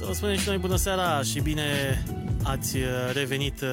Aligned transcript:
Să 0.00 0.06
vă 0.06 0.12
spunem 0.12 0.36
și 0.36 0.48
noi 0.48 0.58
bună 0.58 0.76
seara 0.76 1.22
și 1.22 1.40
bine 1.40 2.02
ați 2.42 2.76
uh, 2.76 2.82
revenit 3.12 3.60
uh, 3.60 3.68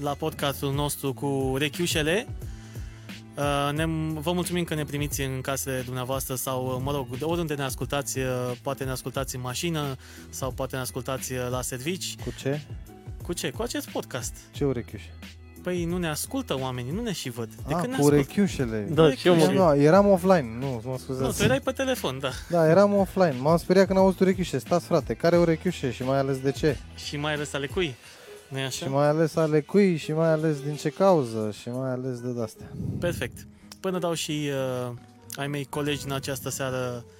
la 0.00 0.14
podcastul 0.14 0.72
nostru 0.72 1.12
cu 1.12 1.54
Rechiușele. 1.58 2.26
Uh, 3.36 3.70
Ne, 3.72 3.84
vă 4.20 4.32
mulțumim 4.32 4.64
că 4.64 4.74
ne 4.74 4.84
primiți 4.84 5.20
în 5.20 5.40
casele 5.40 5.80
dumneavoastră 5.80 6.34
sau, 6.34 6.80
mă 6.84 6.92
rog, 6.92 7.16
de 7.18 7.24
oriunde 7.24 7.54
ne 7.54 7.62
ascultați, 7.62 8.18
poate 8.62 8.84
ne 8.84 8.90
ascultați 8.90 9.34
în 9.36 9.40
mașină 9.40 9.96
sau 10.30 10.50
poate 10.50 10.76
ne 10.76 10.82
ascultați 10.82 11.32
la 11.50 11.62
servici. 11.62 12.16
Cu 12.24 12.32
ce? 12.38 12.60
Cu 13.22 13.32
ce? 13.32 13.50
Cu 13.50 13.62
acest 13.62 13.90
podcast. 13.90 14.34
Ce 14.52 14.64
urechiuș? 14.64 15.02
Păi 15.62 15.84
nu 15.84 15.96
ne 15.96 16.08
ascultă 16.08 16.58
oamenii, 16.60 16.92
nu 16.92 17.02
ne 17.02 17.12
și 17.12 17.30
văd. 17.30 17.48
De 17.48 17.74
Ah, 17.74 17.80
când 17.80 17.80
ne 17.80 17.86
cu 17.88 17.92
ascultă? 17.92 18.14
urechiușele. 18.14 18.88
Da, 18.90 19.10
și 19.12 19.26
eu 19.26 19.34
mă- 19.36 19.44
Nu, 19.44 19.52
nu, 19.74 19.82
eram 19.82 20.08
offline, 20.10 20.46
nu, 20.58 20.80
mă 20.84 20.96
scuzați. 20.98 21.24
Nu, 21.24 21.30
tu 21.32 21.42
erai 21.42 21.60
pe 21.60 21.70
telefon, 21.72 22.18
da. 22.20 22.30
Da, 22.48 22.68
eram 22.68 22.94
offline. 22.94 23.34
M-am 23.40 23.56
speriat 23.56 23.86
când 23.86 23.98
am 23.98 24.04
auzit 24.04 24.20
urechiușe. 24.20 24.58
Stați, 24.58 24.84
frate, 24.86 25.14
care 25.14 25.36
urechiușe 25.38 25.90
și 25.90 26.02
mai 26.02 26.18
ales 26.18 26.38
de 26.40 26.50
ce? 26.50 26.76
Și 27.06 27.16
mai 27.16 27.32
ales 27.34 27.52
ale 27.52 27.66
cui? 27.66 27.94
nu 28.48 28.58
așa? 28.58 28.68
Și 28.86 28.88
mai 28.88 29.08
ales 29.08 29.36
ale 29.36 29.60
cui 29.60 29.96
și 29.96 30.12
mai 30.12 30.28
ales 30.30 30.60
din 30.60 30.74
ce 30.74 30.88
cauză 30.88 31.54
și 31.60 31.68
mai 31.68 31.90
ales 31.90 32.20
de 32.20 32.42
astea. 32.42 32.66
Perfect. 33.00 33.46
Până 33.80 33.98
dau 33.98 34.12
și 34.14 34.50
uh, 34.88 34.92
ai 35.36 35.46
mei 35.46 35.64
colegi 35.70 36.04
în 36.06 36.12
această 36.12 36.48
seară 36.50 37.04
uh, 37.06 37.12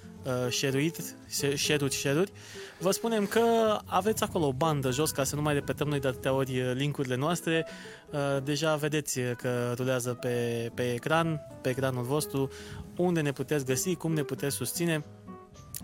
share-uit, 0.49 1.15
share-uri, 1.55 1.93
share-uri, 1.93 2.31
vă 2.79 2.91
spunem 2.91 3.25
că 3.25 3.41
aveți 3.85 4.23
acolo 4.23 4.45
o 4.47 4.53
bandă 4.53 4.91
jos 4.91 5.11
ca 5.11 5.23
să 5.23 5.35
nu 5.35 5.41
mai 5.41 5.53
repetăm 5.53 5.87
noi 5.87 5.99
de 5.99 6.07
atâtea 6.07 6.33
ori 6.33 6.59
uh, 6.61 6.71
linkurile 6.75 7.15
noastre. 7.15 7.65
Uh, 8.11 8.43
deja 8.43 8.75
vedeți 8.75 9.19
că 9.37 9.73
rulează 9.75 10.13
pe, 10.13 10.71
pe 10.73 10.93
ecran, 10.93 11.41
pe 11.61 11.69
ecranul 11.69 12.03
vostru, 12.03 12.49
unde 12.97 13.21
ne 13.21 13.31
puteți 13.31 13.65
găsi, 13.65 13.95
cum 13.95 14.13
ne 14.13 14.23
puteți 14.23 14.55
susține. 14.55 15.03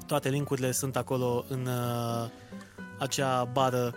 Toate 0.07 0.29
linkurile 0.29 0.71
sunt 0.71 0.95
acolo 0.95 1.45
în 1.47 1.65
uh, 1.65 2.29
acea 2.99 3.43
bară 3.43 3.93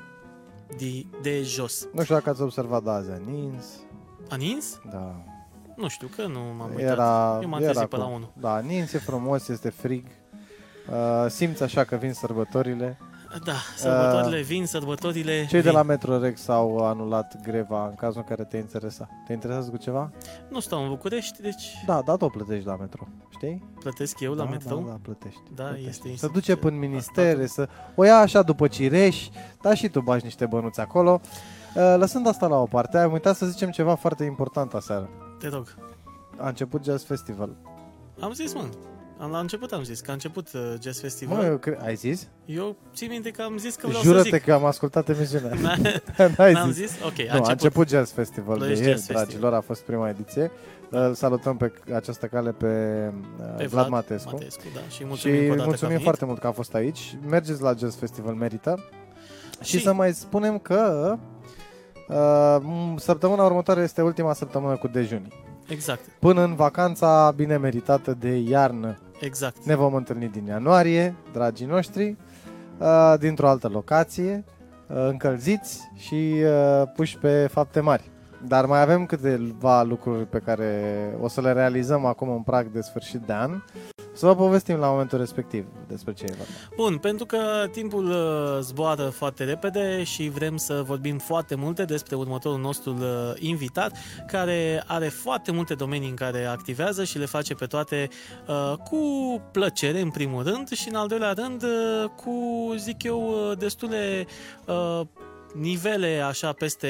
de, 0.78 1.06
de 1.22 1.42
jos. 1.42 1.89
Nu 1.92 2.02
știu 2.02 2.14
dacă 2.14 2.30
ați 2.30 2.42
observat, 2.42 2.83
da, 2.83 2.92
azi 2.92 3.11
a 3.11 3.17
nins. 3.17 3.64
A 4.28 4.34
nins? 4.36 4.80
Da. 4.91 5.24
Nu 5.77 5.89
știu, 5.89 6.08
că 6.17 6.27
nu 6.27 6.41
m-am 6.41 6.70
uitat. 6.74 6.91
Era, 6.92 7.39
Eu 7.42 7.48
m-am 7.48 7.62
era 7.62 7.70
trezit 7.70 7.89
pe 7.89 7.97
la 7.97 8.05
cu- 8.05 8.11
1. 8.12 8.30
Da, 8.34 8.58
nins 8.58 8.92
e 8.92 8.98
frumos, 8.98 9.48
este 9.48 9.69
frig. 9.70 10.06
Uh, 10.91 11.30
simți 11.30 11.62
așa 11.62 11.84
că 11.84 11.97
vin 11.97 12.12
sărbătorile. 12.12 12.98
Da, 13.44 13.52
sărbătorile 13.77 14.41
vin, 14.42 14.66
sărbătorile 14.66 15.47
Cei 15.48 15.61
de 15.62 15.69
vin. 15.69 15.72
la 15.77 15.83
Metrorex 15.83 16.48
au 16.48 16.77
anulat 16.86 17.42
greva 17.42 17.86
în 17.86 17.94
cazul 17.94 18.20
în 18.20 18.27
care 18.36 18.44
te 18.48 18.56
interesa. 18.56 19.08
Te 19.27 19.33
interesează 19.33 19.70
cu 19.70 19.77
ceva? 19.77 20.11
Nu 20.48 20.61
stau 20.61 20.83
în 20.83 20.89
București, 20.89 21.42
deci 21.42 21.64
Da, 21.86 22.02
da, 22.05 22.16
tot 22.16 22.30
plătești 22.33 22.66
la 22.66 22.77
metro. 22.77 23.08
Știi? 23.30 23.64
plătesc 23.80 24.20
eu 24.20 24.33
la 24.34 24.44
da, 24.44 24.50
metrou. 24.50 24.80
Da, 24.80 24.91
da, 24.91 24.98
plătești. 25.02 25.41
Da, 25.55 25.62
plătești. 25.62 25.89
este 25.89 26.02
Se 26.02 26.08
instituție 26.11 26.55
duce 26.55 26.66
până 26.66 26.77
în 26.77 26.83
a 26.83 26.86
ministere, 26.86 27.46
să 27.46 27.69
o 27.94 28.05
ia 28.05 28.17
așa 28.19 28.42
după 28.42 28.67
cireși, 28.69 29.30
dar 29.62 29.77
și 29.77 29.89
tu 29.89 30.00
bagi 30.00 30.24
niște 30.24 30.46
bănuți 30.46 30.80
acolo. 30.80 31.20
Uh, 31.74 31.94
Lăsând 31.98 32.27
asta 32.27 32.46
la 32.46 32.56
o 32.56 32.64
parte, 32.67 32.98
am 32.98 33.12
uitat 33.12 33.36
să 33.36 33.46
zicem 33.46 33.70
ceva 33.70 33.94
foarte 33.94 34.24
important 34.24 34.74
aseară. 34.74 35.08
Te 35.39 35.48
rog. 35.48 35.74
A 36.39 36.48
început 36.48 36.84
Jazz 36.84 37.05
Festival. 37.05 37.50
Am 38.20 38.33
zis, 38.33 38.55
mă. 38.55 38.64
Am, 39.23 39.31
la 39.31 39.39
început 39.39 39.73
am 39.73 39.83
zis 39.83 40.01
că 40.01 40.11
a 40.11 40.12
început 40.12 40.48
uh, 40.55 40.61
Jazz 40.83 41.01
Festival. 41.01 41.37
Mă, 41.37 41.45
eu 41.45 41.56
cre- 41.56 41.78
ai 41.84 41.95
zis? 41.95 42.28
Eu 42.45 42.77
țin 42.95 43.09
minte 43.11 43.31
că 43.31 43.42
am 43.42 43.56
zis 43.59 43.75
că 43.75 43.87
vreau 43.87 44.03
Jură-te 44.03 44.29
să 44.29 44.34
zic. 44.37 44.45
că 44.45 44.53
am 44.53 44.64
ascultat 44.64 45.09
emisiunea. 45.09 45.51
N- 45.79 46.03
N-ai 46.37 46.53
N-am 46.53 46.70
zis. 46.70 46.91
zis? 46.91 46.98
Ok, 47.05 47.12
a 47.19 47.23
Nu, 47.23 47.29
a 47.31 47.34
început. 47.34 47.48
început 47.51 47.89
Jazz 47.89 48.11
Festival 48.12 48.53
de 48.59 48.59
Ploiești 48.59 48.83
ieri, 48.84 48.95
Jazz 48.95 49.06
Festival. 49.06 49.25
dragilor, 49.25 49.55
a 49.55 49.61
fost 49.61 49.83
prima 49.83 50.09
ediție. 50.09 50.51
Îl 50.91 51.14
salutăm 51.14 51.56
pe 51.56 51.73
această 51.95 52.27
cale 52.27 52.53
pe, 52.53 52.67
uh, 53.41 53.55
Pe 53.56 53.67
Vlad 53.67 53.89
Matescu. 53.89 54.31
Matescu, 54.33 54.62
da. 54.75 54.81
Și 54.89 55.05
mulțumim 55.05 55.36
și 55.36 55.42
încă 55.42 55.53
o 55.53 55.57
dată 55.57 55.57
că 55.57 55.62
a 55.62 55.67
mulțumim 55.67 55.89
venit. 55.89 56.03
foarte 56.05 56.25
mult 56.25 56.39
că 56.39 56.47
a 56.47 56.53
fost 56.53 56.75
aici. 56.75 57.17
Mergeți 57.29 57.62
la 57.62 57.75
Jazz 57.79 57.97
Festival, 57.97 58.34
merită. 58.34 58.84
Și, 59.62 59.77
Și- 59.77 59.83
să 59.83 59.92
mai 59.92 60.12
spunem 60.12 60.59
că 60.59 61.14
uh, 62.09 62.57
m- 62.61 62.97
săptămâna 62.98 63.45
următoare 63.45 63.83
este 63.83 64.03
ultima 64.03 64.33
săptămână 64.33 64.77
cu 64.77 64.89
dejuni. 64.89 65.33
Exact, 65.69 66.01
Până 66.19 66.42
în 66.42 66.55
vacanța 66.55 67.33
bine 67.36 67.57
meritată 67.57 68.14
de 68.19 68.36
iarnă. 68.36 68.98
Exact. 69.22 69.64
Ne 69.64 69.74
vom 69.74 69.94
întâlni 69.94 70.28
din 70.28 70.46
ianuarie, 70.46 71.14
dragii 71.33 71.66
noștri, 71.66 72.16
uh, 72.78 73.14
dintr-o 73.18 73.48
altă 73.48 73.68
locație, 73.68 74.44
uh, 74.88 74.96
încălziți 75.08 75.90
și 75.96 76.42
uh, 76.44 76.83
puși 76.94 77.18
pe 77.18 77.46
fapte 77.46 77.80
mari. 77.80 78.10
Dar 78.46 78.66
mai 78.66 78.80
avem 78.80 79.06
câteva 79.06 79.83
lucruri 79.83 80.27
pe 80.27 80.38
care 80.38 80.94
o 81.20 81.28
să 81.28 81.40
le 81.40 81.52
realizăm 81.52 82.05
acum 82.05 82.30
în 82.30 82.42
prag 82.42 82.66
de 82.66 82.80
sfârșit 82.80 83.20
de 83.20 83.33
an. 83.33 83.62
Să 84.22 84.28
vă 84.28 84.34
povestim 84.34 84.77
la 84.77 84.88
momentul 84.88 85.18
respectiv 85.18 85.66
despre 85.88 86.12
ce 86.12 86.24
e 86.24 86.34
vorba. 86.36 86.52
Bun, 86.77 86.98
pentru 86.98 87.27
că 87.27 87.38
timpul 87.72 88.10
uh, 88.10 88.58
zboară 88.60 89.02
foarte 89.02 89.44
repede 89.44 90.02
și 90.02 90.28
vrem 90.28 90.56
să 90.56 90.83
vorbim 90.86 91.18
foarte 91.18 91.55
multe 91.55 91.84
despre 91.84 92.16
următorul 92.16 92.60
nostru 92.60 92.92
uh, 92.92 93.33
invitat, 93.38 93.96
care 94.27 94.84
are 94.86 95.08
foarte 95.08 95.52
multe 95.52 95.74
domenii 95.74 96.08
în 96.08 96.14
care 96.14 96.44
activează 96.44 97.05
și 97.05 97.18
le 97.18 97.24
face 97.24 97.55
pe 97.55 97.66
toate 97.66 98.08
uh, 98.48 98.77
cu 98.77 98.98
plăcere, 99.52 100.00
în 100.00 100.10
primul 100.10 100.42
rând, 100.42 100.68
și 100.68 100.89
în 100.89 100.94
al 100.94 101.08
doilea 101.08 101.33
rând 101.33 101.62
uh, 101.62 102.04
cu, 102.16 102.33
zic 102.77 103.02
eu, 103.02 103.50
uh, 103.50 103.58
destule 103.58 104.27
uh, 104.66 105.00
nivele 105.54 106.24
așa 106.27 106.52
peste, 106.52 106.89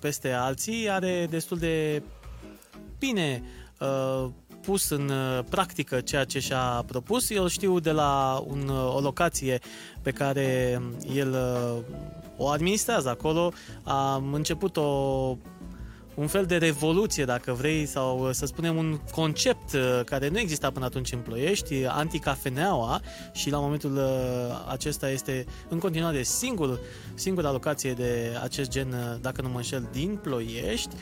peste 0.00 0.32
alții, 0.32 0.90
are 0.90 1.26
destul 1.30 1.58
de 1.58 2.02
bine 2.98 3.42
uh, 3.78 4.30
pus 4.70 4.90
în 4.90 5.08
uh, 5.08 5.44
practică 5.48 6.00
ceea 6.00 6.24
ce 6.24 6.38
și-a 6.38 6.84
propus. 6.86 7.30
Eu 7.30 7.48
știu 7.48 7.78
de 7.78 7.90
la 7.90 8.42
un, 8.46 8.68
uh, 8.68 8.94
o 8.94 9.00
locație 9.00 9.58
pe 10.02 10.10
care 10.10 10.80
el 11.14 11.30
uh, 11.30 11.82
o 12.36 12.48
administrează 12.48 13.08
acolo. 13.08 13.52
A 13.82 14.22
început 14.32 14.76
o 14.76 15.36
un 16.14 16.26
fel 16.26 16.46
de 16.46 16.56
revoluție, 16.56 17.24
dacă 17.24 17.52
vrei, 17.52 17.86
sau 17.86 18.26
uh, 18.26 18.30
să 18.32 18.46
spunem 18.46 18.76
un 18.76 19.00
concept 19.12 19.72
uh, 19.72 20.00
care 20.04 20.28
nu 20.28 20.38
exista 20.38 20.70
până 20.70 20.84
atunci 20.84 21.12
în 21.12 21.18
Ploiești, 21.18 21.84
anticafeneaua 21.86 23.00
și 23.32 23.50
la 23.50 23.58
momentul 23.58 23.96
uh, 23.96 24.02
acesta 24.68 25.10
este 25.10 25.46
în 25.68 25.78
continuare 25.78 26.22
singur, 26.22 26.80
singura 27.14 27.52
locație 27.52 27.92
de 27.92 28.38
acest 28.42 28.70
gen, 28.70 28.88
uh, 28.92 29.20
dacă 29.20 29.42
nu 29.42 29.48
mă 29.48 29.56
înșel, 29.56 29.88
din 29.92 30.18
Ploiești. 30.22 30.94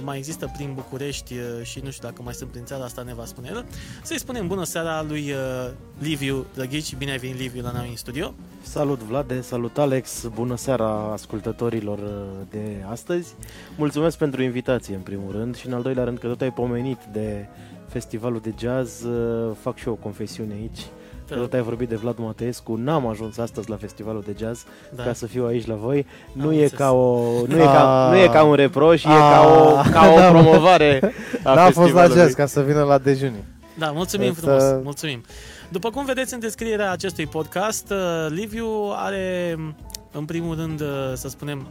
Mai 0.00 0.16
există 0.16 0.52
prin 0.56 0.74
București 0.74 1.34
uh, 1.34 1.40
și 1.62 1.80
nu 1.84 1.90
știu 1.90 2.08
dacă 2.08 2.22
mai 2.22 2.34
sunt 2.34 2.50
prin 2.50 2.64
țara 2.64 2.84
asta, 2.84 3.02
ne 3.02 3.14
va 3.14 3.24
spune 3.24 3.48
el. 3.52 3.66
Să-i 4.02 4.18
spunem 4.18 4.46
bună 4.46 4.64
seara 4.64 5.02
lui 5.02 5.30
uh, 5.30 5.70
Liviu 5.98 6.46
Drăghici, 6.54 6.94
bine 6.94 7.10
ai 7.10 7.18
venit 7.18 7.38
Liviu 7.38 7.62
la 7.62 7.72
noi 7.72 7.88
în 7.88 7.96
studio. 7.96 8.34
Salut 8.68 9.00
Vlade, 9.02 9.40
salut 9.40 9.78
Alex, 9.78 10.26
bună 10.34 10.56
seara 10.56 11.10
ascultătorilor 11.12 11.98
uh, 11.98 12.46
de 12.50 12.60
astăzi. 12.90 13.34
Mulțumesc 13.76 14.18
pentru 14.18 14.42
invitație 14.42 14.94
în 14.94 15.00
primul 15.00 15.32
rând 15.32 15.56
și 15.56 15.66
în 15.66 15.72
al 15.72 15.82
doilea 15.82 16.04
rând 16.04 16.18
că 16.18 16.26
tot 16.26 16.40
ai 16.40 16.52
pomenit 16.52 16.98
de 17.12 17.46
festivalul 17.88 18.40
de 18.42 18.52
jazz, 18.58 19.02
uh, 19.04 19.50
fac 19.60 19.76
și 19.76 19.86
eu 19.86 19.92
o 19.92 20.02
confesiune 20.02 20.52
aici. 20.60 20.78
Te 21.24 21.32
Că 21.32 21.34
rog. 21.34 21.42
tot 21.42 21.52
ai 21.52 21.60
vorbit 21.62 21.88
de 21.88 21.94
Vlad 21.94 22.18
Matescu, 22.18 22.74
n-am 22.74 23.06
ajuns 23.06 23.38
astăzi 23.38 23.70
la 23.70 23.76
festivalul 23.76 24.22
de 24.26 24.34
jazz 24.38 24.64
Da. 24.94 25.02
ca 25.02 25.12
să 25.12 25.26
fiu 25.26 25.46
aici 25.46 25.66
la 25.66 25.74
voi. 25.74 26.06
Nu 26.32 26.42
Am 26.42 26.48
e, 26.50 26.52
înțeles. 26.52 26.72
ca 26.72 26.92
o, 26.92 27.20
nu, 27.48 27.56
e 27.56 27.64
ca, 27.64 28.04
Ah. 28.06 28.10
nu 28.12 28.18
e 28.18 28.26
ca 28.28 28.42
un 28.44 28.54
reproș, 28.54 29.04
e 29.04 29.08
Ah. 29.08 29.14
ca 29.14 29.40
o, 29.46 29.90
ca 29.90 30.08
o 30.12 30.16
Da, 30.16 30.30
mă. 30.30 30.40
promovare 30.40 31.12
a 31.44 31.54
N-a 31.54 31.64
fost 31.64 31.76
la 31.76 31.82
festivalului. 31.82 32.16
jazz 32.16 32.34
ca 32.34 32.46
să 32.46 32.60
vină 32.62 32.82
la 32.82 32.98
dejuni. 32.98 33.44
Da, 33.78 33.90
mulțumim 33.90 34.28
Îți, 34.30 34.40
frumos, 34.40 34.62
uh, 34.62 34.80
mulțumim. 34.82 35.24
După 35.68 35.90
cum 35.90 36.04
vedeți 36.04 36.34
în 36.34 36.40
descrierea 36.40 36.90
acestui 36.90 37.26
podcast, 37.26 37.90
uh, 37.90 38.26
Liviu 38.28 38.68
are, 38.94 39.56
în 40.12 40.24
primul 40.24 40.56
rând, 40.56 40.80
uh, 40.80 41.12
să 41.14 41.28
spunem, 41.28 41.66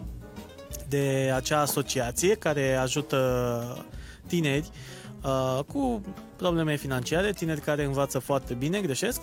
de 0.90 1.32
acea 1.36 1.62
asociație 1.62 2.36
care 2.36 2.76
ajută 2.76 3.18
tineri 4.28 4.70
uh, 5.24 5.60
cu 5.68 6.02
probleme 6.36 6.76
financiare, 6.76 7.32
tineri 7.32 7.62
care 7.62 7.84
învață 7.84 8.20
foarte 8.20 8.54
bine, 8.54 8.82
greșesc? 8.82 9.22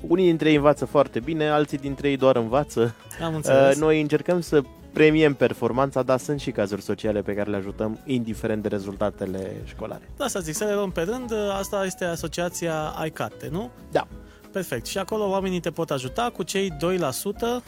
Unii 0.00 0.24
dintre 0.24 0.48
ei 0.48 0.54
învață 0.56 0.84
foarte 0.84 1.20
bine, 1.20 1.48
alții 1.48 1.78
dintre 1.78 2.08
ei 2.08 2.16
doar 2.16 2.36
învață. 2.36 2.94
Am 3.22 3.34
înțeles. 3.34 3.74
Uh, 3.74 3.80
Noi 3.80 4.00
încercăm 4.00 4.40
să 4.40 4.62
premiem 4.96 5.34
performanța, 5.34 6.02
dar 6.02 6.18
sunt 6.18 6.40
și 6.40 6.50
cazuri 6.50 6.82
sociale 6.82 7.22
pe 7.22 7.34
care 7.34 7.50
le 7.50 7.56
ajutăm, 7.56 7.98
indiferent 8.04 8.62
de 8.62 8.68
rezultatele 8.68 9.62
școlare. 9.64 10.10
Da, 10.16 10.26
să 10.26 10.40
zic, 10.40 10.54
să 10.54 10.64
le 10.64 10.74
luăm 10.74 10.90
pe 10.90 11.02
rând, 11.02 11.30
uh, 11.30 11.38
asta 11.58 11.84
este 11.84 12.04
asociația 12.04 12.94
iCarte, 13.06 13.48
nu? 13.50 13.70
Da. 13.90 14.06
Perfect. 14.52 14.86
Și 14.86 14.98
acolo 14.98 15.28
oamenii 15.28 15.60
te 15.60 15.70
pot 15.70 15.90
ajuta 15.90 16.30
cu 16.32 16.42
cei 16.42 16.70
2% 16.70 17.62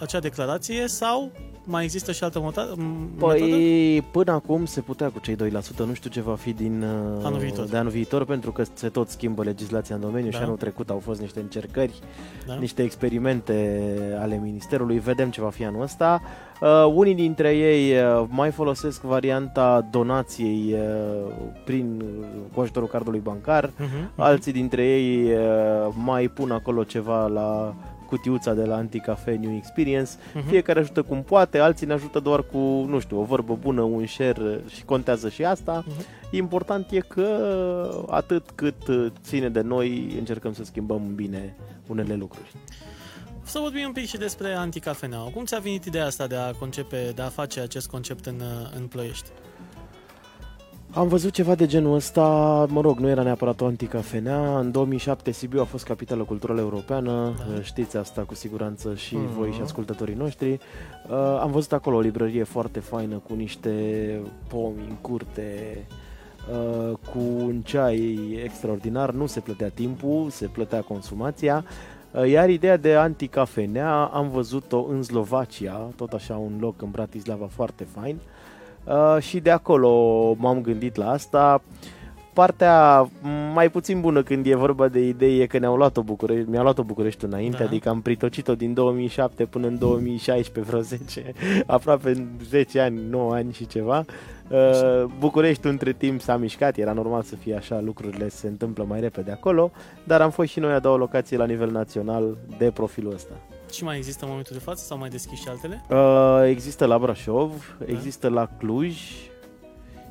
acea 0.00 0.18
declarație 0.20 0.86
sau 0.86 1.32
mai 1.64 1.84
există 1.84 2.12
și 2.12 2.24
altă 2.24 2.38
mota- 2.40 2.72
m- 2.74 2.76
metodă? 3.14 3.34
Păi, 3.38 4.04
până 4.10 4.32
acum 4.32 4.64
se 4.64 4.80
putea 4.80 5.08
cu 5.08 5.18
cei 5.18 5.36
2%, 5.36 5.84
nu 5.86 5.92
știu 5.94 6.10
ce 6.10 6.20
va 6.20 6.34
fi 6.34 6.52
din 6.52 6.82
uh, 6.82 7.24
Anul 7.24 7.38
viitor. 7.38 7.64
de 7.64 7.76
anul 7.76 7.90
viitor, 7.90 8.24
pentru 8.24 8.52
că 8.52 8.62
se 8.74 8.88
tot 8.88 9.08
schimbă 9.08 9.42
legislația 9.42 9.94
în 9.94 10.00
domeniu 10.00 10.30
Da. 10.30 10.36
și 10.36 10.42
anul 10.42 10.56
trecut 10.56 10.90
au 10.90 10.98
fost 10.98 11.20
niște 11.20 11.40
încercări, 11.40 11.98
Da? 12.46 12.54
niște 12.54 12.82
experimente 12.82 13.80
ale 14.20 14.40
Ministerului, 14.42 14.98
vedem 14.98 15.30
ce 15.30 15.40
va 15.40 15.50
fi 15.50 15.64
anul 15.64 15.82
ăsta. 15.82 16.22
Uh, 16.60 16.92
unii 16.94 17.14
dintre 17.14 17.56
ei 17.56 17.92
uh, 17.92 18.24
mai 18.28 18.50
folosesc 18.50 19.00
varianta 19.02 19.88
donației 19.90 20.72
uh, 20.74 21.32
prin 21.64 22.02
cu 22.54 22.60
ajutorul 22.60 22.88
cardului 22.88 23.20
bancar, 23.20 23.70
Mhm. 23.78 24.10
Alții 24.16 24.52
dintre 24.52 24.82
ei 24.86 25.32
uh, 25.32 25.92
mai 26.04 26.28
pun 26.28 26.50
acolo 26.50 26.84
ceva 26.84 27.26
la 27.26 27.74
cutiuța 28.10 28.54
de 28.54 28.64
la 28.64 28.76
Anticafe 28.76 29.38
New 29.40 29.56
Experience. 29.56 30.10
Mhm. 30.34 30.48
Fiecare 30.48 30.78
ajută 30.78 31.02
cum 31.02 31.22
poate, 31.22 31.58
alții 31.58 31.86
ne 31.86 31.92
ajută 31.92 32.18
doar 32.18 32.42
cu, 32.42 32.58
nu 32.88 32.98
știu, 32.98 33.20
o 33.20 33.24
vorbă 33.24 33.58
bună, 33.60 33.80
un 33.80 34.06
share 34.06 34.60
și 34.68 34.84
contează 34.84 35.28
și 35.28 35.44
asta. 35.44 35.84
Mhm. 35.86 36.04
Important 36.30 36.90
e 36.90 36.98
că 36.98 38.04
atât 38.08 38.50
cât 38.54 38.88
uh, 38.88 39.06
ține 39.22 39.48
de 39.48 39.60
noi, 39.60 40.14
încercăm 40.18 40.52
să 40.52 40.64
schimbăm 40.64 41.02
în 41.06 41.14
bine 41.14 41.56
unele 41.86 42.14
lucruri. 42.14 42.52
Să 43.42 43.58
vorbim 43.58 43.84
un 43.86 43.92
pic 43.92 44.06
și 44.06 44.16
despre 44.16 44.52
anticafeneaua. 44.52 45.30
Cum 45.30 45.44
ți-a 45.44 45.58
venit 45.58 45.84
ideea 45.84 46.06
asta 46.06 46.26
de 46.26 46.36
a 46.36 46.52
concepe, 46.52 47.12
de 47.14 47.22
a 47.22 47.28
face 47.28 47.60
acest 47.60 47.88
concept 47.88 48.26
în, 48.26 48.40
în 48.76 48.86
Ploiești? 48.86 49.28
Am 50.94 51.08
văzut 51.08 51.32
ceva 51.32 51.54
de 51.54 51.66
genul 51.66 51.94
ăsta, 51.94 52.22
mă 52.68 52.80
rog, 52.80 52.98
nu 52.98 53.08
era 53.08 53.22
neapărat 53.22 53.60
o 53.60 53.66
anticafenea. 53.66 54.58
În 54.58 54.70
2007 54.70 55.30
Sibiu 55.30 55.60
a 55.60 55.64
fost 55.64 55.84
capitală 55.84 56.22
culturală 56.24 56.60
europeană, 56.60 57.32
Da. 57.54 57.62
știți 57.62 57.96
asta 57.96 58.22
cu 58.22 58.34
siguranță 58.34 58.94
și 58.94 59.16
Mhm. 59.16 59.34
voi 59.38 59.50
și 59.52 59.60
ascultătorii 59.60 60.14
noștri. 60.14 60.50
Uh, 60.52 60.58
am 61.40 61.50
văzut 61.50 61.72
acolo 61.72 61.96
o 61.96 62.00
librărie 62.00 62.42
foarte 62.42 62.80
faină 62.80 63.16
cu 63.28 63.34
niște 63.34 63.70
pomi 64.48 64.84
în 64.88 64.94
curte, 65.00 65.78
uh, 66.52 66.92
cu 67.12 67.18
un 67.18 67.60
ceai 67.64 68.38
extraordinar, 68.44 69.10
nu 69.10 69.26
se 69.26 69.40
plătea 69.40 69.68
timpul, 69.68 70.26
se 70.30 70.46
plătea 70.46 70.80
consumația. 70.80 71.64
Uh, 72.10 72.28
Iar 72.30 72.48
ideea 72.50 72.76
de 72.76 72.94
anticafenea 72.94 74.04
am 74.04 74.28
văzut-o 74.30 74.86
în 74.90 75.02
Slovacia, 75.02 75.88
tot 75.96 76.12
așa 76.12 76.36
un 76.36 76.52
loc 76.60 76.82
în 76.82 76.90
Bratislava 76.90 77.46
foarte 77.46 77.86
fain. 77.94 78.14
Uh, 78.16 78.39
și 79.20 79.40
de 79.40 79.50
acolo 79.50 80.34
m-am 80.38 80.60
gândit 80.60 80.96
la 80.96 81.10
asta. 81.10 81.62
Partea 82.32 83.08
mai 83.54 83.70
puțin 83.70 84.00
bună 84.00 84.22
când 84.22 84.46
e 84.46 84.54
vorba 84.54 84.88
de 84.88 85.00
idei 85.06 85.40
e 85.40 85.46
că 85.46 85.58
ne-au 85.58 85.76
luat-o 85.76 86.02
București, 86.02 86.50
mi-a 86.50 86.62
luat-o 86.62 86.82
București 86.82 87.24
înainte, 87.24 87.56
Da. 87.56 87.62
da. 87.62 87.68
adică 87.68 87.88
am 87.88 88.00
pritocit-o 88.00 88.54
din 88.54 88.74
2007 88.74 89.44
până 89.44 89.66
în 89.66 89.78
2016, 89.78 90.72
vreo 90.72 90.80
10, 90.82 91.32
aproape 91.66 92.10
în 92.10 92.26
10 92.48 92.80
ani, 92.80 93.00
9 93.10 93.34
ani 93.34 93.52
și 93.52 93.66
ceva. 93.66 94.04
Uh, 94.48 95.04
București 95.18 95.66
între 95.66 95.92
timp 95.92 96.20
s-a 96.20 96.36
mișcat, 96.36 96.76
era 96.76 96.92
normal 96.92 97.22
să 97.22 97.36
fie 97.36 97.54
așa, 97.56 97.80
lucrurile 97.80 98.28
se 98.28 98.46
întâmplă 98.46 98.84
mai 98.88 99.00
repede 99.00 99.30
acolo, 99.30 99.70
dar 100.04 100.20
am 100.20 100.30
fost 100.30 100.48
și 100.48 100.60
noi 100.60 100.72
a 100.72 100.78
doua 100.78 100.96
locație 100.96 101.36
la 101.36 101.46
nivel 101.46 101.70
național 101.70 102.36
de 102.58 102.70
profilul 102.70 103.12
ăsta. 103.14 103.34
Și 103.72 103.84
mai 103.84 103.96
există 103.96 104.24
în 104.24 104.28
momentul 104.30 104.56
de 104.56 104.62
față 104.62 104.84
sau 104.84 104.98
mai 104.98 105.08
deschis 105.08 105.40
și 105.40 105.48
altele? 105.48 105.84
Uh, 105.90 106.48
există 106.48 106.84
la 106.86 106.98
Brașov, 106.98 107.76
există 107.86 108.28
la 108.28 108.48
Cluj 108.58 108.98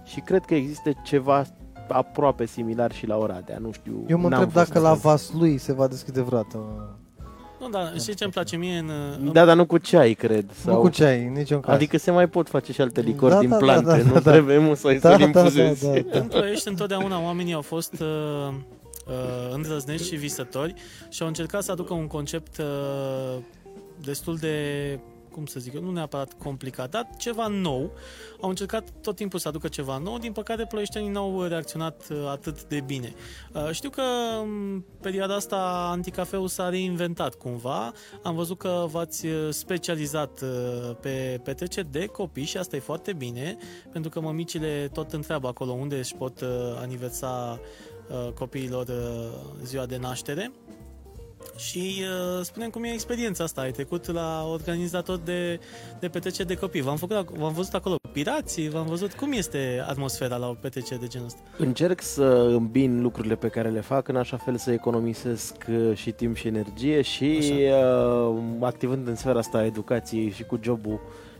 și 0.06 0.19
cred 0.19 0.45
că 0.45 0.56
există 0.56 0.91
ceva 1.03 1.45
aproape 1.88 2.45
similar 2.45 2.91
și 2.91 3.07
la 3.07 3.17
Oradea, 3.17 3.57
nu 3.57 3.71
știu. 3.71 4.03
Eu 4.07 4.17
mă 4.17 4.29
n-am 4.29 4.41
întreb 4.41 4.53
fost 4.53 4.67
dacă 4.67 4.79
la 4.79 4.88
atent. 4.88 5.03
Vaslui 5.03 5.57
se 5.57 5.73
va 5.73 5.88
deschide 5.88 6.21
vreodată. 6.21 6.57
Nu, 7.59 7.69
dar 7.69 7.94
știi 8.00 8.13
ce 8.15 8.23
îmi 8.23 8.33
place 8.33 8.56
mie 8.56 8.77
în... 8.77 8.91
în 9.19 9.31
Da, 9.33 9.45
dar 9.45 9.56
nu 9.56 9.65
cu 9.65 9.77
ceai, 9.77 10.13
cred. 10.13 10.51
Sau... 10.53 10.73
Nu 10.73 10.79
cu 10.79 10.89
ceai, 10.89 11.25
în 11.25 11.31
niciun 11.33 11.59
caz. 11.59 11.75
Adică 11.75 11.97
se 11.97 12.12
mai 12.12 12.27
pot 12.27 12.50
face 12.50 12.71
și 12.71 12.81
alte 12.81 13.01
licori 13.01 13.33
Da, 13.33 13.39
din 13.39 13.50
da, 13.50 13.57
da, 13.57 13.62
plante, 13.65 13.89
da, 13.89 13.95
nu 13.97 14.13
da, 14.13 14.19
da. 14.19 14.31
trebuie 14.31 14.57
musai 14.57 14.97
da, 14.97 15.09
să-l 15.09 15.17
da, 15.17 15.17
da, 15.17 15.39
infuzezi. 15.39 15.85
da, 15.85 16.00
da. 16.12 16.19
În 16.19 16.27
Ploiești 16.27 16.67
întotdeauna 16.67 17.21
oamenii 17.21 17.53
au 17.53 17.62
fost 17.62 17.94
uh, 18.01 18.53
uh, 19.09 19.53
îndrăznești 19.53 20.07
și 20.07 20.15
visători 20.15 20.73
și 21.09 21.21
au 21.21 21.27
încercat 21.27 21.63
să 21.63 21.71
aducă 21.71 21.94
un 21.94 22.07
concept 22.07 22.57
uh, 22.57 23.38
destul 24.01 24.35
de, 24.35 25.00
cum 25.31 25.45
să 25.45 25.59
zic 25.59 25.73
eu, 25.73 25.81
nu 25.81 25.91
neapărat 25.91 26.33
complicat, 26.33 26.89
dar 26.89 27.09
ceva 27.17 27.47
nou. 27.47 27.91
Au 28.41 28.50
încercat 28.50 28.89
tot 29.01 29.15
timpul 29.15 29.39
să 29.39 29.47
aducă 29.47 29.67
ceva 29.67 29.97
nou, 29.97 30.17
din 30.17 30.31
păcate 30.31 30.65
ploieștenii 30.65 31.09
n-au 31.09 31.44
reacționat 31.44 32.07
uh, 32.11 32.17
atât 32.29 32.63
de 32.63 32.81
bine. 32.85 33.13
Uh, 33.53 33.69
știu 33.71 33.89
că 33.89 34.01
în 34.41 34.83
perioada 35.01 35.35
asta 35.35 35.88
anticafeul 35.91 36.47
s-a 36.47 36.69
reinventat 36.69 37.35
cumva. 37.35 37.91
Am 38.23 38.35
văzut 38.35 38.57
că 38.57 38.85
v-ați 38.91 39.25
uh, 39.25 39.33
specializat 39.50 40.41
uh, 40.41 40.95
pe 41.01 41.39
petreceri 41.44 41.91
de 41.91 42.05
copii 42.05 42.45
și 42.45 42.57
asta 42.57 42.75
e 42.75 42.79
foarte 42.79 43.13
bine, 43.13 43.57
pentru 43.91 44.09
că 44.09 44.19
mămicile 44.19 44.89
tot 44.94 45.13
întreabă 45.13 45.47
acolo 45.47 45.71
unde 45.71 45.97
își 45.97 46.15
pot 46.15 46.41
uh, 46.41 46.47
aniversa 46.81 47.59
uh, 47.62 47.99
copiilor 48.33 48.88
uh, 48.88 49.63
ziua 49.63 49.85
de 49.85 49.97
naștere. 49.97 50.51
Și 51.57 52.01
uh, 52.01 52.44
spunem 52.44 52.69
cum 52.69 52.83
e 52.83 52.91
experiența 52.91 53.44
asta. 53.44 53.61
Ai 53.61 53.71
trecut 53.71 54.11
la 54.11 54.45
organizator 54.51 55.17
de, 55.17 55.59
de 56.00 56.07
petreceri 56.07 56.47
de 56.47 56.56
copii. 56.56 56.81
V-am, 56.81 56.97
făcut, 56.97 57.15
ac- 57.15 57.38
v-am 57.38 57.53
văzut 57.53 57.73
acolo 57.73 57.95
pirații, 58.11 58.69
v-am 58.69 58.85
văzut 58.85 59.13
cum 59.13 59.31
este 59.31 59.83
atmosfera 59.88 60.35
la 60.35 60.47
o 60.47 60.53
petrecere 60.53 61.00
de 61.00 61.07
genul 61.07 61.27
ăsta. 61.27 61.39
Încerc 61.57 62.01
să 62.01 62.23
îmbin 62.51 63.01
lucrurile 63.01 63.35
pe 63.35 63.47
care 63.47 63.69
le 63.69 63.81
fac 63.81 64.07
în 64.07 64.15
așa 64.15 64.38
fel 64.38 64.57
să 64.57 64.71
economisesc 64.71 65.55
uh, 65.69 65.95
și 65.95 66.12
timp 66.12 66.35
și 66.35 66.47
energie 66.47 67.01
și 67.01 67.39
uh, 68.31 68.41
activând 68.59 69.07
în 69.07 69.15
sfera 69.15 69.39
asta 69.39 69.57
a 69.57 69.65
educației 69.65 70.31
și 70.31 70.44
cu 70.44 70.59
jobul 70.62 71.00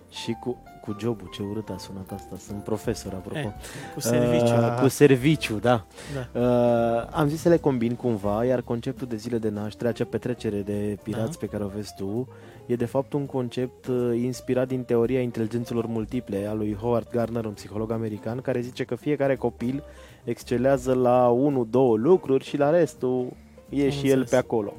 și 0.10 0.36
cu, 0.40 0.58
cu 0.82 0.96
jobul, 1.00 1.30
ce 1.34 1.42
urât 1.42 1.70
a 1.70 1.76
sunat 1.78 2.12
asta, 2.14 2.36
sunt 2.38 2.64
profesor 2.64 3.14
apropo. 3.14 3.38
Eh, 3.40 3.52
cu 3.94 4.00
serviciu. 4.00 4.54
Uh, 4.54 4.78
cu 4.82 4.88
serviciu, 4.88 5.54
da. 5.56 5.86
Da. 6.34 6.40
Uh, 6.40 7.08
am 7.12 7.28
zis 7.28 7.42
să 7.42 7.50
le 7.50 7.58
combin 7.58 7.96
cumva, 7.96 8.46
iar 8.46 8.62
conceptul 8.62 9.08
de 9.08 9.16
zile 9.16 9.38
de 9.38 9.50
naștere, 9.50 9.90
acea 9.90 10.06
petrecere 10.06 10.62
de 10.62 10.98
pirați 11.04 11.32
Da. 11.32 11.38
pe 11.40 11.46
care 11.46 11.64
o 11.64 11.68
vezi 11.68 11.94
tu, 11.98 12.28
e 12.66 12.76
de 12.76 12.86
fapt 12.86 13.14
un 13.14 13.26
concept 13.26 13.88
uh, 13.88 14.20
inspirat 14.24 14.68
din 14.68 14.84
teoria 14.84 15.22
inteligențelor 15.22 15.86
multiple 15.86 16.46
a 16.46 16.54
lui 16.54 16.76
Howard 16.82 17.10
Gardner, 17.12 17.46
un 17.46 17.54
psiholog 17.54 17.92
american, 17.92 18.42
care 18.42 18.60
zice 18.62 18.84
că 18.84 18.96
fiecare 18.96 19.36
copil 19.36 19.84
excelează 20.24 20.94
la 20.94 21.28
unul, 21.28 21.68
două 21.70 21.98
lucruri 21.98 22.44
și 22.44 22.58
la 22.58 22.70
restul 22.70 23.28
e 23.70 23.84
Am 23.84 23.90
și 23.90 23.98
el 23.98 24.04
înțeles. 24.18 24.30
pe 24.30 24.36
acolo. 24.36 24.74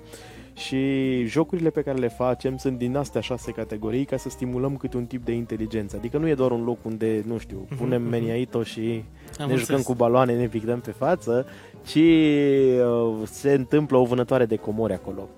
Și 0.67 1.25
jocurile 1.25 1.71
pe 1.71 1.83
care 1.83 1.99
le 1.99 2.09
facem 2.09 2.57
sunt 2.57 2.79
din 2.79 2.97
astea 2.97 3.21
șase 3.21 3.51
categorii 3.53 4.05
ca 4.05 4.17
să 4.17 4.29
stimulăm 4.29 4.77
câte 4.77 4.97
un 4.97 5.05
tip 5.07 5.25
de 5.25 5.33
inteligență. 5.33 5.97
Adică 5.97 6.19
nu 6.19 6.29
e 6.29 6.35
doar 6.35 6.51
un 6.51 6.65
loc 6.65 6.79
unde, 6.85 7.23
nu 7.27 7.39
știu, 7.39 7.67
Mhm, 7.69 7.77
punem 7.77 8.01
mhm. 8.03 8.11
meniaito 8.11 8.63
și 8.63 8.81
Am 8.81 8.95
ne 9.37 9.37
jucăm 9.39 9.57
înțeles. 9.57 9.85
cu 9.85 9.95
baloane, 9.95 10.37
ne 10.37 10.47
pictăm 10.49 10.81
pe 10.81 10.91
față, 10.91 11.47
ci 11.87 11.95
uh, 11.97 13.15
se 13.25 13.53
întâmplă 13.53 13.97
o 13.97 14.05
vânătoare 14.05 14.47
de 14.47 14.57
comori 14.57 14.93
acolo. 14.93 15.29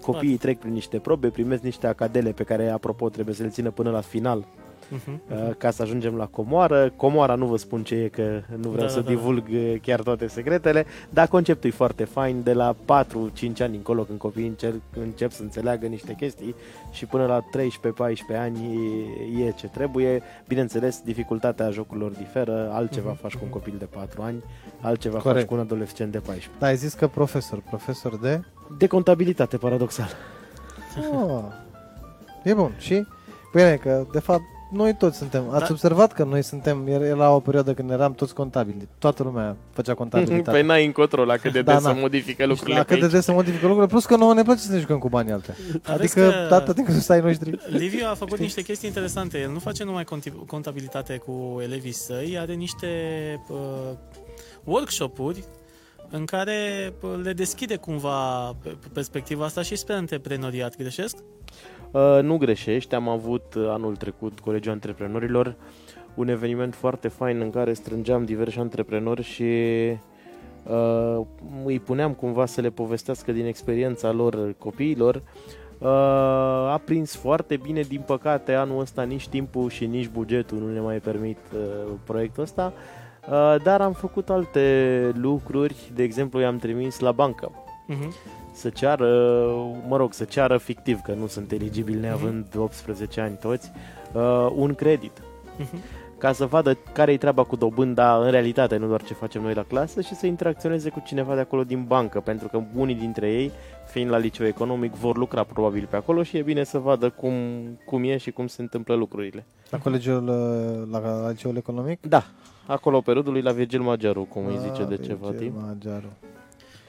Copiii 0.00 0.36
trec 0.36 0.58
prin 0.58 0.72
niște 0.72 0.98
probe, 0.98 1.28
primesc 1.28 1.62
niște 1.62 1.86
acadele 1.86 2.30
pe 2.32 2.42
care, 2.44 2.68
apropo, 2.68 3.08
trebuie 3.08 3.34
să 3.34 3.42
le 3.42 3.48
țină 3.48 3.70
până 3.70 3.90
la 3.90 4.00
final 4.00 4.46
Mhm. 4.92 5.20
uh, 5.30 5.50
ca 5.58 5.70
să 5.70 5.82
ajungem 5.82 6.14
la 6.16 6.26
comoară. 6.26 6.92
Comoara 6.96 7.34
nu 7.34 7.46
vă 7.46 7.56
spun 7.56 7.82
ce 7.82 7.94
e, 7.94 8.08
că 8.08 8.40
nu 8.56 8.68
vreau 8.68 8.86
Da, 8.86 8.92
să 8.92 9.00
da, 9.00 9.02
da. 9.02 9.08
divulg 9.08 9.44
uh, 9.52 9.74
chiar 9.82 10.00
toate 10.00 10.26
secretele, 10.26 10.86
dar 11.10 11.28
conceptul 11.28 11.70
e 11.70 11.72
foarte 11.72 12.04
fain, 12.04 12.42
de 12.42 12.52
la 12.52 12.74
4-5 12.74 12.76
ani 13.58 13.76
încolo, 13.76 14.02
când 14.02 14.18
copiii 14.18 14.46
încep, 14.46 14.74
încep 15.00 15.30
să 15.30 15.42
înțeleagă 15.42 15.86
niște 15.86 16.14
chestii 16.14 16.54
și 16.90 17.06
până 17.06 17.26
la 17.26 17.40
13-14 17.40 18.36
ani 18.38 18.78
e, 19.38 19.44
e 19.46 19.50
ce 19.50 19.66
trebuie. 19.66 20.22
Bineînțeles, 20.48 21.00
dificultatea 21.04 21.70
jocurilor 21.70 22.10
diferă, 22.10 22.70
altceva 22.72 23.10
Mhm, 23.10 23.20
faci 23.20 23.32
cu 23.32 23.38
un 23.42 23.48
mhm. 23.48 23.58
copil 23.58 23.74
de 23.78 23.84
4 23.84 24.22
ani, 24.22 24.42
altceva 24.80 25.18
Corect. 25.18 25.38
faci 25.38 25.48
cu 25.48 25.54
un 25.54 25.60
adolescent 25.60 26.12
de 26.12 26.18
14. 26.18 26.50
Da, 26.58 26.66
ai 26.66 26.76
zis 26.76 26.94
că 26.94 27.06
profesor, 27.08 27.62
profesor 27.68 28.18
de... 28.18 28.40
De 28.78 28.86
contabilitate, 28.86 29.56
paradoxal. 29.56 30.08
Oh, 31.12 31.42
e 32.44 32.54
bun. 32.54 32.72
Și? 32.78 33.06
Bine, 33.54 33.74
că 33.74 34.06
de 34.12 34.18
fapt 34.20 34.42
noi 34.72 34.94
toți 34.94 35.16
suntem. 35.18 35.50
Ați 35.50 35.60
Da. 35.60 35.66
observat 35.70 36.12
că 36.12 36.24
noi 36.24 36.42
suntem, 36.42 36.86
era 36.86 37.30
o 37.34 37.40
perioadă 37.40 37.74
când 37.74 37.90
eram 37.90 38.12
toți 38.14 38.34
contabili. 38.34 38.88
Toată 38.98 39.22
lumea 39.22 39.56
făcea 39.72 39.94
contabilitate. 39.94 40.50
Păi 40.58 40.62
n-ai 40.62 40.84
încotro 40.86 41.24
la 41.24 41.36
cât 41.36 41.52
de 41.52 41.62
Da, 41.72 41.72
des 41.74 41.82
na. 41.82 41.92
să 41.92 41.96
modifică 42.00 42.46
lucrurile 42.46 42.76
la 42.76 42.82
pe 42.82 42.88
cât 42.88 42.98
de 42.98 43.04
aici. 43.04 43.12
des 43.14 43.24
se 43.24 43.32
modifică 43.32 43.60
lucrurile, 43.66 43.86
plus 43.86 44.04
că 44.04 44.16
nouă 44.16 44.34
ne 44.34 44.42
place 44.42 44.58
să 44.60 44.72
ne 44.72 44.78
jucăm 44.78 44.98
cu 44.98 45.08
banii 45.08 45.32
alte. 45.32 45.56
Aveți 45.82 46.18
Adică, 46.18 46.30
că- 46.48 46.54
atâta 46.54 46.72
timp 46.72 46.86
cât 46.86 46.94
sunt 47.02 47.08
ai 47.10 47.20
noștri. 47.20 47.58
Liviu 47.68 48.06
a 48.10 48.14
făcut 48.14 48.32
Știi? 48.32 48.42
niște 48.44 48.62
chestii 48.62 48.88
interesante. 48.88 49.38
El 49.40 49.50
nu 49.50 49.58
face 49.58 49.84
numai 49.84 50.04
conti- 50.04 50.46
contabilitate 50.46 51.16
cu 51.16 51.58
elevii 51.62 51.92
săi, 51.92 52.36
are 52.38 52.52
niște 52.54 52.86
uh, 53.48 53.56
workshop-uri 54.64 55.44
în 56.10 56.24
care 56.24 56.92
uh, 57.02 57.10
le 57.22 57.32
deschide 57.32 57.76
cumva 57.76 58.52
pe- 58.62 58.76
perspectiva 58.92 59.44
asta 59.44 59.62
și 59.62 59.76
spre 59.76 59.94
antreprenoriat, 59.94 60.76
greșesc? 60.76 61.16
Uh, 61.92 62.18
nu 62.22 62.36
greșești, 62.36 62.94
am 62.94 63.08
avut 63.08 63.54
uh, 63.54 63.68
anul 63.68 63.96
trecut 63.96 64.40
Colegiul 64.40 64.72
Antreprenorilor 64.72 65.56
un 66.14 66.28
eveniment 66.28 66.74
foarte 66.74 67.08
fain 67.08 67.40
în 67.40 67.50
care 67.50 67.72
strângeam 67.72 68.24
diversi 68.24 68.58
antreprenori 68.58 69.22
și 69.22 69.42
uh, 70.62 71.20
îi 71.64 71.80
puneam 71.80 72.12
cumva 72.12 72.46
să 72.46 72.60
le 72.60 72.70
povestească 72.70 73.32
din 73.32 73.46
experiența 73.46 74.12
lor 74.12 74.54
copiilor. 74.58 75.22
Uh, 75.78 75.88
a 76.72 76.80
prins 76.84 77.16
foarte 77.16 77.56
bine, 77.56 77.80
din 77.80 78.02
păcate 78.06 78.54
anul 78.54 78.80
ăsta 78.80 79.02
nici 79.02 79.28
timpul 79.28 79.70
și 79.70 79.86
nici 79.86 80.08
bugetul 80.08 80.58
nu 80.58 80.72
ne 80.72 80.80
mai 80.80 80.98
permit 80.98 81.38
uh, 81.54 81.92
proiectul 82.04 82.42
ăsta, 82.42 82.72
uh, 83.30 83.56
dar 83.62 83.80
am 83.80 83.92
făcut 83.92 84.30
alte 84.30 85.12
lucruri, 85.14 85.90
de 85.94 86.02
exemplu 86.02 86.40
i-am 86.40 86.58
trimis 86.58 86.98
la 86.98 87.12
bancă 87.12 87.50
Uh-huh. 87.88 88.41
Să 88.52 88.68
ceară, 88.68 89.06
mă 89.88 89.96
rog, 89.96 90.12
să 90.12 90.24
ceară 90.24 90.56
fictiv, 90.56 91.00
că 91.00 91.12
nu 91.12 91.26
sunt 91.26 91.52
eligibili 91.52 92.00
neavând 92.00 92.46
18 92.56 93.20
ani 93.20 93.36
toți, 93.40 93.72
uh, 94.12 94.52
un 94.54 94.74
credit. 94.74 95.20
Uh-huh. 95.60 96.00
ca 96.18 96.32
să 96.32 96.46
vadă 96.46 96.78
care 96.92 97.12
e 97.12 97.16
treaba 97.16 97.44
cu 97.44 97.56
dobânda 97.56 98.16
în 98.16 98.30
realitate, 98.30 98.76
nu 98.76 98.86
doar 98.86 99.02
ce 99.02 99.14
facem 99.14 99.42
noi 99.42 99.54
la 99.54 99.62
clasă 99.62 100.00
și 100.00 100.14
să 100.14 100.26
interacționeze 100.26 100.88
cu 100.88 101.02
cineva 101.04 101.34
de 101.34 101.40
acolo 101.40 101.64
din 101.64 101.84
bancă, 101.84 102.20
pentru 102.20 102.48
că 102.48 102.62
unii 102.74 102.94
dintre 102.94 103.32
ei, 103.32 103.50
fiind 103.86 104.10
la 104.10 104.16
liceu 104.18 104.46
economic, 104.46 104.94
vor 104.94 105.16
lucra 105.16 105.44
probabil 105.44 105.86
pe 105.90 105.96
acolo 105.96 106.22
și 106.22 106.36
e 106.36 106.42
bine 106.42 106.64
să 106.64 106.78
vadă 106.78 107.10
cum, 107.10 107.34
cum 107.84 108.04
e 108.04 108.16
și 108.16 108.30
cum 108.30 108.46
se 108.46 108.62
întâmplă 108.62 108.94
lucrurile. 108.94 109.46
La 109.70 109.78
colegiul, 109.78 110.28
uh, 110.28 110.88
la, 110.90 110.98
la 110.98 111.28
liceul 111.28 111.56
economic? 111.56 112.06
Da, 112.06 112.24
acolo 112.66 113.00
pe 113.00 113.12
râdul 113.12 113.32
lui 113.32 113.42
la 113.42 113.52
Virgil 113.52 113.80
Magiaru, 113.80 114.22
cum 114.22 114.46
îi 114.46 114.58
zice 114.58 114.82
Ah, 114.82 114.88
de 114.88 114.96
ceva 114.96 115.28
Virgil 115.28 115.48
timp. 115.48 115.62
Magiaru. 115.66 116.12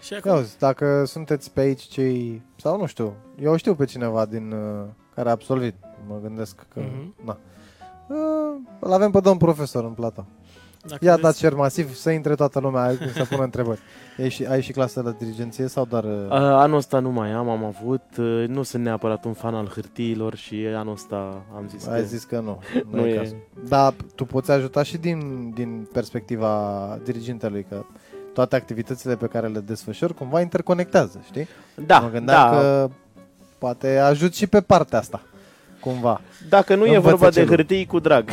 Și 0.04 0.14
acum, 0.14 0.32
Ia 0.32 0.38
uzi, 0.38 0.58
dacă 0.58 1.04
sunteți 1.06 1.52
pe 1.52 1.60
aici 1.62 1.82
cei, 1.82 2.42
sau 2.56 2.78
nu 2.80 2.86
știu, 2.86 3.14
eu 3.42 3.56
știu 3.56 3.76
pe 3.76 3.86
cineva 3.86 4.26
din 4.26 4.52
uh, 4.52 4.86
care 5.16 5.30
a 5.30 5.32
absolvit, 5.32 5.76
mă 6.08 6.20
gândesc 6.22 6.56
că, 6.74 6.80
Mhm. 6.80 7.14
na. 7.26 7.38
Uh, 8.08 8.56
îl 8.80 8.92
avem 8.94 9.12
pe 9.12 9.20
domn 9.20 9.38
profesor 9.38 9.84
în 9.84 9.92
plată. 9.94 10.26
dacă 10.88 11.06
Ia 11.06 11.12
vreți- 11.12 11.26
dați 11.28 11.40
cer 11.40 11.54
masiv 11.54 11.94
să 11.94 12.10
intre 12.10 12.36
toată 12.36 12.60
lumea 12.60 12.92
să 13.14 13.26
pună 13.30 13.44
întrebări. 13.50 13.80
Ai 14.18 14.30
și, 14.30 14.46
ai 14.46 14.62
și 14.62 14.72
clasă 14.72 15.02
de 15.02 15.16
dirigenție 15.18 15.68
sau 15.68 15.86
doar... 15.86 16.04
uh, 16.04 16.26
A, 16.30 16.62
anul 16.62 16.78
ăsta 16.78 17.00
nu 17.00 17.10
mai 17.12 17.32
am, 17.32 17.50
am 17.50 17.64
avut, 17.64 18.04
uh, 18.18 18.46
nu 18.48 18.64
sunt 18.64 18.84
neapărat 18.84 19.26
un 19.26 19.34
fan 19.34 19.54
al 19.56 19.68
hârtiilor 19.68 20.36
și 20.36 20.66
anul 20.76 20.94
ăsta 20.94 21.46
am 21.56 21.68
zis 21.68 21.88
Ai 21.88 22.00
că... 22.00 22.06
zis 22.06 22.24
că 22.24 22.40
nu. 22.40 22.60
Nu 23.00 23.08
e. 23.08 23.16
cazul. 23.16 23.48
Dar 23.68 23.94
tu 24.16 24.26
poți 24.26 24.52
ajuta 24.52 24.84
și 24.84 24.98
din, 24.98 25.52
din 25.54 25.88
perspectiva 25.94 27.00
dirigintelui, 27.04 27.66
că 27.70 27.84
toate 28.34 28.56
activitățile 28.56 29.16
pe 29.16 29.28
care 29.28 29.48
le 29.48 29.60
desfășori 29.60 30.14
cumva 30.14 30.42
interconectează, 30.42 31.22
știi? 31.26 31.48
Da, 31.76 32.00
mă 32.00 32.10
gândeam 32.10 32.52
da, 32.52 32.58
că 32.58 32.90
poate 33.58 33.98
ajut 33.98 34.36
și 34.36 34.48
pe 34.48 34.62
partea 34.62 35.00
asta, 35.00 35.22
cumva. 35.84 36.22
dacă 36.50 36.76
nu 36.76 36.86
e 36.86 36.96
Învăță 36.96 37.10
vorba 37.16 37.30
de 37.30 37.40
celul. 37.40 37.56
hârtii, 37.56 37.86
cu 37.86 38.00
drag. 38.00 38.30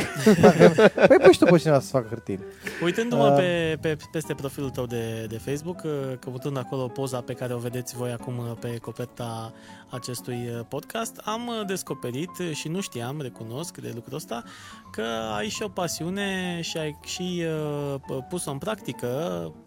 Păi 1.07 1.17
pui 1.23 1.33
și 1.33 1.39
tu 1.39 1.45
pe 1.45 1.57
cineva 1.57 1.79
să 1.79 1.89
facă 1.89 2.05
hârtiile. 2.09 2.43
Uitându-mă 2.83 3.27
Uh, 3.27 3.35
pe, 3.37 3.77
pe, 3.81 3.97
peste 4.11 4.33
profilul 4.33 4.69
tău 4.69 4.85
de, 4.85 5.25
de 5.29 5.37
Facebook, 5.37 5.81
uh, 5.83 5.91
căutând 6.19 6.57
acolo 6.57 6.87
poza 6.87 7.21
pe 7.21 7.33
care 7.33 7.53
o 7.53 7.57
vedeți 7.57 7.95
voi 7.95 8.11
acum 8.11 8.37
uh, 8.37 8.51
pe 8.59 8.77
coperta 8.81 9.53
acestui 9.89 10.49
uh, 10.57 10.65
podcast, 10.69 11.21
am 11.23 11.47
uh, 11.47 11.65
descoperit 11.67 12.29
uh, 12.39 12.51
și 12.53 12.67
nu 12.67 12.81
știam, 12.81 13.21
recunosc 13.21 13.77
de 13.77 13.91
lucrul 13.95 14.15
ăsta, 14.15 14.43
că 14.91 15.03
ai 15.37 15.49
și 15.49 15.63
o 15.63 15.67
pasiune 15.67 16.59
și 16.61 16.77
ai 16.77 16.99
și 17.05 17.43
uh, 17.45 17.95
p- 17.99 18.27
pus-o 18.29 18.51
în 18.51 18.57
practică 18.57 19.09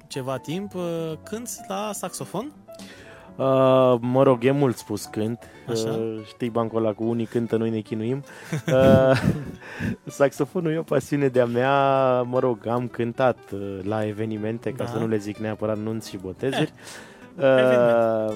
ceva 0.09 0.39
timp. 0.39 0.75
Uh, 0.75 0.83
Cânti 1.23 1.51
la 1.69 1.91
saxofon? 1.93 2.53
Uh, 3.37 3.95
mă 4.01 4.23
rog, 4.23 4.45
e 4.45 4.51
mult 4.51 4.77
spus 4.77 5.05
cânt. 5.05 5.39
Așa. 5.69 5.89
Uh, 5.91 6.21
știi 6.27 6.51
bancul 6.51 6.79
ăla 6.79 6.93
cu 6.93 7.05
unii 7.05 7.25
cântă, 7.27 7.57
noi 7.57 7.71
ne 7.71 7.81
chinuim. 7.81 8.25
Uh, 8.73 9.21
saxofonul 10.07 10.73
e 10.73 10.79
o 10.79 10.83
pasiune 10.83 11.29
de-a 11.29 11.45
mea. 11.47 12.23
Mă 12.23 12.39
rog, 12.39 12.67
am 12.67 12.89
cântat 12.89 13.39
uh, 13.53 13.79
la 13.83 14.07
evenimente, 14.07 14.71
ca 14.71 14.85
Da. 14.85 14.91
să 14.91 14.99
nu 14.99 15.07
le 15.07 15.17
zic 15.17 15.37
neapărat 15.37 15.79
nunți 15.79 16.09
și 16.11 16.17
botezuri. 16.17 16.73
eveniment. 17.37 18.31
Uh, 18.31 18.35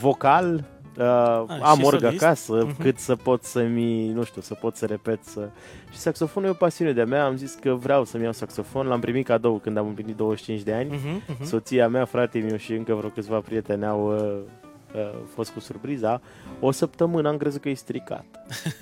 vocal, 0.00 0.64
uh, 0.98 1.04
Ah, 1.48 1.58
am 1.62 1.78
și 1.78 1.84
org 1.84 2.00
solist. 2.00 2.22
acasă, 2.22 2.64
Mhm. 2.66 2.82
cât 2.82 2.98
să 2.98 3.16
pot 3.16 3.42
să-mi, 3.42 4.08
nu 4.08 4.22
știu, 4.24 4.40
să 4.40 4.54
pot 4.54 4.76
să 4.76 4.86
repet. 4.86 5.24
Să... 5.24 5.48
Și 5.92 5.98
saxofonul 5.98 6.48
e 6.48 6.52
o 6.52 6.54
pasiune 6.54 6.92
de-a 6.92 7.04
mea. 7.04 7.24
Am 7.24 7.36
zis 7.36 7.54
că 7.60 7.74
vreau 7.74 8.04
să-mi 8.04 8.22
iau 8.22 8.32
saxofon. 8.32 8.86
L-am 8.86 9.00
primit 9.00 9.26
cadou 9.26 9.58
când 9.58 9.76
am 9.76 9.86
împlinit 9.86 10.16
25 10.16 10.60
de 10.62 10.72
ani. 10.74 10.90
Uh-huh, 10.90 11.34
uh-huh. 11.34 11.42
Soția 11.42 11.88
mea, 11.88 12.04
fratele 12.04 12.46
meu 12.46 12.56
și 12.56 12.72
încă 12.72 12.94
vreo 12.94 13.08
câțiva 13.08 13.38
prieteni 13.40 13.86
au 13.86 14.14
uh, 14.16 14.36
uh, 14.94 15.18
fost 15.34 15.50
cu 15.50 15.60
surpriza. 15.60 16.20
O 16.60 16.70
săptămână 16.70 17.28
am 17.28 17.36
crezut 17.36 17.60
că 17.60 17.68
e 17.68 17.74
stricat. 17.74 18.24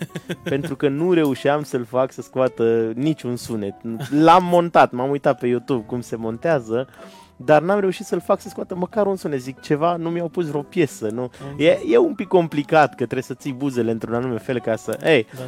Pentru 0.43 0.77
că 0.77 0.89
nu 0.89 1.13
reușeam 1.13 1.63
să-l 1.63 1.85
fac 1.85 2.13
să 2.13 2.23
scoată 2.23 2.93
niciun 2.95 3.37
sunet. 3.37 3.75
L-am 4.11 4.45
montat, 4.45 4.93
m-am 4.93 5.11
uitat 5.11 5.39
pe 5.39 5.47
YouTube 5.47 5.85
cum 5.87 6.01
se 6.01 6.17
montează, 6.17 6.89
dar 7.37 7.63
n-am 7.63 7.81
reușit 7.81 8.07
să-l 8.07 8.21
fac 8.21 8.41
să 8.41 8.49
scoată 8.49 8.75
măcar 8.75 9.07
un 9.07 9.17
sunet. 9.17 9.41
Zic 9.41 9.61
ceva, 9.61 9.97
nu 9.97 10.11
mi-au 10.11 10.29
pus 10.29 10.47
vreo 10.47 10.63
piesă. 10.63 11.09
Nu? 11.09 11.31
E, 11.57 11.79
e 11.89 11.99
un 11.99 12.15
pic 12.15 12.29
complicat 12.29 12.89
că 12.89 12.95
trebuie 12.95 13.23
să 13.23 13.35
ții 13.35 13.53
buzele 13.53 13.91
într-un 13.91 14.15
anume 14.15 14.39
fel 14.39 14.61
ca 14.61 14.77
să... 14.77 14.99
Ei, 15.05 15.27
Da, 15.35 15.39
da. 15.39 15.45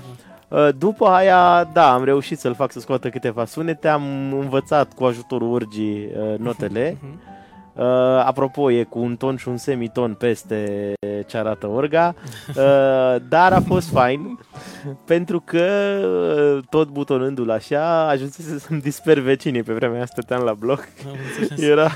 Uh, 0.48 0.68
După 0.78 1.06
aia, 1.06 1.70
da, 1.72 1.92
am 1.92 2.04
reușit 2.04 2.38
să-l 2.38 2.54
fac 2.54 2.72
să 2.72 2.80
scoată 2.80 3.08
câteva 3.08 3.44
sunete, 3.44 3.88
am 3.88 4.32
învățat 4.32 4.92
cu 4.92 5.04
ajutorul 5.04 5.52
urgii 5.52 6.04
uh, 6.04 6.38
notele. 6.38 6.96
Mhm. 7.76 7.84
Uh, 7.84 8.22
apropo, 8.24 8.70
e 8.70 8.82
cu 8.82 8.98
un 8.98 9.16
ton 9.16 9.36
și 9.36 9.48
un 9.48 9.56
semiton 9.56 10.14
peste 10.14 10.92
ce 11.26 11.36
arată 11.36 11.66
orga, 11.66 12.14
uh, 12.48 13.16
dar 13.28 13.52
a 13.52 13.60
fost 13.66 13.88
fain 13.88 14.38
pentru 15.04 15.40
că 15.44 15.64
uh, 16.56 16.64
tot 16.70 16.88
butonându-l 16.88 17.50
așa, 17.50 18.08
ajunsese 18.08 18.58
să-mi 18.58 18.80
disper 18.80 19.18
vecinii. 19.18 19.62
Pe 19.62 19.72
vremea 19.72 19.96
aia 19.96 20.06
stăteam 20.06 20.42
la 20.42 20.52
bloc. 20.52 20.88
Am 21.06 21.12
înțeles. 21.40 21.70
Era, 21.70 21.90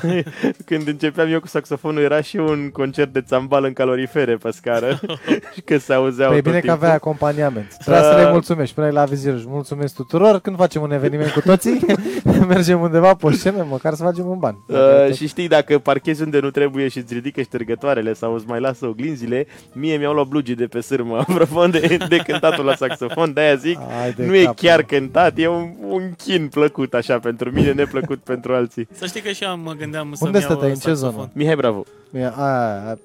când 0.65 0.89
începeam 0.89 1.33
eu 1.33 1.41
cu 1.41 1.47
saxofonul, 1.47 2.03
era 2.03 2.21
și 2.21 2.37
un 2.37 2.71
concert 2.73 3.13
de 3.13 3.21
țambal 3.21 3.65
în 3.65 3.73
calorifere 3.73 4.37
pe 4.37 4.51
scară 4.51 5.01
și 5.55 5.61
că 5.61 5.79
se 5.79 5.93
auzeau 5.93 6.29
Păi 6.29 6.39
e 6.39 6.41
tot 6.43 6.51
bine 6.51 6.61
că 6.61 6.67
timpul. 6.67 6.85
avea 6.85 6.95
acompaniament. 6.97 7.77
Trebuie 7.79 8.03
să 8.03 8.09
Uh, 8.19 8.25
le 8.25 8.31
mulțumești. 8.31 8.75
Până 8.75 8.89
la 8.91 9.05
vizir, 9.05 9.35
mulțumesc 9.47 9.95
tuturor. 9.95 10.39
Când 10.41 10.57
facem 10.57 10.83
un 10.83 10.93
eveniment 10.93 11.31
cu 11.31 11.41
toții, 11.41 11.81
mergem 12.49 12.81
undeva 12.81 13.15
pe 13.15 13.33
scenă, 13.33 13.67
măcar 13.71 13.95
să 13.95 14.03
facem 14.03 14.27
un 14.27 14.39
ban. 14.39 14.65
Uh, 14.67 15.15
și 15.15 15.27
știi, 15.29 15.49
dacă 15.49 15.70
parchezi 15.79 16.23
unde 16.23 16.41
nu 16.41 16.51
trebuie 16.51 16.89
și 16.89 16.99
îți 16.99 17.15
ridică 17.15 17.43
ștergătoarele 17.43 18.13
sau 18.13 18.35
îți 18.35 18.47
mai 18.47 18.61
lasă 18.61 18.87
oglinzile, 18.87 19.47
mie 19.73 19.97
mi-au 19.97 20.13
luat 20.13 20.27
blugii 20.27 20.55
de 20.55 20.67
pe 20.67 20.81
sârmă, 20.81 21.19
apropo 21.29 21.67
de, 21.67 21.99
de 22.09 22.17
cântatul 22.17 22.65
la 22.65 22.75
saxofon, 22.75 23.33
de-aia 23.33 23.55
zic, 23.55 23.79
Hai 24.01 24.13
de 24.13 24.27
nu 24.27 24.35
e 24.35 24.45
cap. 24.45 24.57
chiar 24.57 24.83
cântat, 24.83 25.39
e 25.39 25.49
un, 25.49 25.71
un 25.89 26.13
chin 26.17 26.49
plăcut 26.49 26.95
așa 26.95 27.19
pentru 27.19 27.51
mine, 27.51 27.73
neplăcut 27.73 28.19
pentru 28.19 28.55
alții. 28.55 28.89
Să 28.93 29.07
știi 29.07 29.21
că 29.21 29.31
și 29.31 29.45
eu 29.45 29.59
mă 29.59 29.73
gândeam 29.73 30.13
să-mi 30.13 30.31
Unde 30.31 30.39
iau 30.39 30.51
stăteai? 30.51 30.71
În 30.71 30.77
ce 30.77 30.81
saxofon. 30.81 31.11
zonă? 31.13 31.31
Mihai, 31.33 31.57
bravo! 31.57 31.85
Aia, 32.15 32.31
aia, 32.37 32.83
aia. 32.87 32.99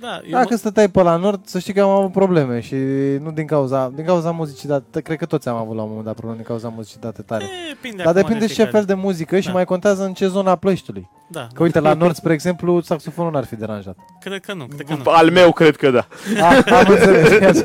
Da, 0.00 0.20
eu 0.24 0.30
Dacă 0.30 0.46
mă... 0.50 0.56
stăteai 0.56 0.88
pe 0.88 1.02
la 1.02 1.16
nord, 1.16 1.40
să 1.46 1.58
știi 1.58 1.72
că 1.72 1.80
am 1.80 1.88
avut 1.88 2.12
probleme 2.12 2.60
și 2.60 2.74
nu 3.22 3.30
din 3.34 3.46
cauza, 3.46 3.92
din 3.94 4.04
cauza 4.04 4.30
muzicii 4.30 4.68
date, 4.68 5.00
cred 5.00 5.18
că 5.18 5.26
toți 5.26 5.48
am 5.48 5.56
avut 5.56 5.76
la 5.76 5.82
un 5.82 5.88
moment 5.88 6.06
dat 6.06 6.14
probleme 6.14 6.36
din 6.40 6.46
cauza 6.48 6.68
muzicii 6.76 7.00
date 7.00 7.22
tare. 7.22 7.44
Depinde 7.68 7.96
Dar 8.02 8.06
acum 8.06 8.20
depinde 8.20 8.38
de 8.40 8.46
și 8.50 8.54
ce 8.56 8.62
fiecare. 8.62 8.76
fel 8.84 8.94
de 8.96 9.02
muzică 9.02 9.38
și 9.40 9.46
Da. 9.46 9.52
mai 9.52 9.64
contează 9.64 10.04
în 10.04 10.12
ce 10.12 10.26
zona 10.26 10.50
a 10.50 10.56
Plăștiului. 10.56 11.08
Da, 11.28 11.46
Că 11.54 11.62
uite, 11.62 11.80
la 11.80 11.94
nord, 11.94 12.14
spre 12.14 12.32
exemplu, 12.32 12.80
saxofonul 12.80 13.32
n-ar 13.32 13.44
fi 13.44 13.56
deranjat. 13.56 13.96
cred 14.20 14.40
că 14.40 14.54
nu, 14.54 14.64
cred 14.66 14.86
că 14.86 14.94
nu. 15.04 15.10
Al 15.10 15.30
meu 15.30 15.52
cred 15.52 15.76
că 15.76 15.90
da. 15.90 16.06
Ah, 16.40 16.72
am 16.72 16.86
înțeles. 16.88 17.64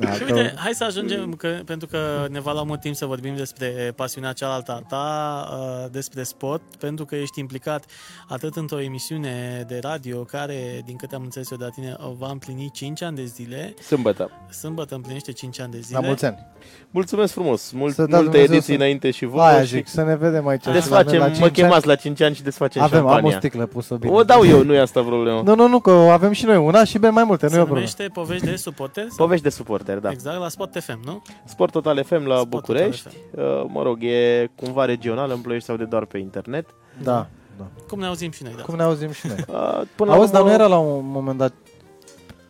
Ia 0.00 0.12
să 0.12 0.18
ia. 0.22 0.26
Da, 0.26 0.26
Și 0.26 0.32
că- 0.32 0.38
uite, 0.38 0.54
hai 0.56 0.72
să 0.74 0.84
ajungem, 0.84 1.32
că, 1.34 1.48
pentru 1.64 1.86
că 1.88 2.26
ne 2.30 2.40
va 2.40 2.52
lua 2.52 2.62
mult 2.62 2.80
timp 2.80 2.94
să 2.94 3.06
vorbim 3.06 3.36
despre 3.36 3.92
pasiunea 3.96 4.32
cealaltă 4.32 4.72
a 4.72 4.82
ta, 4.88 5.48
uh, 5.84 5.90
despre 5.90 6.22
sport, 6.22 6.62
pentru 6.78 7.04
că 7.04 7.14
ești 7.16 7.40
implicat 7.40 7.84
atât 8.28 8.56
într-o 8.56 8.80
emisiune 8.80 9.64
de 9.68 9.78
radio, 9.82 10.18
care, 10.22 10.82
din 10.84 10.96
câte 10.96 11.14
am 11.14 11.22
înțeles 11.22 11.50
eu 11.50 11.56
de 11.56 11.64
la 11.64 11.70
tine, 11.70 11.96
o 11.98 12.12
va 12.18 12.28
împlini 12.30 12.70
5 12.72 13.02
ani 13.02 13.16
de 13.16 13.24
zile, 13.24 13.74
Sâmbătă. 13.82 14.30
sâmbătă 14.50 14.94
împlinește 14.94 15.32
5 15.32 15.60
ani 15.60 15.72
de 15.72 15.78
zile. 15.80 15.98
La 15.98 16.06
mulți 16.06 16.24
ani. 16.24 16.46
Mulțumesc 16.90 17.32
frumos, 17.32 17.70
Mult, 17.70 17.94
Să 17.94 18.04
dea 18.04 18.16
multe 18.16 18.30
Dumnezeu 18.30 18.54
ediții 18.54 18.72
să- 18.72 18.78
înainte 18.78 19.10
și 19.10 19.24
vouă 19.24 19.42
Aia 19.42 19.60
și 19.60 19.66
zic, 19.66 19.88
să 19.88 20.02
ne 20.02 20.16
vedem 20.16 20.46
aici. 20.46 20.60
și 20.60 20.66
la 20.66 20.72
desfacem, 20.72 21.08
noi 21.08 21.18
la 21.18 21.24
mă 21.26 21.30
5 21.32 21.42
ani. 21.44 21.52
chemați 21.52 21.86
la 21.86 21.94
5 21.94 22.20
ani 22.20 22.34
și 22.34 22.42
desfacem 22.42 22.82
Avem, 22.82 22.98
am 23.00 23.04
o 23.06 23.10
șampania. 23.10 23.38
sticlă 23.38 23.66
pusă 23.66 23.94
bine. 23.94 24.12
O 24.12 24.22
dau 24.22 24.46
eu, 24.46 24.62
nu 24.64 24.74
e 24.74 24.80
asta 24.80 25.02
problema. 25.02 25.42
Nu, 25.42 25.54
nu, 25.54 25.68
nu, 25.68 25.80
că 25.80 25.90
o 25.90 26.08
avem 26.08 26.32
și 26.32 26.44
noi 26.44 26.56
una 26.56 26.84
și 26.84 26.98
bem 26.98 27.14
mai 27.14 27.24
multe, 27.24 27.44
nu 27.44 27.50
Se 27.50 27.56
e 27.56 27.60
o 27.60 27.64
problemă. 27.64 27.86
numește 27.96 28.12
Povești 28.20 28.44
de 28.44 28.56
suporteri? 28.56 29.06
sau- 29.06 29.16
Povești 29.16 29.44
de 29.44 29.50
suporter, 29.86 29.98
da. 29.98 30.10
Exact, 30.10 30.38
la 30.40 30.48
Sport 30.48 30.76
FM, 30.82 31.00
nu? 31.04 31.22
Sport 31.44 31.72
Total 31.72 32.04
FM 32.04 32.26
la 32.26 32.34
Sport 32.34 32.48
București. 32.48 33.08
Uh, 33.30 33.42
Mă 33.68 33.82
rog, 33.82 33.98
e 34.04 34.50
cumva 34.54 34.84
regional, 34.84 35.30
în 35.30 35.40
Ploiești 35.40 35.66
sau 35.66 35.76
de 35.76 35.84
doar 35.84 36.04
pe 36.04 36.18
internet. 36.18 36.66
Da, 37.02 37.26
da. 37.58 37.64
Cum 37.88 37.98
ne 37.98 38.06
auzim 38.06 38.30
și 38.30 38.42
noi, 38.42 38.52
da. 38.56 38.62
Cum 38.62 38.74
ne 38.76 38.82
auzim 38.82 39.10
și 39.10 39.26
noi. 39.26 39.44
Uh, 39.56 39.82
Până 39.94 40.12
Auzi, 40.12 40.32
dar 40.32 40.40
urmă- 40.40 40.48
nu 40.50 40.54
era 40.54 40.66
la 40.66 40.78
un 40.78 41.10
moment 41.10 41.38
dat 41.38 41.52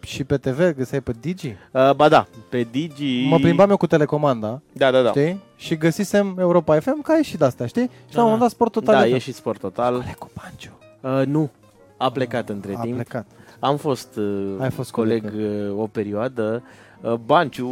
și 0.01 0.25
pe 0.25 0.37
TV, 0.37 0.75
găseai 0.77 1.01
pe 1.01 1.13
Digi? 1.21 1.47
Uh, 1.73 1.95
Ba 1.95 2.09
da, 2.09 2.27
pe 2.49 2.67
Digi... 2.71 3.27
Mă 3.29 3.37
plimbam 3.37 3.71
eu 3.71 3.77
cu 3.77 3.87
telecomanda, 3.87 4.61
Da, 4.73 4.91
da, 4.91 5.03
da. 5.03 5.09
știi? 5.11 5.41
Și 5.57 5.77
găsisem 5.77 6.37
Europa 6.39 6.81
FM, 6.81 7.03
ca 7.03 7.19
e 7.19 7.23
și 7.23 7.37
de-astea, 7.37 7.67
știi? 7.67 7.83
Și 7.83 8.15
Da, 8.15 8.21
la 8.21 8.25
un 8.25 8.31
moment 8.31 8.39
da. 8.39 8.45
dat 8.45 8.51
Sport 8.55 8.73
Total 8.73 8.95
Da, 8.95 9.01
FM. 9.07 9.15
e 9.15 9.19
și 9.19 9.33
Sport 9.33 9.61
Total. 9.61 9.95
Ale 9.95 10.15
cu 10.19 10.31
Panciu. 10.43 10.79
Uh, 11.01 11.23
nu, 11.27 11.51
a 11.97 12.11
plecat 12.11 12.49
între 12.49 12.75
A 12.77 12.81
timp. 12.81 12.95
plecat. 12.95 13.27
Am 13.61 13.77
fost, 13.77 14.17
uh, 14.17 14.55
Ai 14.59 14.71
fost 14.71 14.91
coleg 14.91 15.31
coleg. 15.31 15.71
uh, 15.71 15.79
o 15.83 15.87
perioadă. 15.87 16.63
Uh, 16.65 16.71
Banciu, 17.25 17.67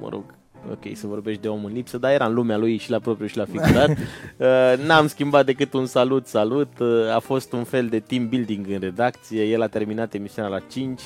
mă 0.00 0.08
rog, 0.10 0.22
ok, 0.70 0.96
să 0.96 1.06
vorbești 1.06 1.42
de 1.42 1.48
om 1.48 1.64
în 1.64 1.72
lipsă, 1.72 1.98
dar 1.98 2.10
era 2.12 2.26
în 2.26 2.34
lumea 2.34 2.56
lui 2.56 2.76
și 2.76 2.90
la 2.90 2.98
propriu 2.98 3.26
și 3.26 3.36
la 3.36 3.44
figurat. 3.44 3.88
uh, 4.36 4.86
n-am 4.86 5.06
schimbat 5.06 5.44
decât 5.44 5.72
un 5.72 5.86
salut, 5.86 6.26
salut. 6.26 6.78
Uh, 6.78 7.14
a 7.14 7.18
fost 7.18 7.52
un 7.52 7.64
fel 7.64 7.86
de 7.86 7.98
team 7.98 8.28
building 8.28 8.66
în 8.70 8.78
redacție. 8.80 9.42
El 9.44 9.62
a 9.62 9.66
terminat 9.66 10.14
emisiunea 10.14 10.50
la 10.50 10.58
5. 10.70 11.00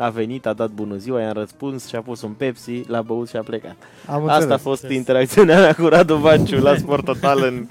A 0.00 0.08
venit, 0.08 0.46
a 0.46 0.52
dat 0.52 0.70
bună 0.70 0.96
ziua, 0.96 1.20
i-am 1.20 1.32
răspuns 1.32 1.86
și 1.88 1.96
a 1.96 2.00
pus 2.00 2.22
un 2.22 2.30
Pepsi, 2.32 2.82
l-a 2.86 3.02
băut 3.02 3.28
și 3.28 3.36
a 3.36 3.40
plecat. 3.42 3.76
Am 4.06 4.20
Asta 4.22 4.32
a 4.32 4.36
înțeles. 4.36 4.60
fost 4.60 4.82
Înțeles. 4.82 4.96
interacțiunea 4.96 5.60
mea 5.60 5.74
cu 5.74 5.86
Radu 5.86 6.16
Banciu 6.16 6.60
la 6.60 6.76
Sport 6.82 7.04
Total 7.04 7.42
în 7.42 7.66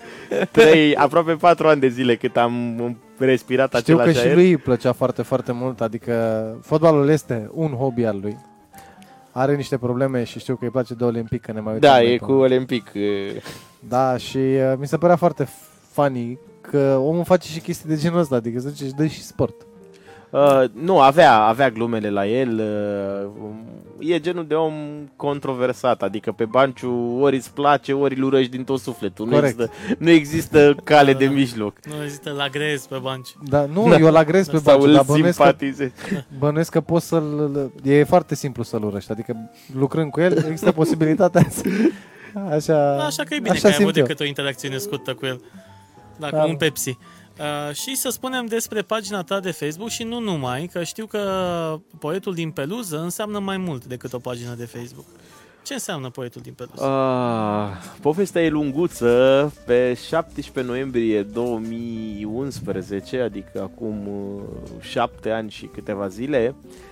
3, 0.51 0.95
aproape 0.95 1.33
4 1.33 1.67
ani 1.67 1.79
de 1.79 1.87
zile 1.87 2.15
cât 2.15 2.37
am 2.37 2.97
respirat 3.17 3.75
Știu 3.75 3.95
că 3.95 4.01
același 4.01 4.19
și 4.21 4.25
aer. 4.27 4.35
lui 4.35 4.49
îi 4.49 4.57
plăcea 4.57 4.91
foarte, 4.91 5.21
foarte 5.21 5.51
mult, 5.51 5.81
adică 5.81 6.13
fotbalul 6.63 7.09
este 7.09 7.49
un 7.53 7.71
hobby 7.71 8.03
al 8.05 8.19
lui. 8.21 8.37
Are 9.37 9.55
niște 9.55 9.77
probleme 9.77 10.23
și 10.23 10.39
știu 10.39 10.55
că 10.55 10.63
îi 10.65 10.71
place 10.71 10.93
de 10.93 11.03
Olimpic, 11.03 11.41
că 11.41 11.51
ne 11.51 11.59
mai 11.59 11.73
uităm 11.73 11.89
Da, 11.89 11.95
noi 11.97 12.13
e 12.13 12.17
pe- 12.17 12.25
cu 12.25 12.31
Olimpic. 12.31 12.91
uh, 12.95 13.41
Da, 13.79 14.17
și 14.17 14.37
uh, 14.37 14.73
mi 14.79 14.87
se 14.87 14.97
părea 14.97 15.15
foarte 15.15 15.47
funny 15.91 16.39
că 16.61 16.97
omul 17.01 17.23
face 17.23 17.47
și 17.49 17.59
chestii 17.59 17.89
de 17.89 17.95
genul 17.95 18.19
ăsta, 18.19 18.35
adică 18.35 18.59
zice, 18.59 18.83
își 18.83 18.93
dă 18.93 19.05
și 19.05 19.23
sport. 19.23 19.55
Uh, 20.29 20.63
nu, 20.73 20.99
avea, 20.99 21.33
avea 21.39 21.69
glumele 21.69 22.09
la 22.09 22.27
el. 22.27 22.61
Uh, 23.99 24.09
e 24.11 24.19
genul 24.19 24.45
de 24.47 24.53
om 24.53 24.73
controversat, 25.15 26.01
adică 26.03 26.31
pe 26.31 26.45
banciu 26.45 27.17
ori 27.21 27.35
îți 27.35 27.53
place, 27.53 27.93
ori 27.93 28.15
îl 28.17 28.23
urăști 28.23 28.51
din 28.51 28.63
tot 28.63 28.79
sufletul. 28.79 29.25
Nu 29.25 29.31
Corect. 29.31 29.59
există, 29.59 29.73
nu 29.97 30.09
există 30.09 30.75
cale 30.83 31.13
de 31.13 31.25
Da. 31.25 31.31
mijloc. 31.31 31.77
Nu 31.85 32.03
există 32.03 32.31
la 32.37 32.47
grez 32.47 32.85
pe 32.85 32.97
banci. 33.01 33.29
Da, 33.49 33.65
nu, 33.65 33.93
eu 33.99 34.11
la 34.11 34.23
grez 34.23 34.47
pe 34.49 34.57
Sau 34.57 34.63
banciu, 34.63 34.87
îl 34.87 34.93
dar 34.93 35.03
bănuiesc 35.03 35.37
că, 35.37 35.43
simpatizezi. 35.43 35.93
bănuiesc 36.39 36.71
că 36.71 36.81
poți 36.81 37.07
să-l... 37.07 37.71
E 37.83 38.03
foarte 38.03 38.35
simplu 38.35 38.63
să-l 38.63 38.83
urăști, 38.83 39.11
adică 39.11 39.35
lucrând 39.73 40.11
cu 40.11 40.19
el 40.21 40.37
există 40.37 40.71
posibilitatea 40.71 41.47
să... 41.49 41.63
Așa, 42.51 43.05
Așa 43.05 43.23
că 43.23 43.33
e 43.33 43.37
bine 43.39 43.49
așa 43.49 43.59
că 43.61 43.67
ai 43.67 43.73
simt 43.73 43.83
avut 43.85 43.95
eu. 43.97 44.03
decât 44.03 44.19
o 44.19 44.23
interacțiune 44.25 44.77
scurtă 44.77 45.13
cu 45.13 45.25
el. 45.25 45.41
Da, 46.19 46.29
Da. 46.29 46.39
cu 46.41 46.49
un 46.49 46.55
Pepsi. 46.55 46.97
Uh, 47.39 47.75
și 47.75 47.95
să 47.95 48.09
spunem 48.09 48.45
despre 48.45 48.81
pagina 48.81 49.23
ta 49.23 49.39
de 49.39 49.51
Facebook 49.51 49.89
și 49.89 50.03
nu 50.03 50.19
numai, 50.19 50.69
că 50.71 50.83
știu 50.83 51.05
că 51.05 51.79
poetul 51.99 52.33
din 52.33 52.51
peluză 52.51 52.99
înseamnă 52.99 53.39
mai 53.39 53.57
mult 53.57 53.85
decât 53.85 54.13
o 54.13 54.19
pagină 54.19 54.53
de 54.53 54.65
Facebook. 54.65 55.05
Ce 55.63 55.73
înseamnă 55.73 56.09
poetul 56.09 56.41
din 56.41 56.53
peluză? 56.53 56.83
Ah, 56.83 57.69
povestea 58.01 58.43
e 58.43 58.49
lunguță. 58.49 59.53
Pe 59.65 59.93
17 60.07 60.71
noiembrie 60.71 61.23
2011, 61.23 63.19
adică 63.19 63.61
acum 63.61 64.07
uh, 64.07 64.41
șapte 64.79 65.29
ani 65.29 65.49
și 65.49 65.65
câteva 65.65 66.07
zile, 66.07 66.55
uh, 66.61 66.86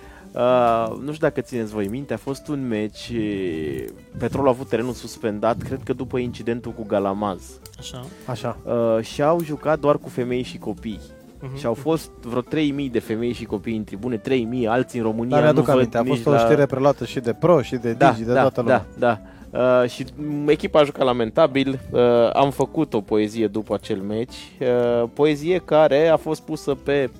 nu 1.00 1.12
știu 1.12 1.26
dacă 1.26 1.40
țineți 1.40 1.72
voi 1.72 1.86
minte, 1.86 2.14
a 2.14 2.16
fost 2.16 2.48
un 2.48 2.68
meci, 2.68 3.10
eh, 3.12 3.84
Petrol 4.18 4.46
a 4.46 4.50
avut 4.50 4.68
terenul 4.68 4.92
suspendat, 4.92 5.62
cred 5.62 5.80
că 5.84 5.92
după 5.92 6.18
incidentul 6.18 6.72
cu 6.72 6.84
Galamaz. 6.86 7.60
Așa. 7.78 8.04
Așa. 8.26 8.56
Uh, 8.64 9.04
și 9.04 9.22
au 9.22 9.42
jucat 9.42 9.78
doar 9.78 9.98
cu 9.98 10.08
femei 10.08 10.42
și 10.42 10.58
copii. 10.58 11.00
Mhm. 11.40 11.56
Și 11.56 11.66
au 11.66 11.74
fost 11.74 12.10
vreo 12.22 12.40
3000 12.40 12.88
de 12.88 12.98
femei 12.98 13.32
și 13.32 13.44
copii 13.44 13.76
în 13.76 13.84
tribune, 13.84 14.16
3000, 14.16 14.66
alții 14.66 14.98
în 14.98 15.04
România 15.04 15.34
Dar 15.34 15.42
mi-aduc 15.42 15.66
nu 15.66 15.72
văd 15.72 15.74
aminte, 15.74 15.98
a 15.98 16.00
nici 16.00 16.12
fost 16.12 16.26
o 16.26 16.30
la... 16.30 16.38
știre 16.38 16.66
preluată 16.66 17.04
și 17.04 17.20
de 17.20 17.32
Pro 17.32 17.62
și 17.62 17.76
de 17.76 17.92
Digi, 17.92 18.22
de 18.24 18.32
toată 18.32 18.60
lumea. 18.60 18.86
Da, 18.98 19.06
da. 19.06 19.20
Uh, 19.50 19.88
și 19.88 20.04
m, 20.14 20.48
echipa 20.48 20.80
a 20.80 20.84
jucat 20.84 21.04
lamentabil. 21.04 21.80
Uh, 21.90 22.00
am 22.32 22.50
făcut 22.50 22.94
o 22.94 23.00
poezie 23.00 23.46
după 23.46 23.74
acel 23.74 24.00
meci. 24.00 24.34
Uh, 24.60 25.08
poezie 25.12 25.58
care 25.58 26.08
a 26.08 26.16
fost 26.16 26.42
pusă 26.42 26.74
pe 26.74 27.10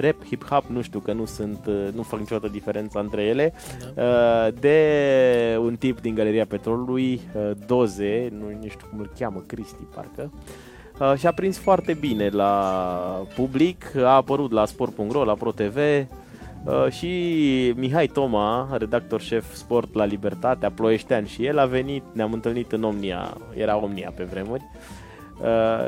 rap, 0.00 0.16
hip-hop, 0.24 0.66
nu 0.66 0.82
știu 0.82 0.98
că 0.98 1.12
nu 1.12 1.24
sunt, 1.24 1.66
uh, 1.66 1.88
nu 1.94 2.02
fac 2.02 2.18
niciodată 2.18 2.48
diferența 2.52 3.00
între 3.00 3.22
ele, 3.22 3.52
Da. 3.94 4.02
uh, 4.02 4.54
de 4.60 5.58
un 5.60 5.76
tip 5.76 6.00
din 6.00 6.14
Galeria 6.14 6.44
Petrolului, 6.46 7.20
uh, 7.34 7.50
Doze, 7.66 8.28
nu, 8.38 8.44
nu 8.62 8.68
știu 8.68 8.86
cum 8.90 8.98
îl 8.98 9.10
cheamă, 9.18 9.42
Cristi 9.46 9.82
parcă, 9.94 10.30
uh, 11.00 11.14
și 11.18 11.26
a 11.26 11.32
prins 11.32 11.58
foarte 11.58 11.92
bine 11.92 12.28
la 12.28 13.26
public, 13.34 13.96
a 13.96 14.14
apărut 14.14 14.52
la 14.52 14.64
sport.ro, 14.64 15.24
la 15.24 15.34
ProTV, 15.34 15.78
Uh, 16.64 16.90
și 16.90 17.72
Mihai 17.76 18.06
Toma, 18.06 18.76
redactor 18.78 19.20
șef 19.20 19.54
sport 19.54 19.94
la 19.94 20.04
Libertatea, 20.04 20.70
ploieștean 20.70 21.24
și 21.24 21.44
el 21.44 21.58
a 21.58 21.64
venit, 21.64 22.02
ne-am 22.12 22.32
întâlnit 22.32 22.72
în 22.72 22.82
Omnia, 22.82 23.36
era 23.54 23.76
Omnia 23.76 24.12
pe 24.16 24.24
vremuri, 24.24 24.62
uh, 24.74 25.07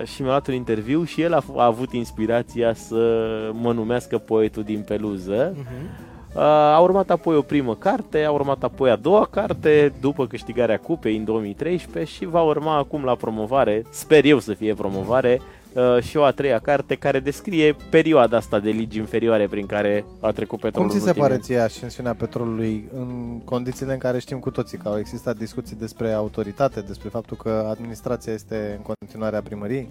și 0.05 0.21
mi-a 0.23 0.31
luat 0.31 0.47
un 0.47 0.55
interviu 0.55 1.05
și 1.05 1.21
el 1.23 1.35
a, 1.35 1.41
f- 1.43 1.57
a 1.57 1.65
avut 1.65 1.93
inspirația 1.93 2.75
să 2.75 3.29
mă 3.53 3.73
numească 3.73 4.19
poetul 4.19 4.63
din 4.63 4.81
peluză. 4.87 5.53
Mhm. 5.57 6.09
Uh, 6.35 6.43
a 6.43 6.79
urmat 6.81 7.11
apoi 7.11 7.37
o 7.37 7.41
primă 7.43 7.75
carte, 7.75 8.25
a 8.25 8.31
urmat 8.31 8.63
apoi 8.63 8.91
a 8.91 8.97
doua 8.97 9.29
carte 9.31 9.93
după 10.01 10.27
câștigarea 10.27 10.79
cupei 10.79 11.17
în 11.17 11.25
2013 11.25 12.13
și 12.15 12.25
va 12.27 12.43
urma 12.43 12.77
acum 12.77 13.05
la 13.05 13.15
promovare, 13.15 13.83
sper 13.91 14.25
eu 14.25 14.39
să 14.39 14.53
fie 14.53 14.75
promovare, 14.75 15.41
uh, 15.75 16.03
și 16.03 16.17
o 16.17 16.25
a 16.25 16.31
treia 16.31 16.59
carte 16.59 16.95
care 16.95 17.21
descrie 17.21 17.77
perioada 17.91 18.37
asta 18.37 18.59
de 18.59 18.71
ligi 18.71 18.99
inferioare 18.99 19.47
prin 19.47 19.67
care 19.67 20.05
a 20.21 20.31
trecut 20.31 20.61
Cum 20.61 20.71
petrolul. 20.71 20.91
ți 20.91 20.97
în 20.97 21.01
se 21.01 21.07
ultimii 21.07 21.23
pare 21.29 21.35
ani. 21.35 21.43
ție 21.43 21.59
ascensiunea 21.59 22.15
petrolului 22.15 22.89
în 22.95 23.41
condițiile 23.45 23.93
în 23.93 23.99
care 23.99 24.19
știm 24.19 24.39
cu 24.39 24.51
toții 24.51 24.79
că 24.79 24.89
au 24.89 24.99
existat 24.99 25.37
discuții 25.37 25.77
despre 25.77 26.13
autoritate, 26.13 26.81
despre 26.81 27.09
faptul 27.09 27.37
că 27.37 27.67
administrația 27.71 28.33
este 28.33 28.75
în 28.77 28.83
continuare 28.83 29.37
a 29.37 29.43
primăriei, 29.43 29.89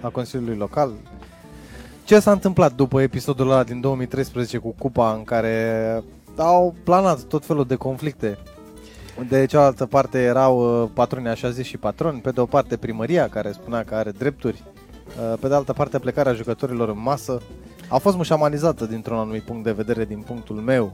a 0.00 0.08
Consiliului 0.08 0.56
Local? 0.56 0.90
Ce 2.04 2.18
s-a 2.20 2.32
întâmplat 2.32 2.74
după 2.74 3.02
episodul 3.02 3.50
ăla 3.50 3.62
din 3.62 3.80
2013 3.80 4.58
cu 4.58 4.74
Cupa 4.78 5.12
în 5.12 5.24
care 5.24 6.02
au 6.36 6.74
planat 6.84 7.20
tot 7.22 7.44
felul 7.44 7.64
de 7.64 7.74
conflicte? 7.74 8.38
De 9.28 9.46
cealaltă 9.46 9.86
parte 9.86 10.18
erau 10.22 10.82
uh, 10.82 10.88
patroni 10.94 11.28
așa 11.28 11.50
zis 11.50 11.66
și 11.66 11.76
patroni, 11.76 12.20
pe 12.20 12.30
de 12.30 12.40
o 12.40 12.46
parte 12.46 12.76
primăria 12.76 13.28
care 13.28 13.52
spunea 13.52 13.84
că 13.84 13.94
are 13.94 14.10
drepturi, 14.10 14.62
uh, 14.66 14.71
pe 15.40 15.48
de 15.48 15.54
altă 15.54 15.72
parte 15.72 15.98
plecarea 15.98 16.32
jucătorilor 16.32 16.88
în 16.88 17.02
masă, 17.02 17.42
a 17.88 17.98
fost 17.98 18.16
mușamanizată 18.16 18.84
dintr-un 18.86 19.16
anumit 19.16 19.42
punct 19.42 19.64
de 19.64 19.72
vedere 19.72 20.04
din 20.04 20.18
punctul 20.18 20.56
meu. 20.56 20.92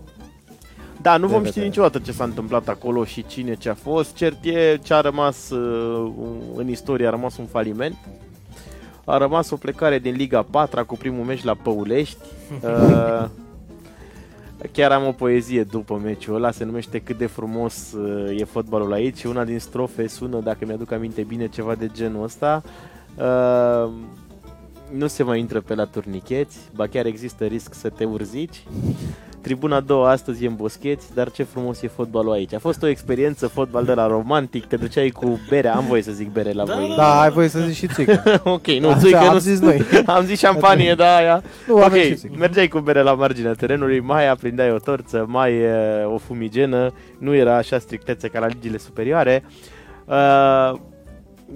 Da, 1.03 1.17
nu 1.17 1.27
de 1.27 1.33
vom 1.33 1.41
ști 1.41 1.49
vedere. 1.49 1.67
niciodată 1.67 1.99
ce 1.99 2.13
s-a 2.13 2.25
întâmplat 2.25 2.69
acolo 2.69 3.05
și 3.05 3.27
cine 3.27 3.55
ce 3.55 3.69
a 3.69 3.75
fost. 3.75 4.15
Cert 4.15 4.45
e 4.45 4.79
ce 4.83 4.95
a 4.95 5.01
rămas 5.01 5.51
uh, 5.51 6.13
în 6.55 6.69
istorie, 6.69 7.07
a 7.07 7.11
rămas 7.11 7.37
un 7.37 7.47
faliment. 7.47 7.97
A 9.05 9.19
rămas 9.19 9.51
o 9.51 9.57
plecare 9.57 9.99
din 9.99 10.15
Liga 10.15 10.43
4 10.43 10.85
cu 10.85 10.97
primul 10.97 11.25
meci 11.25 11.45
la 11.45 11.55
Păulești. 11.55 12.27
Uh, 12.63 13.29
Chiar 14.73 14.93
am 14.93 15.07
o 15.07 15.13
poezie 15.13 15.63
după 15.63 16.01
meciul 16.05 16.35
ăla, 16.35 16.51
se 16.51 16.65
numește 16.65 16.99
Cât 16.99 17.19
de 17.19 17.27
frumos 17.27 17.93
uh, 17.93 18.41
e 18.41 18.45
fotbalul 18.45 18.93
aici 18.93 19.19
și 19.19 19.27
una 19.27 19.45
din 19.45 19.59
strofe 19.59 20.07
sună, 20.07 20.39
dacă 20.41 20.59
mi-aduc 20.67 20.93
aminte 20.93 21.23
bine, 21.23 21.49
ceva 21.49 21.75
de 21.75 21.91
genul 21.93 22.23
ăsta. 22.23 22.63
Uh, 22.65 22.71
nu 24.91 25.07
se 25.07 25.23
mai 25.23 25.39
intră 25.39 25.61
pe 25.61 25.75
la 25.75 25.85
turnicheți, 25.85 26.59
ba 26.75 26.87
chiar 26.87 27.07
există 27.07 27.45
risc 27.45 27.75
să 27.75 27.89
te 27.89 28.05
urzici. 28.05 28.63
Tribuna 29.41 29.77
a 29.77 29.81
doua 29.81 30.11
astăzi 30.11 30.45
e 30.45 30.47
în 30.47 30.55
boscheți, 30.55 31.15
dar 31.15 31.31
ce 31.31 31.43
frumos 31.43 31.83
e 31.83 31.87
fotbalul 31.89 32.33
aici. 32.33 32.55
A 32.55 32.59
fost 32.59 32.83
o 32.83 32.87
experiență 32.87 33.47
fotbal 33.47 33.85
de 33.85 33.93
la 33.95 34.07
romantic, 34.07 34.67
te 34.67 34.77
duceai 34.77 35.09
cu 35.09 35.41
berea, 35.49 35.75
am 35.75 35.85
voie 35.87 36.03
să 36.03 36.11
zic 36.13 36.33
bere 36.33 36.53
la 36.53 36.65
Da, 36.65 36.75
voi. 36.75 36.95
Da, 36.97 37.21
ai 37.21 37.31
voie 37.31 37.49
să 37.49 37.59
zici 37.59 37.77
și 37.77 37.87
țică. 37.87 38.23
ok, 38.45 38.67
nu, 38.67 38.89
Așa 38.89 38.99
țuică 38.99 39.19
am 39.19 39.33
nu 39.33 39.39
zis 39.39 39.61
noi. 39.61 39.83
am 40.07 40.25
zis 40.25 40.39
șampanie, 40.39 40.95
da, 40.95 41.17
aia. 41.17 41.43
Nu, 41.67 41.77
avem 41.77 42.01
și 42.03 42.11
Ok, 42.11 42.17
țică. 42.19 42.35
mergeai 42.39 42.69
cu 42.69 42.79
bere 42.79 43.03
la 43.03 43.15
marginea 43.15 43.53
terenului, 43.53 44.01
mai 44.01 44.29
aprindeai 44.29 44.73
o 44.73 44.79
torță, 44.79 45.25
mai 45.29 45.53
uh, 45.65 46.13
o 46.15 46.19
fumigenă, 46.19 46.93
nu 47.19 47.35
era 47.35 47.57
așa 47.57 47.79
strictețe 47.79 48.29
ca 48.29 48.39
la 48.39 48.47
ligile 48.47 48.79
superioare. 48.79 49.45
Uh, 50.05 50.79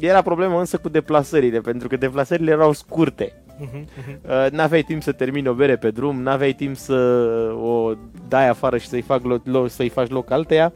era 0.00 0.22
problemă 0.22 0.58
însă 0.58 0.76
cu 0.76 0.88
deplasările, 0.88 1.60
pentru 1.60 1.88
că 1.88 1.96
deplasările 1.96 2.50
erau 2.50 2.72
scurte. 2.72 3.32
Mhm, 3.58 3.68
mhm. 3.76 4.20
Uh, 4.24 4.50
n-aveai 4.50 4.82
timp 4.82 5.02
să 5.02 5.12
termini 5.12 5.48
o 5.48 5.52
bere 5.52 5.76
pe 5.76 5.90
drum, 5.90 6.22
n-aveai 6.22 6.52
timp 6.52 6.76
să 6.76 6.94
o 7.62 7.92
dai 8.28 8.48
afară 8.48 8.76
și 8.76 8.88
să-i, 8.88 9.00
fac 9.00 9.20
lo- 9.20 9.42
lo- 9.50 9.66
să-i 9.66 9.88
faci 9.88 10.10
loc 10.10 10.30
alteia, 10.30 10.72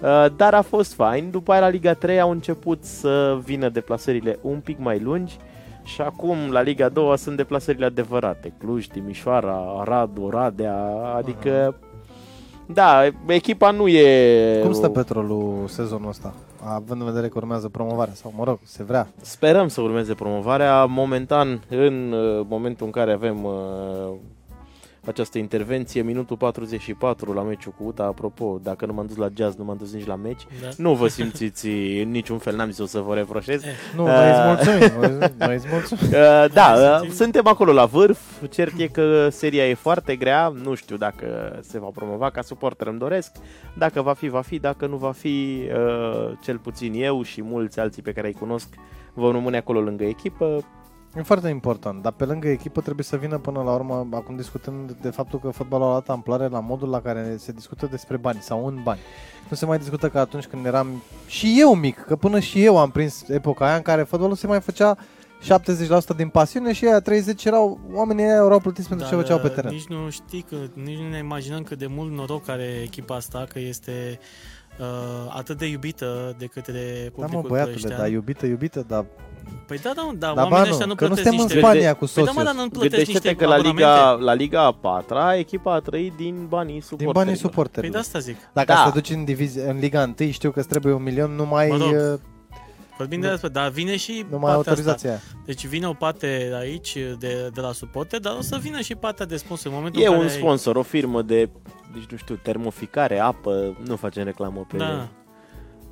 uh, 0.00 0.26
dar 0.36 0.54
a 0.54 0.62
fost 0.62 0.94
fain. 0.94 1.30
După 1.30 1.52
aia 1.52 1.60
la 1.60 1.68
Liga 1.68 1.92
3 1.94 2.20
au 2.20 2.30
început 2.30 2.84
să 2.84 3.38
vină 3.44 3.68
deplasările 3.68 4.38
un 4.42 4.58
pic 4.60 4.78
mai 4.78 4.98
lungi 5.00 5.36
și 5.84 6.00
acum 6.00 6.36
la 6.50 6.60
Liga 6.60 6.88
2 6.88 7.18
sunt 7.18 7.36
deplasările 7.36 7.84
adevărate. 7.84 8.52
Cluj, 8.58 8.86
Timișoara, 8.86 9.74
Arad, 9.78 10.18
Oradea, 10.22 10.76
adică... 11.16 11.74
Da, 12.72 13.08
echipa 13.26 13.70
nu 13.70 13.88
e... 13.88 14.60
Cum 14.62 14.72
stă 14.72 14.88
petrolul 14.88 15.64
sezonul 15.68 16.08
ăsta? 16.08 16.34
Având 16.64 17.00
în 17.00 17.06
vedere 17.06 17.28
că 17.28 17.34
urmează 17.36 17.68
promovarea 17.68 18.14
sau, 18.14 18.32
mă 18.36 18.44
rog, 18.44 18.58
se 18.62 18.82
vrea. 18.82 19.08
Sperăm 19.20 19.68
să 19.68 19.80
urmeze 19.80 20.14
promovarea. 20.14 20.84
Momentan, 20.84 21.60
în 21.68 22.12
uh, 22.12 22.46
momentul 22.48 22.86
în 22.86 22.92
care 22.92 23.12
avem 23.12 23.44
uh, 23.44 23.52
această 25.06 25.38
intervenție, 25.38 26.02
minutul 26.02 26.36
44 26.36 27.32
la 27.32 27.42
meciul 27.42 27.72
cu 27.78 27.84
UTA, 27.84 28.04
apropo, 28.04 28.58
dacă 28.62 28.86
nu 28.86 28.92
m-am 28.92 29.06
dus 29.06 29.16
la 29.16 29.28
jazz, 29.34 29.56
nu 29.56 29.64
m-am 29.64 29.76
dus 29.76 29.92
nici 29.92 30.06
la 30.06 30.14
meci, 30.16 30.42
Da. 30.62 30.68
nu 30.76 30.94
vă 30.94 31.08
simțiți 31.08 31.68
în 32.02 32.10
niciun 32.10 32.38
fel, 32.38 32.56
n-am 32.56 32.68
zis 32.70 32.78
o 32.78 32.86
să 32.86 33.00
vă 33.00 33.14
reproșez. 33.14 33.64
Eh, 33.64 33.70
Nu, 33.96 34.02
Uh, 34.02 34.08
noi 34.10 34.30
îți 34.30 34.40
mulțumim. 34.46 35.00
noi- 35.18 35.32
Noi 35.38 35.54
îți 35.54 35.66
mulțumim. 35.70 36.04
Uh, 36.04 36.44
da, 36.52 36.62
Hai, 36.62 36.82
uh, 36.82 36.96
simțim. 36.98 37.16
suntem 37.16 37.46
acolo 37.46 37.72
la 37.72 37.84
vârf. 37.84 38.18
Cert 38.50 38.78
e 38.78 38.86
că 38.86 39.28
seria 39.30 39.68
e 39.68 39.74
foarte 39.74 40.16
grea. 40.16 40.48
Nu 40.62 40.74
știu 40.74 40.96
dacă 40.96 41.58
se 41.62 41.78
va 41.78 41.88
promova 41.94 42.30
ca 42.30 42.42
suporter, 42.42 42.86
îmi 42.86 42.98
doresc. 42.98 43.30
Dacă 43.78 44.02
va 44.02 44.12
fi, 44.12 44.28
va 44.28 44.40
fi. 44.40 44.58
Dacă 44.58 44.86
nu 44.86 44.96
va 44.96 45.12
fi, 45.12 45.62
uh, 45.72 46.30
cel 46.42 46.58
puțin 46.58 46.92
eu 46.96 47.22
și 47.22 47.42
mulți 47.42 47.80
alții 47.80 48.02
pe 48.02 48.12
care 48.12 48.26
îi 48.26 48.32
cunosc 48.34 48.68
vom 49.14 49.32
rămâne 49.32 49.56
acolo 49.56 49.80
lângă 49.80 50.04
echipă. 50.04 50.64
E 51.16 51.22
foarte 51.22 51.48
important, 51.48 52.02
dar 52.02 52.12
pe 52.12 52.24
lângă 52.24 52.48
echipă 52.48 52.80
trebuie 52.80 53.04
să 53.04 53.16
vină 53.16 53.38
până 53.38 53.62
la 53.62 53.72
urmă, 53.72 54.08
acum 54.10 54.36
discutând 54.36 54.92
de 54.92 55.10
faptul 55.10 55.38
că 55.38 55.50
fotbalul 55.50 55.86
a 55.86 55.88
luat 55.88 56.08
amploare 56.08 56.48
la 56.48 56.60
modul 56.60 56.88
la 56.88 57.00
care 57.00 57.36
se 57.38 57.52
discută 57.52 57.86
despre 57.86 58.16
bani 58.16 58.40
sau 58.40 58.66
în 58.66 58.80
bani. 58.82 59.00
Nu 59.48 59.56
se 59.56 59.66
mai 59.66 59.78
discută 59.78 60.08
ca 60.08 60.20
atunci 60.20 60.46
când 60.46 60.66
eram 60.66 61.02
și 61.26 61.56
eu 61.58 61.74
mic, 61.74 61.98
că 61.98 62.16
până 62.16 62.40
și 62.40 62.64
eu 62.64 62.78
am 62.78 62.90
prins 62.90 63.28
epoca 63.28 63.66
aia 63.66 63.76
în 63.76 63.82
care 63.82 64.02
fotbalul 64.02 64.34
se 64.34 64.46
mai 64.46 64.60
făcea 64.60 64.96
70% 65.42 66.16
din 66.16 66.28
pasiune 66.28 66.72
și 66.72 66.84
aia 66.84 67.00
30 67.00 67.44
erau, 67.44 67.80
oamenii 67.92 68.24
aia 68.24 68.34
erau 68.34 68.60
plătiți 68.60 68.88
pentru 68.88 69.06
ce 69.06 69.14
Dar, 69.14 69.22
făceau 69.22 69.38
pe 69.38 69.46
uh, 69.46 69.54
teren. 69.54 69.72
Nici 69.72 69.86
nu 69.86 70.10
știi 70.10 70.42
că, 70.42 70.56
nici 70.72 70.98
nu 70.98 71.08
ne 71.08 71.18
imaginăm 71.18 71.62
cât 71.62 71.78
de 71.78 71.86
mult 71.86 72.12
noroc 72.12 72.48
are 72.48 72.80
echipa 72.82 73.14
asta, 73.14 73.46
că 73.52 73.58
este 73.58 74.18
uh, 74.78 74.86
atât 75.36 75.58
de 75.58 75.66
iubită 75.66 76.34
de 76.38 76.46
către 76.46 77.02
Da, 77.02 77.10
publicul 77.14 77.42
mă, 77.42 77.48
băiatule, 77.48 77.74
ploieștean. 77.76 77.98
dar 78.00 78.10
iubită, 78.10 78.46
iubită, 78.46 78.84
dar 78.88 79.04
Păi 79.66 79.78
da, 79.78 79.92
da, 79.96 80.10
da, 80.18 80.26
da, 80.26 80.42
oamenii 80.42 80.50
banu, 80.50 80.70
ăștia 80.70 80.86
nu 80.86 80.94
că 80.94 81.06
nu 81.06 81.14
plătesc 81.14 81.28
suntem 81.28 81.40
în 81.40 81.44
niște... 81.46 81.58
Spania 81.58 81.94
cu 81.94 82.04
Păi 82.04 82.10
da, 82.14 82.20
mă, 82.20 82.26
soțiul. 82.26 82.44
dar 82.44 82.54
nu 82.54 82.68
plătesc 82.70 82.94
Gândește-te 82.94 83.28
niște 83.28 83.44
că 83.44 83.46
la 83.46 83.56
Liga, 83.56 83.92
abonamente. 83.92 84.24
la 84.24 84.32
Liga 84.34 84.64
a 84.64 84.72
patra, 84.72 85.36
echipa 85.36 85.74
a 85.74 85.78
trăit 85.80 86.12
din 86.16 86.46
banii 86.48 86.72
din 86.72 86.80
suporterilor. 86.80 87.14
banii 87.14 87.32
Păi 87.32 87.40
suporterilor. 87.40 87.94
de 87.94 88.00
asta 88.00 88.18
zic. 88.18 88.36
Dacă 88.52 88.72
Da. 88.72 88.78
să 88.84 88.84
te 88.84 88.98
duci 88.98 89.10
în, 89.10 89.24
divizie, 89.24 89.62
în 89.70 89.78
Liga 89.78 90.12
1, 90.20 90.30
știu 90.30 90.50
că 90.50 90.58
îți 90.58 90.68
trebuie 90.68 90.92
un 90.92 91.02
milion 91.02 91.30
numai, 91.30 91.68
Mă 91.68 91.76
rog, 91.76 91.92
uh, 92.12 92.18
Vorbim 92.98 93.20
de 93.20 93.26
asta, 93.28 93.48
dar 93.48 93.68
vine 93.70 93.96
și 93.96 94.26
numai 94.30 94.54
partea 94.54 94.56
autorizația 94.72 95.08
aia. 95.10 95.18
asta. 95.24 95.38
Deci 95.44 95.66
vine 95.66 95.86
o 95.88 95.92
parte 95.92 96.50
aici 96.58 96.96
de, 97.18 97.50
de 97.54 97.60
la 97.60 97.72
suporte, 97.72 98.16
dar 98.18 98.34
o 98.38 98.40
să 98.40 98.58
vină 98.60 98.80
și 98.80 98.94
partea 98.94 99.26
de 99.26 99.36
sponsor. 99.36 99.70
În 99.72 99.76
momentul 99.78 100.02
E 100.02 100.06
în 100.06 100.12
un 100.12 100.18
care 100.18 100.30
ai- 100.32 100.36
sponsor, 100.38 100.76
o 100.76 100.82
firmă 100.82 101.22
de, 101.22 101.48
deci 101.92 102.06
nu 102.10 102.16
știu, 102.16 102.34
termoficare, 102.42 103.18
apă, 103.18 103.76
nu 103.86 103.96
facem 103.96 104.24
reclamă 104.24 104.66
pe 104.70 104.76
Da. 104.76 105.08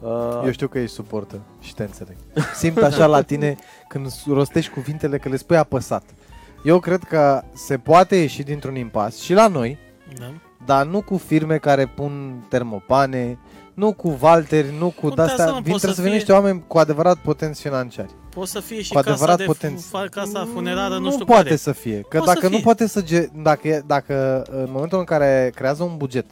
Uh, 0.01 0.41
Eu 0.45 0.51
știu 0.51 0.69
că 0.69 0.79
ești 0.79 0.95
suportă 0.95 1.41
și 1.61 1.75
te 1.75 1.83
înțeleg. 1.83 2.17
Simt 2.55 2.77
așa 2.83 3.07
la 3.07 3.23
tine 3.23 3.57
când 3.89 4.07
rostești 4.27 4.71
cuvintele 4.73 5.19
că 5.19 5.29
le 5.29 5.37
spui 5.37 5.57
apăsat. 5.57 6.05
Eu 6.65 6.81
cred 6.81 7.03
că 7.03 7.43
se 7.55 7.79
poate 7.79 8.17
ieși 8.17 8.43
dintr-un 8.43 8.75
impas 8.77 9.19
și 9.21 9.33
la 9.33 9.49
noi, 9.49 9.79
Da. 10.19 10.33
dar 10.67 10.87
nu 10.87 11.03
cu 11.03 11.17
firme 11.17 11.59
care 11.59 11.87
pun 11.87 12.45
termopane, 12.49 13.39
nu 13.77 13.93
cu 13.93 14.11
Valteri, 14.11 14.75
nu 14.79 14.87
cu 14.91 15.01
Contează, 15.01 15.33
de-astea. 15.37 15.55
mă, 15.55 15.61
Vin 15.63 15.71
pot 15.73 15.81
trebuie 15.81 15.91
să 15.91 15.95
să 15.95 16.01
vină 16.01 16.09
fie- 16.09 16.17
niște 16.17 16.33
oameni 16.33 16.65
cu 16.67 16.79
adevărat 16.79 17.19
potenți 17.19 17.61
financiari. 17.61 18.11
Poate 18.31 18.51
să 18.51 18.61
fie 18.61 18.83
și 18.83 18.89
Cu 18.89 18.95
casa, 18.95 19.11
adevărat 19.11 19.37
de 19.39 19.45
potenți. 19.45 19.87
fu- 19.87 20.05
casa 20.11 20.49
funerară, 20.53 20.95
nu, 20.95 21.01
nu 21.01 21.11
știu 21.13 21.25
poate 21.25 21.43
care. 21.43 21.57
să 21.57 21.73
fie. 21.73 22.01
Că 22.01 22.17
Poate 22.19 22.27
să 22.27 22.33
dacă 22.35 22.47
nu 22.47 22.55
fie. 22.55 22.63
poate 22.65 22.87
să... 22.87 23.03
Ge- 23.03 23.29
dacă, 23.43 23.69
e- 23.69 23.83
dacă 23.87 24.43
în 24.51 24.69
momentul 24.71 24.99
în 24.99 25.05
care 25.05 25.53
creează 25.55 25.83
un 25.83 25.97
buget, 25.97 26.27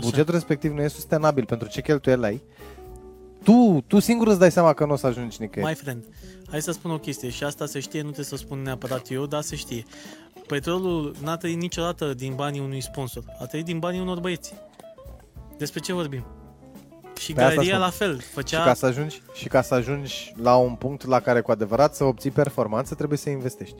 bugetul 0.00 0.34
respectiv 0.34 0.72
nu 0.72 0.82
e 0.82 0.88
sustenabil 0.88 1.44
pentru 1.44 1.68
ce 1.68 1.80
cheltuieli 1.80 2.24
ai, 2.24 2.42
tu, 3.42 3.84
tu 3.86 3.98
singur 3.98 4.26
îți 4.28 4.38
dai 4.38 4.50
seama 4.52 4.72
că 4.72 4.84
nu 4.86 4.92
o 4.92 4.96
să 4.96 5.06
ajungi 5.06 5.36
nicăieri. 5.40 5.70
My 5.72 5.76
friend, 5.76 6.04
hai 6.50 6.62
să 6.62 6.72
spun 6.72 6.90
o 6.90 6.98
chestie 6.98 7.28
și 7.28 7.44
asta 7.44 7.66
se 7.66 7.80
știe, 7.80 7.98
nu 8.00 8.04
trebuie 8.06 8.24
să 8.26 8.36
spun 8.36 8.62
neapărat 8.62 9.06
eu, 9.10 9.26
dar 9.26 9.42
se 9.42 9.56
știe. 9.56 9.84
Petrolul 10.46 11.14
n-a 11.22 11.36
trăit 11.36 11.60
niciodată 11.60 12.14
din 12.14 12.32
banii 12.36 12.60
unui 12.60 12.80
sponsor, 12.80 13.22
a 13.40 13.44
trăit 13.46 13.64
din 13.64 13.78
banii 13.78 14.00
unor 14.00 14.20
băieți. 14.20 14.54
Despre 15.58 15.80
ce 15.80 15.92
vorbim? 15.92 16.24
Și 17.18 17.32
Pe 17.32 17.40
asta 17.42 17.54
galeria 17.54 17.74
spun. 17.74 17.84
la 17.84 17.90
fel, 17.90 18.20
Și 18.20 18.26
făcea... 18.26 18.64
ca, 18.64 18.74
să 18.74 18.86
ajungi, 18.86 19.22
și 19.34 19.48
ca 19.48 19.62
să 19.62 19.74
ajungi 19.74 20.32
la 20.42 20.56
un 20.56 20.74
punct 20.74 21.06
la 21.06 21.20
care 21.20 21.40
cu 21.40 21.50
adevărat 21.50 21.94
să 21.94 22.04
obții 22.04 22.30
performanță, 22.30 22.94
trebuie 22.94 23.18
să 23.18 23.30
investești. 23.30 23.76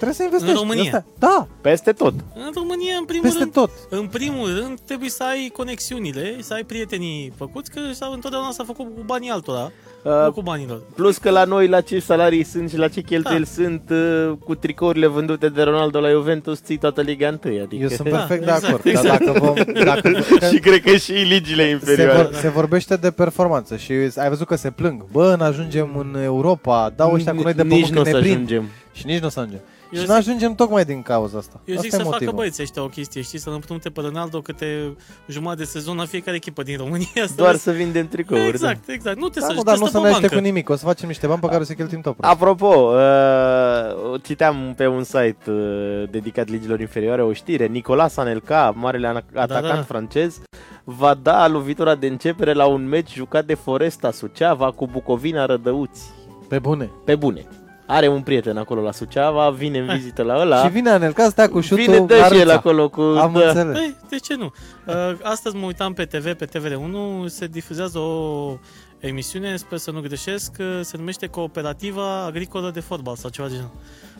Trebuie 0.00 0.14
să 0.16 0.22
investești. 0.22 0.54
În 0.54 0.60
România. 0.60 0.82
Asta- 0.84 1.04
Da, 1.18 1.46
Peste 1.60 1.92
tot. 1.92 2.14
În 2.34 2.50
România, 2.54 2.94
în 2.98 3.04
primul 3.04 3.22
peste 3.24 3.38
rând, 3.38 3.52
tot. 3.52 3.70
în 3.90 4.06
primul 4.06 4.48
rând, 4.60 4.78
trebuie 4.84 5.10
să 5.10 5.22
ai 5.22 5.50
conexiunile, 5.56 6.36
să 6.40 6.54
ai 6.54 6.62
prietenii 6.64 7.32
făcuți, 7.36 7.70
că 7.70 7.80
sau 7.92 8.12
întotdeauna 8.12 8.50
s-a 8.50 8.64
făcut 8.66 8.84
cu 8.84 9.02
banii 9.06 9.30
altora, 9.30 9.60
nu 10.02 10.26
Uh, 10.26 10.32
cu 10.32 10.42
banii 10.42 10.66
lor. 10.68 10.80
plus 10.94 11.16
că 11.16 11.30
la 11.30 11.44
noi, 11.44 11.68
la 11.68 11.80
ce 11.80 11.98
salarii 11.98 12.42
sunt 12.44 12.70
și 12.70 12.76
la 12.76 12.88
ce 12.88 13.00
cheltuieli 13.00 13.44
Da. 13.44 13.62
sunt 13.62 13.82
uh, 13.90 14.32
cu 14.44 14.54
tricourile 14.54 15.06
vândute 15.06 15.48
de 15.48 15.62
Ronaldo 15.62 16.00
la 16.00 16.10
Juventus, 16.10 16.60
ții 16.62 16.76
toată 16.78 17.00
Liga 17.00 17.38
1. 17.44 17.60
Adică... 17.62 17.82
Eu 17.82 17.88
sunt 17.88 18.08
Da, 18.08 18.16
perfect 18.16 18.42
exact, 18.42 18.60
de 18.60 18.66
acord. 18.66 18.84
exact. 18.86 19.24
Dar 19.24 19.34
dacă 19.34 19.38
vom... 19.44 19.54
Dacă, 19.84 20.10
și 20.52 20.58
cred 20.60 20.80
că 20.82 20.96
și 20.96 21.12
ligile 21.12 21.62
se, 21.62 21.68
inferioare. 21.70 22.22
vor, 22.22 22.34
se 22.34 22.48
vorbește 22.48 22.96
de 22.96 23.10
performanță 23.10 23.76
și 23.76 23.92
ai 24.16 24.28
văzut 24.28 24.46
că 24.46 24.56
se 24.56 24.70
plâng. 24.70 25.04
Bă, 25.12 25.34
nu 25.38 25.44
ajungem 25.44 25.96
în 25.96 26.22
Europa, 26.22 26.92
dau 26.96 27.12
ăștia 27.12 27.34
cu 27.34 27.42
noi 27.42 27.54
de 27.54 27.62
Nici 27.62 27.70
pământ 27.70 27.92
nu 27.94 28.00
o 28.00 28.02
când 28.02 28.14
să 28.14 28.20
ne 28.20 28.20
prind. 28.20 28.34
ajungem. 28.50 28.68
Și 28.92 29.06
nici 29.06 29.20
nu 29.20 29.26
o 29.26 29.30
să 29.30 29.38
ajungem. 29.40 29.60
Eu 29.90 29.98
și 29.98 30.04
zic- 30.04 30.08
nu 30.08 30.14
ajungem 30.14 30.54
tocmai 30.54 30.84
din 30.84 31.02
cauza 31.02 31.38
asta. 31.38 31.60
Eu 31.64 31.76
zic 31.76 31.84
asta 31.84 31.96
să 31.96 32.02
e 32.02 32.04
facă 32.04 32.10
motivul. 32.14 32.34
băieții 32.34 32.62
ăștia 32.62 32.82
o 32.82 32.86
chestie, 32.86 33.20
știi, 33.22 33.38
să 33.38 33.50
împrumute 33.50 33.90
pe 33.90 34.00
Ronaldo 34.00 34.40
câte 34.40 34.96
jumătate 35.28 35.58
de 35.58 35.64
sezon 35.64 35.96
la 35.96 36.04
fiecare 36.04 36.36
echipă 36.36 36.62
din 36.62 36.76
România. 36.76 37.06
să 37.26 37.32
Doar 37.36 37.50
vezi- 37.50 37.62
să 37.62 37.70
vindem 37.70 38.08
tricouri. 38.08 38.42
da. 38.42 38.48
Exact, 38.48 38.88
exact. 38.88 39.18
Nu 39.18 39.28
te 39.28 39.40
Da, 39.40 39.46
să 39.46 39.52
mă, 39.56 39.62
dar 39.62 39.74
nu 39.76 39.84
te 39.84 39.90
să 39.90 39.90
stă 39.90 39.98
ne 39.98 40.02
pe 40.04 40.08
aștept 40.10 40.28
cu 40.28 40.34
bancă. 40.34 40.48
nimic. 40.48 40.68
O 40.68 40.76
să 40.76 40.84
facem 40.84 41.08
niște 41.08 41.26
bani 41.26 41.40
pe 41.40 41.46
care 41.46 41.60
o 41.60 41.64
să 41.64 41.72
cheltuim 41.72 42.00
tot. 42.00 42.14
Apropo, 42.20 42.66
uh, 42.94 44.20
citeam 44.22 44.74
pe 44.76 44.86
un 44.86 45.02
site 45.04 45.36
uh, 45.46 46.02
dedicat 46.10 46.48
ligilor 46.48 46.80
inferioare 46.80 47.22
o 47.22 47.32
știre. 47.32 47.66
Nicolas 47.66 48.16
Anelka, 48.16 48.72
marele 48.76 49.08
ana- 49.08 49.34
atacant 49.34 49.74
da. 49.74 49.82
francez, 49.82 50.40
va 50.84 51.14
da 51.22 51.48
lovitura 51.48 51.94
de 51.94 52.06
începere 52.06 52.52
la 52.52 52.66
un 52.66 52.88
meci 52.88 53.12
jucat 53.14 53.44
de 53.44 53.54
Foresta 53.54 54.10
Suceava 54.10 54.70
cu 54.70 54.86
Bucovina 54.86 55.46
Rădăuți. 55.46 56.10
Pe 56.48 56.58
bune. 56.58 56.90
Pe 57.04 57.14
bune. 57.16 57.46
Are 57.90 58.08
un 58.08 58.22
prieten 58.22 58.56
acolo 58.56 58.80
la 58.80 58.92
Suceava, 58.92 59.50
vine 59.50 59.78
în 59.78 59.86
vizită 59.86 60.22
la 60.22 60.40
ăla. 60.40 60.62
Și 60.62 60.68
vine 60.68 60.90
Anelca 60.90 61.24
să 61.24 61.30
stea 61.30 61.48
cu 61.48 61.60
șutul 61.60 61.84
vine 61.84 62.00
dă 62.00 62.16
la 62.16 62.26
și 62.26 62.32
el 62.32 62.38
râța. 62.40 62.52
acolo 62.54 62.88
cu... 62.88 63.00
Am 63.00 63.32
da. 63.32 63.46
înțeles. 63.46 63.76
Păi, 63.76 63.96
de 64.08 64.16
ce 64.16 64.34
nu? 64.34 64.52
Uh, 64.86 64.94
astăzi 65.22 65.56
mă 65.56 65.66
uitam 65.66 65.92
pe 65.92 66.04
TV, 66.04 66.32
pe 66.32 66.46
TVR1, 66.46 67.26
se 67.26 67.46
difuzează 67.46 67.98
o 67.98 68.56
emisiune, 68.98 69.56
sper 69.56 69.78
să 69.78 69.90
nu 69.90 70.00
greșesc, 70.00 70.52
uh, 70.60 70.80
se 70.82 70.96
numește 70.96 71.26
Cooperativa 71.26 72.24
Agricolă 72.24 72.70
de 72.70 72.80
Fotbal 72.80 73.16
sau 73.16 73.30
ceva 73.30 73.48
de 73.48 73.54
genul. 73.54 73.70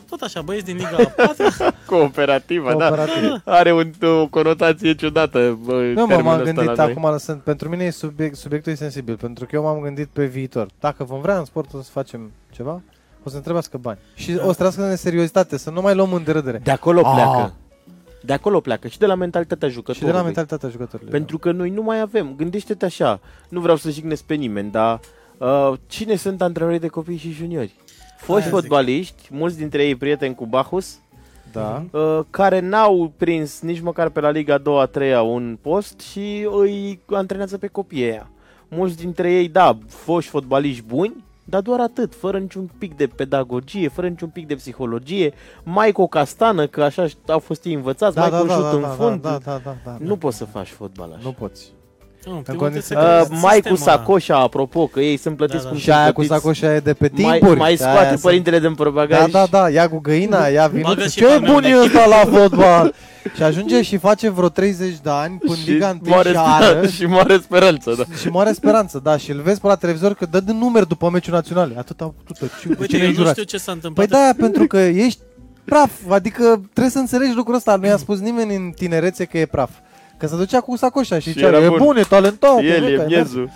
Tot 0.09 0.21
așa, 0.21 0.41
băieți 0.41 0.65
din 0.65 0.75
Liga 0.75 1.13
4. 1.15 1.43
Cooperativa, 1.85 2.75
da. 2.75 2.87
Cooperativ. 2.87 3.41
Are 3.45 3.73
un, 3.73 3.91
o 4.01 4.27
conotație 4.27 4.95
ciudată. 4.95 5.59
Bă, 5.63 5.73
Nu, 5.73 5.79
mă, 5.79 5.93
termenul 5.93 6.23
m-am 6.23 6.39
ăsta 6.39 6.43
gândit 6.43 6.75
la 6.75 6.83
noi. 6.83 6.91
acum, 6.91 7.09
lăsând, 7.09 7.39
pentru 7.41 7.69
mine 7.69 7.83
e 7.83 7.89
subiect, 7.89 8.35
subiectul 8.35 8.71
e 8.71 8.75
sensibil, 8.75 9.17
pentru 9.17 9.45
că 9.45 9.55
eu 9.55 9.63
m-am 9.63 9.79
gândit 9.79 10.07
pe 10.07 10.25
viitor. 10.25 10.67
Dacă 10.79 11.03
vom 11.03 11.21
vrea 11.21 11.37
în 11.37 11.45
sport 11.45 11.73
o 11.73 11.81
să 11.81 11.89
facem 11.91 12.31
ceva, 12.51 12.81
o 13.23 13.29
să 13.29 13.35
ne 13.35 13.41
trebuiască 13.41 13.77
bani. 13.77 13.97
Și 14.15 14.31
o 14.33 14.35
să 14.47 14.53
trebuiască 14.53 14.81
de 14.87 14.95
seriozitate, 14.95 15.57
să 15.57 15.69
nu 15.69 15.81
mai 15.81 15.95
luăm 15.95 16.13
în 16.13 16.23
derâdere. 16.23 16.57
De 16.63 16.71
acolo 16.71 17.01
Ah. 17.05 17.11
pleacă. 17.13 17.53
De 18.23 18.33
acolo 18.33 18.59
pleacă 18.59 18.87
și 18.87 18.97
de 18.97 19.05
la 19.05 19.15
mentalitatea 19.15 19.67
Și 19.67 19.73
jucătorului. 19.73 20.11
de 20.11 20.17
la 20.17 20.23
mentalitatea 20.23 20.69
jucătorilor. 20.69 21.11
Pentru 21.11 21.37
că 21.37 21.51
noi 21.51 21.69
nu 21.69 21.81
mai 21.81 21.99
avem. 21.99 22.33
Gândește-te 22.37 22.85
așa. 22.85 23.19
Nu 23.49 23.59
vreau 23.59 23.77
să 23.77 23.89
jignesc 23.89 24.23
pe 24.23 24.33
nimeni, 24.33 24.71
dar 24.71 24.99
uh, 25.37 25.73
cine 25.87 26.15
sunt 26.15 26.41
antrenorii 26.41 26.79
de 26.79 26.87
copii 26.87 27.17
și 27.17 27.31
juniori? 27.31 27.73
Foști 28.17 28.31
Aia 28.31 28.41
zic. 28.41 28.51
fotbaliști, 28.53 29.27
mulți 29.31 29.57
dintre 29.57 29.83
ei 29.85 29.95
prieteni 29.95 30.35
cu 30.35 30.45
Bacchus, 30.45 30.99
Da. 31.51 31.83
uh, 31.91 32.19
care 32.29 32.59
n-au 32.59 33.11
prins 33.17 33.61
nici 33.61 33.79
măcar 33.81 34.09
pe 34.09 34.19
la 34.19 34.29
Liga 34.29 34.57
2 34.57 34.79
a 34.79 34.85
3 34.85 35.13
un 35.15 35.57
post 35.61 35.99
și 35.99 36.47
îi 36.59 36.99
antrenează 37.05 37.57
pe 37.57 37.67
copiii 37.67 38.03
ăia. 38.09 38.29
Mulți 38.67 38.97
dintre 38.97 39.31
ei, 39.31 39.47
da, 39.47 39.77
foști 39.87 40.29
fotbaliști 40.29 40.83
buni, 40.83 41.23
dar 41.49 41.61
doar 41.61 41.79
atât, 41.79 42.15
fără 42.15 42.37
niciun 42.39 42.69
pic 42.77 42.95
de 42.97 43.07
pedagogie, 43.07 43.87
fără 43.87 44.07
niciun 44.07 44.29
pic 44.29 44.47
de 44.47 44.55
psihologie, 44.55 45.33
mai 45.63 45.91
cu 45.91 46.01
o 46.01 46.07
castană, 46.07 46.67
că 46.67 46.83
așa 46.83 47.05
au 47.27 47.39
fost 47.39 47.65
ei 47.65 47.73
învățați, 47.73 48.15
Da, 48.15 48.21
mai 48.21 48.29
da, 48.29 48.35
cu 48.37 48.41
un 48.41 48.47
da, 48.47 48.53
șut 48.55 48.63
da, 48.63 48.69
în 48.75 48.81
da, 48.81 48.87
fund. 48.87 49.21
da, 49.21 49.37
da, 49.43 49.61
da, 49.63 49.75
da, 49.85 49.97
Nu 49.99 50.07
da. 50.07 50.15
poți 50.15 50.37
să 50.37 50.45
faci 50.45 50.67
fotbal 50.69 51.09
așa. 51.11 51.21
Nu 51.23 51.31
poți. 51.31 51.71
Nu, 52.29 52.35
în 52.35 52.37
În 52.37 52.43
primul 52.43 52.61
condiții- 52.61 52.95
rând 52.95 53.07
Uh, 53.07 53.13
trebuie 53.15 53.39
să- 53.39 53.45
mai 53.45 53.59
cu 53.61 53.67
sistemul 53.67 53.79
ăla. 53.81 53.97
sacoșa, 53.97 54.37
apropo, 54.39 54.87
că 54.87 54.99
ei 54.99 55.17
sunt 55.17 55.35
plătiți 55.37 55.57
Da, 55.57 55.63
da. 55.63 55.69
cum 55.69 55.77
Și 55.77 55.83
sunt 55.83 55.95
aia 55.95 56.05
cu 56.07 56.13
plătiți. 56.13 56.33
sacoșa 56.35 56.75
e 56.75 56.79
de 56.79 56.93
pe 56.93 57.09
mai, 57.17 57.37
timpuri. 57.37 57.59
mai 57.59 57.67
Aia 57.67 57.77
scoate 57.77 58.07
sunt- 58.09 58.19
părintele 58.21 58.59
din 58.59 58.75
Da, 58.77 58.89
bagaj. 58.89 59.31
da, 59.31 59.45
da, 59.51 59.69
ia 59.69 59.89
cu 59.89 59.99
găina, 59.99 60.47
ia 60.57 60.61
Bagă 60.61 60.75
vinuțul. 60.75 61.07
și 61.07 61.17
Ce 61.17 61.25
palmele. 61.25 61.51
bun 61.53 61.63
e 61.63 61.79
ăsta 61.79 62.05
la 62.05 62.37
fotbal! 62.37 62.93
și 63.35 63.43
ajunge 63.43 63.81
și 63.81 63.97
face 63.97 64.29
vreo 64.29 64.49
30 64.49 64.93
de 65.03 65.09
ani 65.09 65.37
până 65.37 65.55
și 65.55 65.69
Liga 65.69 65.89
1 65.89 65.99
moare, 66.03 66.29
și 66.29 66.35
ară 66.37 66.87
și 66.97 67.05
moare 67.05 67.37
speranță, 67.37 67.93
da. 67.97 68.03
și 68.21 68.27
moare 68.27 68.51
speranță, 68.51 68.99
da, 69.03 69.17
și 69.17 69.31
îl 69.31 69.41
vezi 69.41 69.59
pe 69.61 69.67
la 69.67 69.75
televizor 69.75 70.13
că 70.13 70.25
dă 70.25 70.39
din 70.39 70.57
numeri 70.57 70.87
după 70.87 71.09
meciul 71.09 71.33
național. 71.33 71.73
Atât 71.77 72.01
a 72.01 72.13
putut. 72.25 72.51
Ce, 72.61 72.67
de 72.67 72.75
Uite, 72.79 72.85
ce 72.85 72.95
eu 72.95 73.01
ne 73.01 73.07
nu 73.07 73.13
jurați? 73.13 73.31
știu 73.31 73.43
ce 73.43 73.57
s-a 73.57 73.63
Păi 73.71 73.73
întâmplat. 73.73 74.07
da, 74.07 74.29
pentru 74.37 74.67
că 74.67 74.77
ești 74.77 75.19
praf, 75.65 75.91
adică 76.09 76.43
trebuie 76.71 76.89
să 76.91 76.99
înțelegi 76.99 77.35
lucrul 77.35 77.55
ăsta. 77.55 77.75
Nu 77.75 77.85
i-a 77.85 77.97
spus 77.97 78.19
nimeni 78.19 78.55
în 78.55 78.71
tinerețe 78.75 79.25
că 79.25 79.37
e 79.37 79.45
praf. 79.45 79.69
Că 80.19 80.27
se 80.27 80.35
ducea 80.35 80.59
cu 80.61 80.75
sacoșa 80.77 81.15
și, 81.19 81.21
Și 81.21 81.31
zicea, 81.31 81.47
era 81.47 81.59
e 81.63 81.67
bun. 81.67 81.77
bun, 81.77 81.97
e 81.97 82.01
talentat. 82.01 82.63
El 82.63 82.79
bă, 82.81 82.87
e 82.89 82.95
că 82.95 83.03
miezul. 83.07 83.49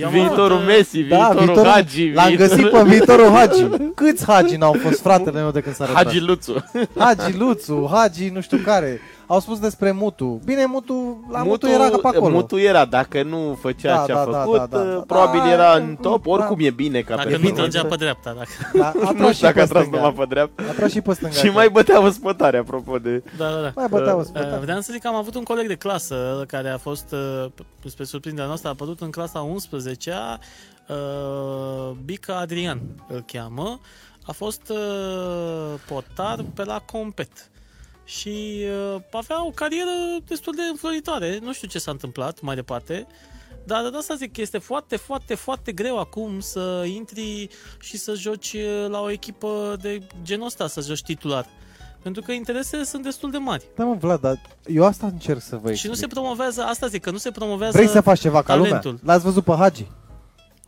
Eu 0.00 0.06
am 0.06 0.12
Viitorul 0.12 0.56
avut, 0.56 0.68
uh, 0.68 0.74
Messi, 0.76 1.02
Da, 1.02 1.30
viitorul 1.36 1.70
Hagi. 1.70 2.10
L-am 2.12 2.26
viitorul- 2.26 2.56
găsit 2.56 2.70
pe 2.70 2.82
viitorul 2.82 3.30
Hagi. 3.30 3.62
Câți 3.94 4.24
Hagi 4.24 4.56
n-au 4.56 4.76
fost 4.82 5.00
fratele 5.00 5.40
meu 5.40 5.50
de 5.50 5.60
când 5.60 5.74
s-a 5.74 5.84
rătărit? 5.86 6.06
Hagi 6.08 6.20
Luțu. 6.20 6.64
Hagi 6.98 7.36
Luțu, 7.38 7.88
Hagi 7.92 8.28
nu 8.34 8.40
știu 8.40 8.56
care. 8.64 9.00
Au 9.28 9.40
spus 9.40 9.58
despre 9.58 9.90
Mutu. 9.92 10.40
Bine, 10.44 10.64
Mutu, 10.64 11.26
la 11.30 11.42
Mutu, 11.42 11.66
era 11.66 11.84
pe 11.88 11.98
acolo. 12.02 12.34
Mutu 12.34 12.58
era, 12.58 12.84
dacă 12.84 13.22
nu 13.22 13.58
făcea 13.60 13.96
Da, 13.96 14.04
ce 14.06 14.12
a 14.12 14.24
da, 14.24 14.30
da, 14.30 14.38
făcut, 14.38 14.56
da, 14.58 14.66
da, 14.66 14.82
da. 14.84 15.02
probabil 15.06 15.40
Da, 15.40 15.50
era 15.52 15.62
da, 15.78 15.82
în 15.84 15.96
top. 16.00 16.24
da. 16.24 16.30
Oricum 16.30 16.56
e 16.60 16.70
bine 16.70 17.00
ca 17.00 17.16
Dacă 17.16 17.28
E 17.28 17.32
nu 17.32 17.38
bine, 17.38 17.52
trăgea 17.52 17.78
bine. 17.82 17.90
pe 17.90 17.96
dreapta, 17.96 18.32
dacă... 18.36 18.48
Da, 18.78 18.86
a 19.06 19.10
Nu 19.12 19.18
tras 19.18 19.28
și 19.28 19.34
știu 19.34 19.46
dacă 19.46 19.56
pe 19.58 19.62
a 19.62 19.66
tras 19.66 19.80
stânga. 19.82 19.96
numai 19.96 20.12
pe 20.12 20.24
dreapta. 20.28 20.62
A 20.68 20.72
tras 20.72 20.90
și 20.90 21.00
pe 21.00 21.12
stânga. 21.12 21.34
Și 21.40 21.48
mai 21.48 21.68
bătea 21.70 22.02
o 22.02 22.10
spătare, 22.10 22.58
apropo 22.58 22.98
de... 22.98 23.22
Da, 23.36 23.50
da, 23.50 23.60
da. 23.60 23.72
mai 23.74 23.86
bătea 23.90 24.14
o 24.14 24.18
Uh, 24.18 24.24
spătă. 24.24 24.58
Vreau 24.62 24.80
să 24.80 24.88
zic 24.92 25.02
că 25.02 25.08
am 25.08 25.14
avut 25.14 25.34
un 25.34 25.42
coleg 25.42 25.66
de 25.66 25.74
clasă 25.76 26.44
care 26.46 26.68
a 26.68 26.78
fost, 26.78 27.12
uh, 27.44 27.46
spre 27.84 28.04
surprinderea 28.04 28.46
noastră, 28.48 28.68
a 28.68 28.72
apărut 28.72 29.00
în 29.00 29.10
clasa 29.10 29.48
11-a, 29.56 30.38
uh, 30.88 31.96
Bica 32.04 32.36
Adrian 32.38 32.80
îl 33.08 33.24
cheamă, 33.32 33.80
a 34.26 34.32
fost 34.32 34.62
uh, 34.68 34.76
portar 35.88 36.38
pe 36.54 36.64
la 36.64 36.82
Compet 36.92 37.50
și 38.08 38.64
uh, 38.94 39.00
avea 39.12 39.46
o 39.46 39.50
carieră 39.50 39.90
destul 40.26 40.54
de 40.54 40.62
înfloritoare, 40.70 41.38
nu 41.42 41.52
știu 41.52 41.68
ce 41.68 41.78
s-a 41.78 41.90
întâmplat 41.90 42.40
mai 42.40 42.54
departe, 42.54 43.06
Dar 43.64 43.88
de 43.90 43.96
asta 43.96 44.14
zic 44.14 44.32
că 44.32 44.40
este 44.40 44.58
foarte, 44.58 44.96
foarte, 44.96 45.34
foarte 45.34 45.72
greu 45.72 45.98
acum 45.98 46.40
să 46.40 46.84
intri 46.94 47.48
și 47.80 47.96
să 47.96 48.14
joci 48.14 48.52
uh, 48.52 48.86
la 48.88 49.00
o 49.00 49.10
echipă 49.10 49.76
de 49.80 50.06
genul 50.22 50.46
ăsta, 50.46 50.66
să 50.66 50.80
joci 50.80 51.02
titular. 51.02 51.46
Pentru 52.02 52.22
că 52.22 52.32
interesele 52.32 52.84
sunt 52.84 53.02
destul 53.02 53.30
de 53.30 53.38
mari. 53.38 53.64
Da, 53.76 53.84
mă, 53.84 53.94
Vlad, 53.94 54.20
dar 54.20 54.40
eu 54.66 54.84
asta 54.84 55.06
încerc 55.06 55.40
să 55.40 55.56
vă 55.56 55.72
Și 55.72 55.86
nu 55.86 55.94
se 55.94 56.04
explic. 56.04 56.08
promovează, 56.12 56.62
asta 56.62 56.86
zic, 56.86 57.02
că 57.02 57.10
nu 57.10 57.16
se 57.16 57.30
promovează 57.30 57.76
Vrei 57.76 57.88
să 57.88 58.00
faci 58.00 58.20
ceva 58.20 58.42
ca 58.42 58.54
lumea? 58.54 58.78
talentul. 58.78 59.06
L-ați 59.06 59.24
văzut 59.24 59.44
pe 59.44 59.54
Hagi? 59.58 59.86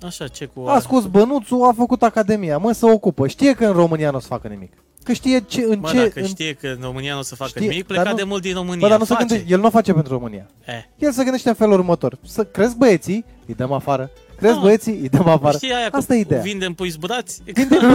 Așa, 0.03 0.29
ce 0.29 0.45
cu... 0.47 0.61
A 0.61 0.79
scos 0.81 1.07
bănuțul, 1.07 1.65
a 1.65 1.73
făcut 1.73 2.03
academia, 2.03 2.59
mă, 2.59 2.73
să 2.73 2.87
ocupă. 2.87 3.27
Știe 3.27 3.55
că 3.55 3.67
în 3.67 3.73
România 3.73 4.11
nu 4.11 4.17
o 4.17 4.21
să 4.21 4.27
facă 4.27 4.49
nimic. 4.49 4.73
Că 5.05 5.13
știe 5.13 5.45
ce, 5.49 5.63
în 5.69 5.79
Mă, 5.81 5.89
ce... 5.91 5.97
dacă 5.97 6.21
în... 6.21 6.27
știe 6.27 6.53
că 6.53 6.67
în 6.67 6.79
România 6.83 7.13
nu 7.13 7.19
o 7.19 7.23
să 7.23 7.35
facă 7.35 7.51
Știe, 7.51 7.61
nimic, 7.69 7.87
dar 7.87 7.97
pleca 7.97 8.11
nu- 8.11 8.17
de 8.17 8.23
mult 8.23 8.43
din 8.43 8.55
România. 8.55 8.79
Bă, 8.81 8.89
dar 8.89 8.99
nu 8.99 9.05
se 9.05 9.13
Face. 9.15 9.27
gândește, 9.27 9.53
el 9.53 9.61
nu 9.61 9.67
o 9.67 9.71
face 9.71 9.93
pentru 9.93 10.13
România. 10.13 10.47
Eh. 10.65 10.75
El 10.99 11.13
se 11.13 11.23
gândește 11.23 11.49
în 11.49 11.55
felul 11.55 11.73
următor. 11.73 12.19
Să 12.27 12.45
crezi 12.45 12.77
băieții, 12.77 13.25
îi 13.47 13.55
dăm 13.55 13.73
afară. 13.73 14.11
Crezi 14.37 14.55
Da. 14.55 14.61
băieții, 14.61 14.99
îi 15.01 15.09
dăm 15.09 15.29
afară. 15.29 15.57
Știi 15.57 15.73
aia 15.73 15.89
Asta 15.91 16.15
e 16.15 16.17
cu 16.17 16.23
ideea. 16.23 16.41
vindem 16.41 16.73
pui 16.75 16.89
zburați? 16.89 17.41
Vindem, 17.55 17.91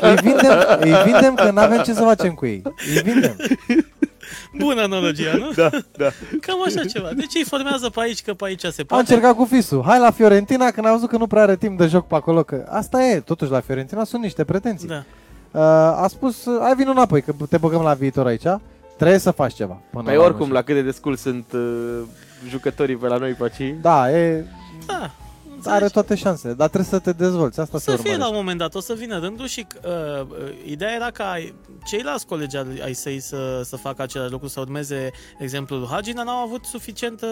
îi 0.00 0.14
vindem, 0.22 0.58
îi 0.80 0.94
vindem 1.04 1.34
că 1.34 1.50
nu 1.50 1.60
avem 1.60 1.82
ce 1.82 1.92
să 1.94 2.02
facem 2.02 2.34
cu 2.34 2.46
ei. 2.46 2.62
Îi 2.94 3.02
vindem. 3.02 3.36
Bună 4.58 4.82
analogia, 4.82 5.32
nu? 5.38 5.50
Da, 5.54 5.70
da. 5.96 6.08
Cam 6.40 6.62
așa 6.66 6.84
ceva. 6.84 7.08
Deci 7.16 7.34
îi 7.34 7.44
formează 7.44 7.88
pe 7.90 8.00
aici, 8.00 8.22
că 8.22 8.34
pe 8.34 8.44
aici 8.44 8.60
se 8.60 8.80
A 8.80 8.84
poate. 8.86 9.04
încercat 9.12 9.36
cu 9.36 9.44
Fisu. 9.44 9.82
Hai 9.86 9.98
la 9.98 10.10
Fiorentina 10.10 10.70
când 10.70 10.86
a 10.86 10.92
văzut 10.92 11.08
că 11.08 11.16
nu 11.16 11.26
prea 11.26 11.42
are 11.42 11.56
timp 11.56 11.78
de 11.78 11.86
joc 11.86 12.06
pe 12.06 12.14
acolo. 12.14 12.42
Că 12.42 12.64
asta 12.68 13.02
e, 13.04 13.20
totuși 13.20 13.50
la 13.50 13.60
Fiorentina 13.60 14.04
sunt 14.04 14.22
niște 14.22 14.44
pretenții. 14.44 14.88
Da. 14.88 15.04
Uh, 15.54 15.60
a 15.60 16.06
spus, 16.08 16.44
hai 16.60 16.74
vin 16.74 16.88
înapoi, 16.88 17.22
că 17.22 17.32
te 17.48 17.56
băgăm 17.56 17.82
la 17.82 17.94
viitor 17.94 18.26
aici. 18.26 18.46
Trebuie 18.96 19.18
să 19.18 19.30
faci 19.30 19.54
ceva. 19.54 19.80
Până 19.90 20.04
Păi 20.04 20.16
la 20.16 20.22
oricum, 20.22 20.40
urmă. 20.42 20.52
la 20.54 20.62
cât 20.62 20.74
de 20.74 20.82
descul 20.82 21.16
sunt 21.16 21.52
uh, 21.52 22.00
jucătorii 22.48 22.96
pe 22.96 23.06
la 23.06 23.16
noi 23.16 23.32
pe 23.32 23.42
aici. 23.58 23.74
Da, 23.80 24.10
e, 24.12 24.46
Da. 24.86 24.94
are 24.96 25.12
Înțelegi? 25.56 25.92
toate 25.92 26.14
șansele, 26.14 26.52
dar 26.52 26.68
trebuie 26.68 26.90
să 26.90 26.98
te 26.98 27.12
dezvolți. 27.12 27.60
Asta 27.60 27.78
se 27.78 27.90
Să 27.90 27.96
fie 27.96 27.96
la 27.96 28.06
urmărește. 28.10 28.30
un 28.30 28.36
moment 28.40 28.58
dat, 28.58 28.74
o 28.74 28.80
să 28.80 28.94
vină 28.94 29.18
rândul 29.18 29.46
și 29.46 29.66
uh, 29.84 29.90
uh, 30.20 30.26
ideea 30.64 30.92
era 30.94 31.10
ca 31.10 31.34
ceilalți 31.84 32.26
colegi 32.26 32.56
ai 32.56 32.80
ai 32.84 32.92
săi 32.92 33.20
să, 33.20 33.60
să 33.64 33.76
facă 33.76 34.02
același 34.02 34.30
lucru, 34.30 34.48
să 34.48 34.60
urmeze 34.60 35.10
exemplul 35.38 35.78
lui 35.78 35.88
Hagi, 35.90 36.12
dar 36.12 36.24
n-au 36.24 36.44
avut 36.44 36.64
suficientă 36.64 37.26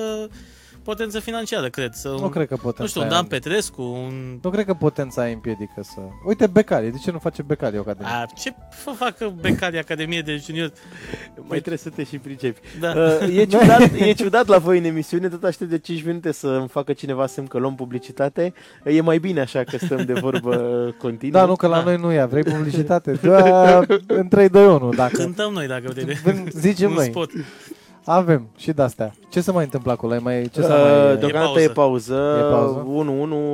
potență 0.85 1.21
financiară, 1.21 1.69
cred. 1.69 1.93
Să, 1.93 2.09
Nu 2.09 2.29
cred 2.29 2.47
că 2.47 2.55
nu 2.55 2.61
potența 2.63 2.87
știu, 2.87 3.01
un 3.01 3.07
aia- 3.07 3.11
Dan 3.11 3.25
Petrescu, 3.25 3.83
un... 3.83 4.39
Nu 4.43 4.51
cred 4.51 4.65
că 4.65 4.75
potența 4.75 5.23
îi 5.25 5.33
împiedică 5.33 5.81
să... 5.81 6.01
Uite, 6.27 6.47
Becali, 6.47 6.91
de 6.91 6.97
ce 7.03 7.11
nu 7.11 7.19
face 7.19 7.43
Becali 7.43 7.77
o 7.79 7.81
academie? 7.81 8.11
A, 8.13 8.25
ce 8.37 8.55
să 8.85 8.91
facă 8.97 9.33
Becali 9.41 9.79
Academie 9.79 10.21
de 10.21 10.37
Junior? 10.45 10.73
Mai 11.37 11.59
trebuie 11.59 11.79
să 11.79 11.89
te 11.89 12.05
și 12.05 12.19
pricepi. 12.19 12.61
Da. 12.81 12.93
Uh, 12.97 13.37
e, 13.37 13.45
ciudat, 13.45 13.81
e 13.99 14.13
ciudat 14.13 14.47
la 14.47 14.59
voi 14.59 14.79
în 14.79 14.85
emisiune, 14.85 15.29
tot 15.29 15.45
aștept 15.45 15.71
de 15.71 15.79
5 15.79 16.05
minute 16.05 16.33
să 16.33 16.47
îmi 16.49 16.69
facă 16.69 16.93
cineva 16.93 17.27
semn 17.27 17.47
că 17.47 17.59
luăm 17.59 17.75
publicitate. 17.75 18.53
E 18.85 19.01
mai 19.01 19.19
bine 19.19 19.41
așa 19.41 19.63
că 19.65 19.77
stăm 19.79 20.05
de 20.05 20.13
vorbă 20.13 20.57
continuu. 20.99 21.41
Da, 21.41 21.47
nu 21.47 21.55
că 21.57 21.67
la 21.67 21.77
Da. 21.77 21.83
noi 21.83 21.97
nu 21.97 22.13
ia, 22.13 22.27
vrei 22.27 22.43
publicitate? 22.43 23.19
Da, 23.23 23.79
în 24.07 24.29
3, 24.29 24.49
2, 24.49 24.67
1, 24.67 24.89
dacă 24.91 25.13
Cântăm 25.17 25.53
noi, 25.53 25.67
dacă 25.67 25.83
vrei. 25.95 26.05
Vin- 26.15 26.49
zicem 26.51 26.89
un 26.91 26.95
noi. 26.97 27.05
spot. 27.07 27.31
Avem 28.05 28.49
și 28.57 28.73
de-astea. 28.73 29.13
Ce 29.31 29.41
se 29.41 29.53
mai 29.53 29.65
întâmplă 29.65 29.93
acolo? 29.93 30.13
Ai 30.13 30.19
mai, 30.23 30.49
ce 30.49 30.63
s-a 30.63 30.75
Uh, 30.75 31.05
mai... 31.07 31.17
deocamdată 31.17 31.61
E 31.61 31.63
e 31.63 31.69
pauză. 31.69 32.15
pauză. 32.15 32.39
E 32.39 32.51
pauză. 32.53 32.87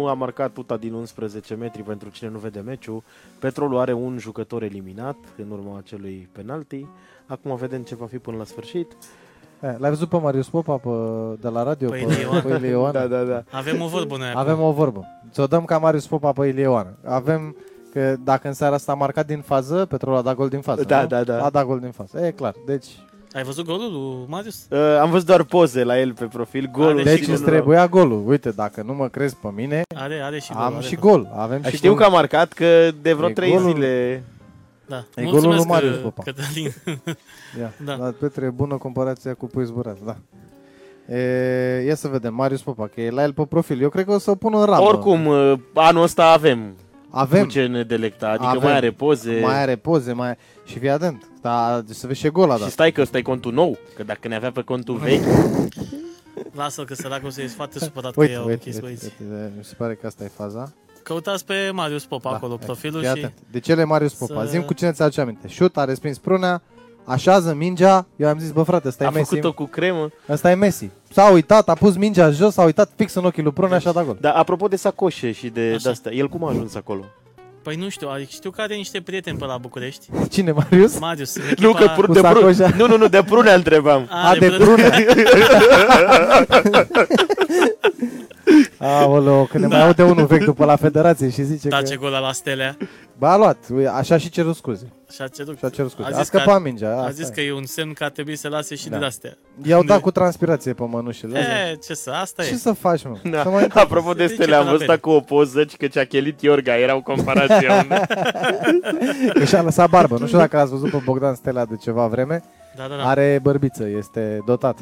1-1 0.07 0.11
a 0.11 0.13
marcat 0.13 0.51
Tuta 0.53 0.77
din 0.77 0.93
11 0.93 1.55
metri 1.55 1.83
pentru 1.83 2.09
cine 2.09 2.31
nu 2.31 2.39
vede 2.39 2.61
meciul. 2.61 3.03
Petrolul 3.39 3.79
are 3.79 3.93
un 3.93 4.17
jucător 4.19 4.63
eliminat 4.63 5.17
în 5.37 5.51
urma 5.51 5.77
acelui 5.79 6.29
penalti. 6.33 6.87
Acum 7.27 7.57
vedem 7.57 7.83
ce 7.83 7.95
va 7.95 8.07
fi 8.07 8.19
până 8.19 8.37
la 8.37 8.45
sfârșit. 8.45 8.93
Eh, 9.61 9.75
L-ai 9.79 9.91
văzut 9.91 10.09
pe 10.09 10.17
Marius 10.19 10.49
Popa 10.49 10.77
pe, 10.77 10.89
de 11.41 11.49
la 11.49 11.63
radio? 11.63 11.89
Pe 11.91 11.97
Pe, 11.97 12.03
Ilie 12.03 12.21
Ioan. 12.23 12.43
pe 12.43 12.55
Ilie 12.55 12.69
Ioan? 12.79 12.93
Da, 12.93 13.07
da, 13.07 13.23
da. 13.23 13.43
Avem 13.51 13.81
o 13.81 13.87
vorbă 13.87 14.17
noi 14.17 14.27
acum. 14.29 14.41
Avem 14.41 14.61
o 14.61 14.73
vorbă. 14.73 15.05
Ți-o 15.33 15.47
dăm 15.47 15.65
ca 15.65 15.79
Marius 15.79 16.07
Popa 16.07 16.33
pe 16.33 16.47
Ilie 16.47 16.63
Ioan. 16.63 16.97
Avem 17.05 17.57
că 17.93 18.17
dacă 18.25 18.49
în 18.49 18.55
seara 18.55 18.75
asta 18.75 18.93
a 18.93 18.95
marcat 18.95 19.27
din 19.27 19.41
fază, 19.41 19.87
Petrolul 19.87 20.19
a 20.19 20.23
dat 20.23 20.35
gol 20.35 20.49
din 20.49 20.61
fază. 20.61 20.85
Da, 20.85 21.01
nu? 21.01 21.07
da, 21.07 21.23
da. 21.25 21.45
A 21.45 21.51
dat 21.51 21.65
gol 21.67 21.79
din 21.81 21.91
fază. 21.91 22.21
E 22.27 22.31
clar. 22.31 22.55
Deci, 22.67 22.87
Ai 23.35 23.43
văzut 23.43 23.65
golul 23.67 23.93
lui 23.93 24.25
Marius? 24.29 24.67
Uh, 24.71 24.79
am 25.01 25.11
văzut 25.11 25.27
doar 25.27 25.43
poze 25.43 25.85
la 25.85 25.99
el 26.01 26.13
pe 26.15 26.25
profil. 26.25 26.69
Golul 26.73 26.91
Are 26.93 27.03
deci 27.03 27.23
și 27.23 27.31
îți 27.31 27.39
golul. 27.43 27.47
trebuia 27.55 27.87
golul. 27.89 28.23
Uite, 28.29 28.51
dacă 28.51 28.83
nu 28.83 28.95
mă 28.95 29.09
crezi 29.09 29.37
pe 29.37 29.49
mine, 29.55 29.83
Are, 29.95 30.21
are 30.23 30.39
și 30.41 30.53
golul. 30.53 30.67
am 30.67 30.75
are 30.75 30.85
și 30.87 30.95
gol. 30.95 31.11
gol. 31.23 31.33
Avem 31.37 31.63
și 31.63 31.77
Știu 31.77 31.89
gol. 31.91 31.99
că 31.99 32.05
a 32.05 32.09
marcat 32.09 32.53
că 32.53 32.91
de 33.03 33.13
vreo 33.13 33.29
E 33.29 33.33
3 33.33 33.51
golul- 33.51 33.73
zile... 33.75 34.23
Da. 34.87 34.97
E 34.97 35.23
Mulțumesc, 35.23 35.41
golul 35.45 35.57
lui 35.57 35.65
Marius 35.67 35.95
uh, 35.97 36.03
Popa. 36.03 36.23
Cătălin. 36.23 36.73
Ia, 37.59 37.73
Da. 37.87 37.95
da. 38.05 38.15
Petre, 38.21 38.45
e 38.45 38.51
bună 38.51 38.77
comparația 38.77 39.35
cu 39.35 39.47
pui 39.47 39.65
zburați, 39.65 40.01
da. 40.05 40.17
E, 41.15 41.83
ia 41.87 41.95
să 41.95 42.09
vedem, 42.09 42.35
Marius 42.35 42.63
Popa, 42.63 42.87
că 42.95 43.01
e 43.01 43.11
la 43.11 43.23
el 43.23 43.33
pe 43.33 43.43
profil. 43.49 43.83
Eu 43.83 43.89
cred 43.89 44.05
că 44.05 44.13
o 44.13 44.19
să 44.19 44.31
o 44.31 44.35
pun 44.35 44.55
în 44.57 44.65
ramă. 44.65 44.83
Oricum, 44.87 45.27
uh, 45.27 45.53
anul 45.75 46.03
ăsta 46.03 46.31
avem, 46.31 46.75
avem, 47.11 47.43
cu 47.43 47.49
ce 47.49 47.67
ne 47.67 47.83
delecta. 47.83 48.29
Adică 48.29 48.47
Avem. 48.47 48.63
mai 48.63 48.73
are 48.73 48.91
poze. 48.91 49.41
mai 49.43 49.61
are 49.63 49.77
poze, 49.77 50.13
mai 50.13 50.37
și 50.65 50.79
fii 50.79 50.91
atent. 50.91 51.29
Da, 51.49 51.83
să 51.91 52.07
vezi 52.07 52.21
ce 52.21 52.29
gol 52.29 52.51
a 52.51 52.55
Și 52.55 52.61
dat. 52.61 52.71
stai 52.71 52.93
că 52.93 53.01
ăsta 53.01 53.19
e 53.19 53.23
contul 53.23 53.53
nou, 53.53 53.77
că 53.97 54.03
dacă 54.03 54.29
ne 54.29 54.35
avea 54.37 54.51
pe 54.53 54.61
contul 54.63 54.97
vechi, 54.97 55.25
Lasă-l 56.55 56.85
că 56.85 56.95
săracul 56.95 57.31
să 57.31 57.41
e 57.43 57.47
foarte 57.47 57.79
supărat 57.89 58.13
că 58.13 58.21
Uite, 58.21 58.33
i-au 58.33 58.41
uite, 58.47 58.53
închis 58.53 58.75
uite, 58.75 58.81
băieții. 58.87 59.13
uite, 59.21 59.53
mi 59.57 59.65
se 59.65 59.75
pare 59.77 59.95
că 59.95 60.07
asta 60.07 60.25
e 60.25 60.31
faza. 60.37 60.73
Căutați 61.03 61.45
pe 61.45 61.55
Marius 61.73 62.05
Popa 62.05 62.31
acolo 62.31 62.57
Da, 62.61 62.65
profilul 62.65 63.01
fii 63.01 63.11
și... 63.11 63.17
atent. 63.19 63.33
De 63.51 63.59
ce 63.61 63.75
le 63.75 63.85
Marius 63.85 64.13
Popa? 64.15 64.43
să- 64.45 64.49
Zim 64.51 64.63
cu 64.63 64.73
cine 64.73 64.93
ți-aduce 64.93 65.21
aminte. 65.21 65.49
Șut, 65.49 65.77
a 65.77 65.85
respins 65.85 66.19
prunea, 66.19 66.63
așează 67.05 67.55
mingea, 67.55 68.07
eu 68.17 68.29
am 68.29 68.39
zis, 68.39 68.51
bă 68.51 68.63
frate, 68.63 68.89
ăsta 68.89 69.05
e 69.05 69.07
a 69.07 69.11
Messi. 69.11 69.29
făcut-o 69.29 69.53
cu 69.53 69.65
cremă. 69.65 70.09
Ăsta 70.29 70.51
e 70.51 70.55
Messi. 70.55 70.91
S-a 71.13 71.31
uitat, 71.31 71.69
a 71.69 71.75
pus 71.75 71.97
mingea 71.97 72.31
jos, 72.31 72.53
s-a 72.55 72.63
uitat 72.63 72.91
fix 72.97 73.15
în 73.15 73.25
ochii 73.25 73.43
lui 73.43 73.53
Prunea 73.53 73.79
și 73.79 73.89
a 73.89 73.93
dat 73.93 74.05
gol. 74.05 74.17
Dar 74.21 74.35
apropo 74.35 74.69
de 74.69 74.77
sacoșe 74.77 75.33
și 75.33 75.49
de 75.49 75.73
Așa. 75.77 75.91
astea, 75.91 76.13
el 76.13 76.29
cum 76.29 76.45
a 76.45 76.51
ajuns 76.51 76.75
acolo? 76.75 77.05
Păi 77.69 77.77
nu 77.77 77.89
știu, 77.89 78.09
adică 78.09 78.29
știu 78.33 78.51
că 78.51 78.61
are 78.61 78.75
niște 78.75 79.01
prieteni 79.01 79.39
pe 79.39 79.45
la 79.45 79.57
București. 79.57 80.07
Cine, 80.31 80.53
Marius? 80.53 80.99
Marius, 80.99 81.35
în 81.35 81.43
Nu, 81.59 81.69
echipa... 81.69 81.85
că 81.85 82.03
pr- 82.03 82.05
Cu 82.07 82.13
de 82.13 82.21
prun... 82.21 82.33
sacoșa. 82.55 82.75
Nu, 82.77 82.87
nu, 82.87 82.97
nu, 82.97 83.09
de 83.09 83.23
prunea 83.23 83.55
întrebam. 83.55 84.07
A, 84.11 84.29
A, 84.29 84.35
de 84.37 84.49
Brunel. 84.49 84.91
Prunea. 84.91 86.47
Aoleo, 88.79 89.45
când 89.45 89.65
ne 89.65 89.69
mai 89.77 89.85
aude 89.87 90.03
unul 90.03 90.27
vechi 90.27 90.45
după 90.45 90.65
la 90.65 90.77
federație 90.77 91.31
și 91.31 91.43
zice 91.43 91.69
Da, 91.69 91.77
că... 91.77 91.83
ce 91.83 91.97
gol 91.97 92.15
a 92.15 92.19
la 92.19 92.33
Stelea. 92.33 92.77
Ba, 93.19 93.33
a 93.33 93.37
luat, 93.37 93.57
Ui, 93.75 93.87
așa 93.87 94.17
și 94.19 94.29
cerut 94.31 94.57
scuze. 94.57 94.93
Și 95.13 95.23
a 95.23 95.27
cerut, 95.29 95.59
Și 95.59 95.65
a 95.65 95.69
cerut 95.69 95.91
scuze. 95.91 96.09
A 96.13 96.17
A, 96.17 96.21
zis 96.21 96.29
că 96.29 96.37
scăpat 96.39 96.55
a- 96.55 96.59
mingea. 96.63 96.89
a 96.95 96.99
asta 96.99 97.11
zis 97.11 97.29
e. 97.29 97.33
că 97.33 97.41
e 97.41 97.53
un 97.53 97.65
semn 97.65 97.93
că 97.93 98.05
ar 98.05 98.11
trebui 98.11 98.37
să 98.37 98.49
lase 98.49 98.75
și 98.75 98.89
Da. 98.89 98.99
de 98.99 99.05
astea. 99.05 99.37
I-au 99.63 99.83
dat 99.83 100.01
cu 100.01 100.11
transpirație 100.11 100.73
pe 100.73 100.85
mănușile. 100.89 101.39
E, 101.39 101.75
ce 101.87 101.95
să, 101.95 102.11
asta 102.11 102.43
Ce 102.43 102.53
e. 102.53 102.57
să 102.57 102.73
faci, 102.73 103.03
mă? 103.05 103.17
Da. 103.31 103.43
Să 103.43 103.49
mai... 103.49 103.67
Apropo 103.75 104.13
de 104.13 104.27
Se 104.27 104.33
stele, 104.35 104.45
duce 104.45 104.57
am 104.57 104.61
pe 104.63 104.67
la 104.67 104.73
văzut 104.73 104.87
bere. 104.87 104.99
cu 104.99 105.11
o 105.11 105.21
poză 105.21 105.65
ci 105.65 105.77
că 105.77 105.87
ce-a 105.87 106.05
chelit 106.07 106.41
Iorga, 106.43 106.77
era 106.79 106.95
o 106.97 107.01
comparație. 107.01 107.69
Că 109.35 109.45
și-a 109.45 109.63
lăsat 109.63 109.91
barbă. 109.91 110.17
Nu 110.19 110.27
știu 110.27 110.39
dacă 110.39 110.57
l-ați 110.57 110.71
văzut 110.71 110.91
pe 110.91 111.01
Bogdan 111.05 111.35
Stela 111.35 111.65
de 111.65 111.77
ceva 111.77 112.07
vreme. 112.07 112.43
Da, 112.77 112.87
da, 112.89 112.95
da. 112.97 113.09
Are 113.09 113.39
bărbiță, 113.43 113.89
este 113.99 114.43
dotat. 114.47 114.79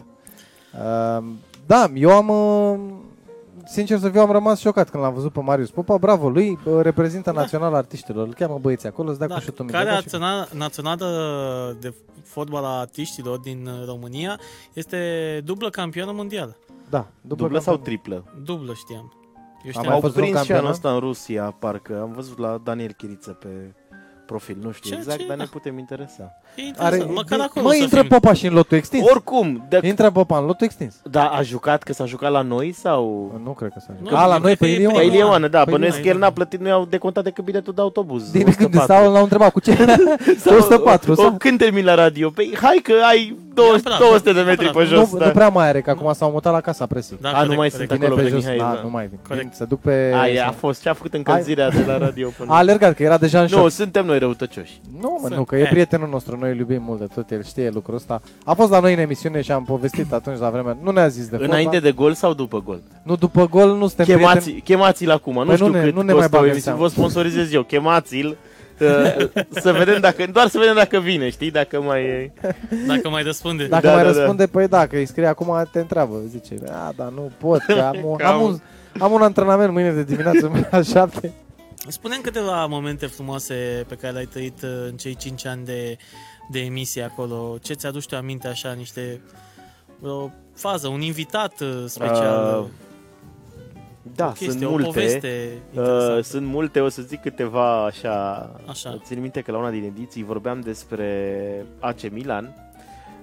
Uh, 0.75 1.25
da, 1.67 1.91
eu 1.95 2.11
am... 2.11 2.29
Uh, 2.29 2.79
sincer 3.67 3.99
să 3.99 4.09
fiu, 4.09 4.21
am 4.21 4.31
rămas 4.31 4.61
șocat 4.61 4.91
când 4.91 5.03
l-am 5.03 5.15
văzut 5.15 5.33
pe 5.33 5.41
Marius 5.41 5.71
Popa. 5.71 5.97
Bravo 5.97 6.29
lui, 6.29 6.51
uh, 6.65 6.81
reprezintă 6.81 7.33
național 7.33 7.75
artiștilor. 7.75 8.27
Îl 8.27 8.35
cheamă 8.35 8.59
băieții 8.61 8.89
acolo, 8.89 9.09
îți 9.11 9.19
dea 9.19 9.27
Da, 9.29 9.35
cu 9.35 9.41
șutul 9.41 9.67
care 9.67 9.85
mingea 9.85 9.99
și- 9.99 10.05
națională, 10.05 10.49
națională 10.53 11.77
de 11.81 11.95
fotbal 12.25 12.65
a 12.65 12.79
artiștilor 12.79 13.39
din 13.39 13.67
uh, 13.67 13.87
România 13.87 14.41
este 14.73 14.99
dublă 15.45 15.71
campionă 15.71 16.13
mondială. 16.13 16.57
Da, 16.91 17.07
după 17.21 17.43
Dublă 17.43 17.59
sau 17.59 17.75
campionat. 17.75 17.83
triplă? 18.03 18.25
Dublă 18.45 18.73
știam. 18.75 19.13
Eu 19.13 19.63
Am 19.65 19.71
știam. 19.71 19.85
mai 19.85 19.95
Au 19.95 20.01
fost 20.01 20.13
vreun 20.15 20.31
prins 20.31 20.45
și 20.45 20.53
anul 20.53 20.65
campionat? 20.65 20.71
ăsta 20.73 20.93
în 20.93 20.99
Rusia, 21.09 21.57
parcă. 21.59 22.01
Am 22.01 22.13
văzut 22.13 22.39
la 22.39 22.61
Daniel 22.65 22.93
Chiriță 22.93 23.31
pe 23.31 23.49
profil, 24.27 24.57
nu 24.63 24.71
știu 24.73 24.91
Ce- 24.91 24.97
exact, 24.97 25.19
ce- 25.19 25.27
dar 25.27 25.37
ne 25.37 25.43
da. 25.45 25.49
putem 25.53 25.79
interesa. 25.79 26.35
E 26.55 26.63
interesant. 26.63 27.15
Măcar 27.15 27.41
acolo 27.41 27.65
mă, 27.67 27.71
să 27.73 27.83
intră 27.83 28.01
fim. 28.01 28.09
Popa 28.09 28.33
și 28.33 28.47
în 28.47 28.53
lotul 28.55 28.77
extins. 28.77 29.09
Oricum, 29.11 29.65
de... 29.69 29.81
Intră 29.83 30.11
Popa 30.11 30.39
în 30.39 30.45
lotul 30.45 30.67
extins. 30.67 30.95
da, 31.11 31.27
a 31.29 31.43
jucat, 31.43 31.83
că 31.83 31.93
s-a 31.93 32.05
jucat 32.07 32.31
la 32.31 32.41
noi 32.43 32.73
sau... 32.73 33.33
Nu 33.45 33.51
cred 33.51 33.71
că 33.73 33.81
s-a 33.87 33.93
Nu, 34.11 34.17
A, 34.17 34.27
la 34.27 34.35
eu 34.35 34.41
noi 34.41 34.57
cred 34.57 34.59
că 34.59 34.65
pe 34.65 34.71
e 34.71 34.75
Ilioana. 34.75 34.93
pe 34.99 35.01
Pe 35.01 35.05
Ilioana. 35.07 35.23
Ilioană, 35.25 35.49
da, 35.49 35.63
Păi 35.63 35.73
bănuiesc 35.73 35.97
nu, 35.97 36.03
că 36.03 36.09
el 36.09 36.15
nu. 36.15 36.21
n-a 36.21 36.31
plătit, 36.31 36.61
nu 36.61 36.69
i-au 36.69 36.85
decontat 36.85 37.25
decât 37.25 37.45
biletul 37.45 37.73
de 37.75 37.81
autobuz. 37.81 38.31
Din 38.31 38.43
când 38.43 38.75
104. 38.75 38.93
sau 38.93 39.13
l-au 39.13 39.23
întrebat 39.23 39.53
cu 39.53 39.61
ce 39.61 39.77
104 40.59 41.13
o, 41.13 41.15
sau? 41.15 41.35
când 41.39 41.59
termin 41.59 41.85
la 41.85 41.95
radio? 41.95 42.31
Păi 42.31 42.57
hai 42.63 42.81
că 42.83 42.93
ai 43.09 43.37
200, 43.57 43.89
Neapărat, 43.89 43.99
200 43.99 44.33
de 44.33 44.41
metri 44.41 44.65
neapărat. 44.65 44.89
pe 44.89 44.95
jos. 44.95 45.13
Nu, 45.13 45.19
da. 45.19 45.27
nu 45.27 45.31
prea 45.33 45.49
mai 45.49 45.69
are, 45.69 45.81
că 45.81 45.91
acum 45.91 46.13
s-au 46.13 46.31
mutat 46.31 46.53
la 46.53 46.61
casa 46.61 46.87
presii. 46.87 47.19
Da, 47.21 47.29
A, 47.29 47.33
corect, 47.33 47.51
nu 47.51 47.57
mai 47.57 47.69
corect. 47.71 47.75
sunt 47.91 47.99
Vine 48.01 48.05
acolo 48.05 48.17
pe 48.17 48.23
pe 48.23 48.29
jos, 48.35 48.43
Mihai, 48.43 48.57
da, 48.59 48.73
da. 48.75 48.81
nu 48.83 48.91
mai 48.91 49.07
vin. 49.07 49.19
Corect. 49.29 49.45
Vin, 49.45 49.53
Se 49.57 49.65
duc 49.65 49.81
pe... 49.81 50.13
Ai, 50.21 50.37
a 50.37 50.51
fost, 50.51 50.83
ce 50.83 50.89
a 50.89 50.93
făcut 50.93 51.15
încălzirea 51.15 51.71
de 51.71 51.85
la 51.87 51.99
radio 51.99 52.29
până... 52.39 52.53
A 52.55 52.57
alergat, 52.57 52.95
că 52.95 53.03
era 53.03 53.19
deja 53.19 53.41
în 53.41 53.47
șoc. 53.47 53.59
Nu, 53.61 53.69
suntem 53.69 54.07
noi 54.07 54.19
răutăcioși. 54.19 54.81
Nu, 55.01 55.19
mă, 55.21 55.27
Sunt. 55.27 55.35
nu, 55.39 55.45
că 55.45 55.57
e 55.57 55.61
Eh. 55.63 55.69
prietenul 55.71 56.09
nostru, 56.09 56.37
noi 56.41 56.51
îl 56.51 56.57
iubim 56.59 56.83
mult 56.87 56.99
de 56.99 57.07
tot, 57.15 57.31
el 57.31 57.43
știe 57.45 57.71
lucrul 57.75 57.95
ăsta. 57.95 58.21
A 58.45 58.53
fost 58.55 58.71
la 58.71 58.81
noi 58.81 58.93
în 58.93 58.99
emisiune 58.99 59.41
și 59.41 59.53
am 59.53 59.65
povestit 59.65 60.13
atunci 60.13 60.39
la 60.39 60.51
vremea, 60.51 60.77
nu 60.83 60.91
ne-a 60.91 61.09
zis 61.09 61.29
de 61.29 61.37
Înainte 61.37 61.63
fotbal. 61.63 61.81
de 61.81 61.93
gol 61.93 62.13
sau 62.15 62.33
după 62.35 62.63
gol? 62.67 62.81
Nu, 63.03 63.17
după 63.17 63.47
gol 63.49 63.69
nu 63.77 63.87
suntem 63.87 64.07
Chemați, 64.17 64.37
prieteni. 64.39 64.63
chemați-l 64.65 65.11
acum, 65.11 65.35
nu 65.35 65.45
Păi 65.45 65.55
știu 65.55 65.67
nu 65.67 65.73
ne- 65.73 65.83
cât 65.85 65.95
nu 65.95 66.01
ne 66.03 66.13
costă 66.13 66.19
mai 66.19 66.27
o 66.27 66.31
bagă 66.31 66.45
în 66.45 66.51
emisiune, 66.51 66.77
seamă. 66.77 66.81
vă 66.81 66.89
sponsorizez 66.89 67.53
eu, 67.53 67.63
chemați-l 67.63 68.27
Uh, 68.27 68.35
să 69.51 69.73
vedem 69.73 70.01
dacă, 70.01 70.27
doar 70.33 70.49
să 70.49 70.59
vedem 70.59 70.75
dacă 70.75 70.99
vine, 70.99 71.31
știi, 71.31 71.51
dacă 71.51 71.81
mai... 71.83 72.33
Dacă 72.87 73.09
mai 73.09 73.23
răspunde. 73.23 73.67
Dacă 73.67 73.87
Da, 73.87 73.95
mai 73.95 74.05
da, 74.05 74.11
da. 74.11 74.17
răspunde, 74.19 74.47
păi 74.47 74.69
dacă 74.69 74.97
îi 74.97 75.07
scrie 75.07 75.27
acum, 75.27 75.69
te 75.73 75.79
întreabă. 75.79 76.21
Zice, 76.29 76.55
a, 76.71 76.93
dar 76.97 77.09
nu 77.09 77.31
pot, 77.39 77.61
că 77.63 77.73
am, 77.73 77.99
un- 78.05 78.21
am, 78.25 78.43
un, 78.43 78.59
am 78.99 79.13
un 79.13 79.23
antrenament 79.23 79.73
mâine 79.73 79.91
de 79.91 80.03
dimineață 80.05 80.49
mâine 80.49 80.69
la 80.71 80.83
șapte. 80.83 81.33
Spunem 81.89 82.21
câteva 82.21 82.67
momente 82.67 83.07
frumoase 83.07 83.85
pe 83.89 83.95
care 83.95 84.13
le-ai 84.13 84.25
trăit 84.33 84.63
uh, 84.63 84.71
în 84.91 84.97
cei 84.97 85.15
5 85.15 85.47
ani 85.47 85.65
de, 85.65 85.97
de 86.51 86.59
emisie 86.59 87.03
acolo. 87.03 87.57
Ce 87.63 87.73
ți-aduci 87.75 88.07
tu 88.07 88.17
aminte 88.17 88.49
așa, 88.49 88.73
niște 88.73 89.21
o 90.03 90.31
fază, 90.55 90.89
un 90.89 91.01
invitat 91.01 91.61
uh, 91.61 91.85
special, 91.87 92.59
Uh, 92.59 92.65
uh, 92.65 92.67
Da, 94.15 94.27
o 94.27 94.29
chestie, 94.29 94.51
sunt 94.51 94.65
o 94.65 94.69
multe. 94.71 94.85
poveste 94.87 95.49
Uh, 95.55 95.59
interesantă. 95.75 96.21
sunt 96.21 96.47
multe, 96.47 96.81
o 96.81 96.89
să 96.89 97.03
zic 97.03 97.21
câteva 97.21 97.85
așa. 97.85 98.51
Așa. 98.69 98.99
Țin 99.05 99.21
minte 99.21 99.41
că 99.41 99.53
la 99.53 99.59
una 99.59 99.71
din 99.71 99.83
ediții 99.85 100.25
vorbeam 100.25 100.61
despre 100.61 101.11
AC 101.79 102.11
Milan 102.11 102.55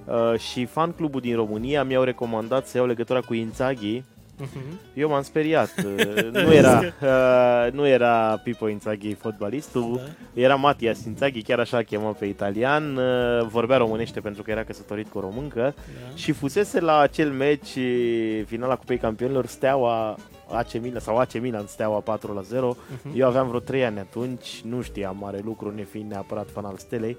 uh, 0.05 0.39
și 0.39 0.65
fan 0.65 0.91
clubul 0.91 1.21
din 1.21 1.35
România 1.35 1.83
mi-au 1.83 2.03
recomandat 2.03 2.67
să 2.67 2.77
iau 2.77 2.85
legătura 2.85 3.19
cu 3.19 3.33
Inzaghi. 3.33 4.03
Mhm. 4.37 4.79
Eu 4.93 5.09
m-am 5.09 5.21
speriat. 5.21 5.73
Uh, 5.85 6.23
nu 6.45 6.53
era 6.53 6.81
uh, 7.01 7.71
nu 7.71 7.87
era 7.87 8.39
Pipo 8.43 8.67
Inzaghi 8.67 9.13
fotbalistul, 9.13 9.95
Da. 9.95 10.41
era 10.41 10.55
Matias 10.55 11.05
Inzaghi, 11.05 11.41
chiar 11.41 11.59
așa 11.59 11.77
îl 11.77 11.83
chema 11.83 12.11
pe 12.11 12.25
italian, 12.25 12.95
uh, 12.97 13.45
vorbea 13.47 13.77
românește 13.77 14.19
pentru 14.19 14.43
că 14.43 14.51
era 14.51 14.63
căsătorit 14.63 15.09
cu 15.09 15.17
o 15.17 15.21
româncă 15.21 15.73
Da. 15.75 16.15
și 16.15 16.31
fusese 16.31 16.79
la 16.79 16.99
acel 16.99 17.29
meci 17.31 17.75
eh, 17.75 18.43
finala 18.45 18.75
Cupei 18.75 18.97
Campionilor 18.97 19.45
Steaua 19.45 20.15
AC 20.53 20.73
Milan 20.81 20.99
sau 20.99 21.17
AC 21.17 21.39
Milan 21.39 21.65
Steaua 21.67 21.99
4 21.99 22.33
la 22.33 22.41
0. 22.41 22.75
Mhm. 23.03 23.19
Eu 23.19 23.27
aveam 23.27 23.47
vreo 23.47 23.59
3 23.59 23.85
ani 23.85 23.99
atunci, 23.99 24.61
nu 24.67 24.81
știam 24.81 25.17
mare 25.19 25.41
lucru, 25.43 25.71
nefiind 25.75 26.11
neapărat 26.11 26.49
fan 26.53 26.65
al 26.65 26.75
Stelei. 26.77 27.17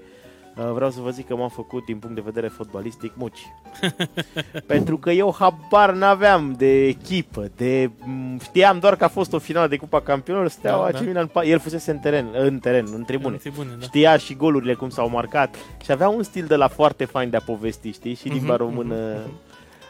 Uh, 0.57 0.71
Vreau 0.73 0.89
să 0.91 0.99
vă 1.01 1.09
zic 1.09 1.27
că 1.27 1.35
m-am 1.35 1.49
făcut 1.49 1.85
din 1.85 1.97
punct 1.97 2.15
de 2.15 2.21
vedere 2.25 2.47
fotbalistic 2.47 3.11
muci. 3.15 3.39
Pentru 4.65 4.97
că 4.97 5.11
eu 5.11 5.35
habar 5.39 5.93
n-aveam 5.93 6.53
de 6.57 6.85
echipă, 6.85 7.51
de 7.55 7.89
m, 8.03 8.39
știam 8.39 8.79
doar 8.79 8.95
că 8.95 9.03
a 9.03 9.07
fost 9.07 9.33
o 9.33 9.39
finală 9.39 9.67
de 9.67 9.77
Cupa 9.77 10.01
Campionilor, 10.01 10.47
Steaua 10.49 10.81
Da, 10.91 10.97
AC 10.97 11.03
da. 11.03 11.07
Milan, 11.07 11.27
pa- 11.27 11.47
el 11.47 11.59
fusese 11.59 11.91
în 11.91 11.97
teren, 11.97 12.27
în 12.33 12.59
teren, 12.59 12.85
în 12.93 13.03
tribune. 13.03 13.33
În 13.33 13.39
tribune, 13.39 13.69
da. 13.79 13.85
Știa 13.85 14.17
și 14.17 14.35
golurile 14.35 14.73
cum 14.73 14.89
s-au 14.89 15.09
marcat 15.09 15.55
și 15.83 15.91
avea 15.91 16.09
un 16.09 16.23
stil 16.23 16.45
de 16.45 16.55
la 16.55 16.67
foarte 16.67 17.05
fain 17.05 17.29
de 17.29 17.37
a 17.37 17.41
povesti, 17.41 17.91
știi, 17.91 18.13
și 18.13 18.27
limba 18.27 18.53
Mhm, 18.53 18.61
română. 18.61 18.95
mhm, 18.95 19.31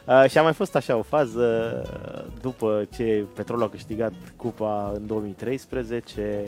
Uh, 0.07 0.25
și 0.29 0.37
a 0.37 0.41
mai 0.41 0.53
fost 0.53 0.75
așa 0.75 0.95
o 0.95 1.01
fază 1.01 1.81
uh, 1.83 2.33
după 2.41 2.87
ce 2.95 3.25
Petrol 3.35 3.63
a 3.63 3.69
câștigat 3.69 4.13
cupa 4.35 4.91
în 4.95 5.07
2013 5.07 6.43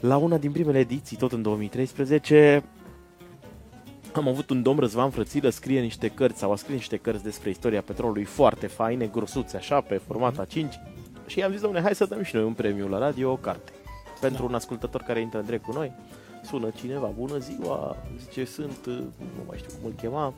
la 0.00 0.16
una 0.16 0.36
din 0.36 0.52
primele 0.52 0.78
ediții, 0.78 1.16
tot 1.16 1.32
în 1.32 1.42
2013 1.42 2.64
am 4.12 4.28
avut 4.28 4.50
un 4.50 4.62
domn 4.62 4.78
Răzvan 4.78 5.10
Frățilă 5.10 5.48
scrie 5.48 5.80
niște 5.80 6.08
cărți 6.08 6.38
sau 6.38 6.52
a 6.52 6.56
scris 6.56 6.74
niște 6.74 6.96
cărți 6.96 7.22
despre 7.22 7.50
istoria 7.50 7.82
petrolului 7.82 8.24
foarte 8.24 8.66
faine, 8.66 9.06
grosuțe 9.06 9.56
așa, 9.56 9.80
pe 9.80 9.96
format 10.06 10.46
A5 10.46 10.64
și 11.26 11.38
i-am 11.38 11.50
zis, 11.50 11.60
domnule, 11.60 11.82
hai 11.82 11.94
să 11.94 12.04
dăm 12.04 12.22
și 12.22 12.34
noi 12.34 12.44
un 12.44 12.52
premiu 12.52 12.88
la 12.88 12.98
radio, 12.98 13.30
o 13.30 13.36
carte 13.36 13.72
pentru 14.20 14.42
Da. 14.42 14.48
un 14.48 14.54
ascultător 14.54 15.02
care 15.02 15.20
intră 15.20 15.38
în 15.38 15.44
direct 15.44 15.64
cu 15.64 15.72
noi. 15.72 15.92
Sună 16.42 16.70
cineva, 16.76 17.12
bună 17.18 17.38
ziua, 17.38 17.96
zice, 18.18 18.44
sunt, 18.44 18.86
uh, 18.86 18.98
nu 19.18 19.42
mai 19.46 19.58
știu 19.58 19.70
cum 19.80 19.86
îl 19.90 19.92
chema, 19.96 20.34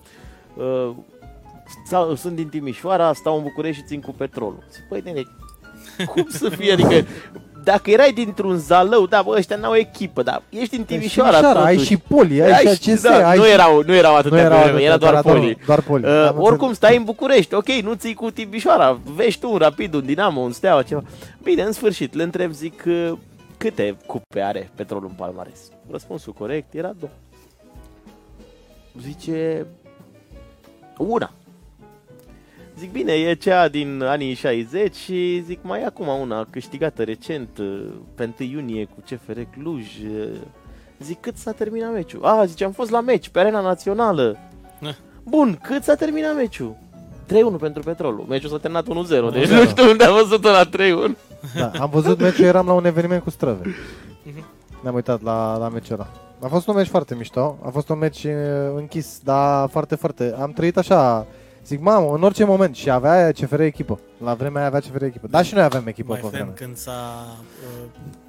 uh, 1.76 1.83
stau, 1.87 2.14
sunt 2.14 2.35
din 2.37 2.48
Timișoara, 2.48 3.12
stau 3.12 3.37
în 3.37 3.42
București 3.42 3.81
și 3.81 3.87
țin 3.87 4.00
cu 4.00 4.11
petrolul. 4.11 4.64
Zic, 4.72 4.83
păi, 4.88 5.00
nene, 5.04 5.22
cum 6.14 6.26
să 6.28 6.48
fie? 6.48 6.72
Adică, 6.72 7.07
dacă 7.64 7.90
erai 7.90 8.12
dintr-un 8.12 8.57
zalău, 8.57 9.07
da, 9.07 9.22
bă, 9.22 9.35
ăștia 9.37 9.57
n-au 9.57 9.74
echipă, 9.74 10.22
dar 10.22 10.42
ești 10.48 10.76
din 10.76 10.85
Timișoara, 10.85 11.31
Timișoara, 11.31 11.64
ai 11.64 11.72
totuși. 11.74 11.90
și 11.90 11.96
poli, 11.96 12.42
ai, 12.42 12.50
Ai 12.50 12.76
și 12.76 12.90
ACS, 12.90 13.02
da, 13.02 13.28
ai 13.28 13.38
nu, 13.38 13.44
și... 13.44 13.50
erau, 13.50 13.83
nu 13.87 13.94
erau 13.94 14.14
atâtea 14.16 14.38
nu 14.38 14.44
erau 14.44 14.59
probleme, 14.59 14.83
era 14.87 14.96
doar 14.96 15.14
atâtea, 15.14 15.33
poli. 15.33 15.59
Doar 15.66 15.81
poli. 15.81 16.04
Uh, 16.04 16.11
Am 16.11 16.37
oricum 16.37 16.50
înțeles. 16.50 16.76
stai 16.76 16.96
în 16.96 17.04
București, 17.04 17.54
ok, 17.54 17.68
nu 17.68 17.94
ții 17.94 18.14
cu 18.14 18.31
Timișoara, 18.31 18.98
vezi 19.14 19.38
tu 19.38 19.50
un 19.52 19.59
Rapid, 19.59 19.94
un 19.94 20.04
Dinamo, 20.04 20.40
un 20.40 20.52
Steaua, 20.52 20.83
ceva. 20.83 21.02
Bine, 21.42 21.62
în 21.62 21.72
sfârșit, 21.72 22.14
le 22.14 22.22
întreb, 22.22 22.52
zic, 22.52 22.83
uh, 22.87 23.12
câte 23.57 23.96
cupe 24.07 24.40
are 24.40 24.70
petrolul 24.74 25.09
în 25.09 25.14
palmares? 25.14 25.61
Răspunsul 25.90 26.33
corect 26.33 26.74
era 26.74 26.92
două. 26.98 27.12
Zice, 29.02 29.66
una. 30.98 31.33
Zic, 32.79 32.93
bine, 32.93 33.12
e 33.12 33.35
cea 33.35 33.69
din 33.69 34.03
anii 34.03 34.35
60 34.35 34.95
și 34.95 35.43
zic, 35.47 35.59
mai 35.62 35.81
e 35.81 35.85
acum 35.85 36.07
una 36.21 36.47
câștigată 36.51 37.03
recent, 37.03 37.49
uh, 37.59 37.87
pe 38.14 38.31
1 38.41 38.49
iunie 38.51 38.85
cu 38.85 39.01
CFR 39.05 39.41
Cluj. 39.59 39.87
uh, 40.11 40.29
Zic, 40.99 41.21
cât 41.21 41.37
s-a 41.37 41.53
terminat 41.53 41.93
meciul? 41.93 42.25
A, 42.25 42.45
zice, 42.45 42.64
am 42.64 42.73
fost 42.73 42.91
la 42.91 43.01
meci, 43.01 43.29
pe 43.29 43.38
arena 43.38 43.61
națională. 43.61 44.37
Da. 44.81 44.95
Bun, 45.23 45.59
cât 45.62 45.83
s-a 45.83 45.95
terminat 45.95 46.35
meciul? 46.35 46.77
3-1 47.27 47.59
pentru 47.61 47.83
petrolul. 47.83 48.25
Meciul 48.29 48.51
s-a 48.51 48.59
terminat 48.59 48.85
1-0, 49.31 49.33
deci 49.33 49.47
1-0. 49.49 49.51
nu 49.51 49.64
știu 49.67 49.91
unde 49.91 50.05
a 50.05 50.11
văzut-o 50.12 50.49
la 50.49 50.64
3-1. 50.64 51.17
Da, 51.57 51.71
am 51.81 51.91
văzut 51.93 52.21
meciul, 52.21 52.45
eram 52.45 52.67
la 52.67 52.73
un 52.73 52.85
eveniment 52.85 53.23
cu 53.23 53.31
străve. 53.31 53.67
Mhm. 54.23 54.45
Ne-am 54.83 54.95
uitat 54.95 55.23
la, 55.23 55.57
la 55.57 55.69
meciul 55.69 55.95
ăla. 55.95 56.09
A 56.41 56.47
fost 56.47 56.69
un 56.69 56.75
meci 56.75 56.87
foarte 56.87 57.14
mișto, 57.14 57.59
a 57.64 57.69
fost 57.69 57.88
un 57.88 57.99
meci 57.99 58.25
uh, 58.25 58.33
închis, 58.77 59.21
dar 59.25 59.69
foarte, 59.69 59.95
foarte. 59.95 60.35
Am 60.41 60.53
trăit 60.53 60.77
așa, 60.77 61.27
zic, 61.68 61.81
mamă, 61.81 62.14
în 62.14 62.22
orice 62.22 62.44
moment 62.44 62.74
și 62.76 62.90
avea 62.90 63.33
CFR 63.33 63.61
echipă. 63.61 64.00
La 64.22 64.35
vremea 64.35 64.59
aia 64.59 64.66
avea 64.66 64.81
CFR 64.81 65.02
echipă. 65.02 65.26
Dar 65.26 65.44
și 65.44 65.54
noi 65.54 65.62
aveam 65.62 65.87
echipă 65.87 66.12
Mai 66.12 66.20
pe 66.20 66.26
friend, 66.26 66.44
vremea. 66.44 66.62
când 66.64 66.76
s-a 66.76 67.26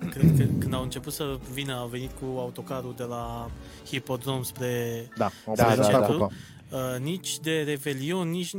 uh, 0.02 0.10
cred 0.10 0.32
că 0.38 0.43
când 0.60 0.73
au 0.73 0.82
început 0.82 1.13
să 1.13 1.38
vină, 1.54 1.73
au 1.73 1.88
venit 1.88 2.10
cu 2.21 2.39
autocarul 2.39 2.93
de 2.97 3.04
la 3.04 3.49
Hipodrom 3.86 4.43
spre 4.43 5.08
Da, 5.17 5.30
au 5.45 5.54
Da, 5.56 5.63
prezentat 5.63 5.91
da, 5.91 5.99
da. 5.99 6.06
cupa. 6.06 6.30
uh, 6.71 6.99
nici 7.02 7.39
de 7.39 7.62
Revelion, 7.62 8.30
nici 8.30 8.54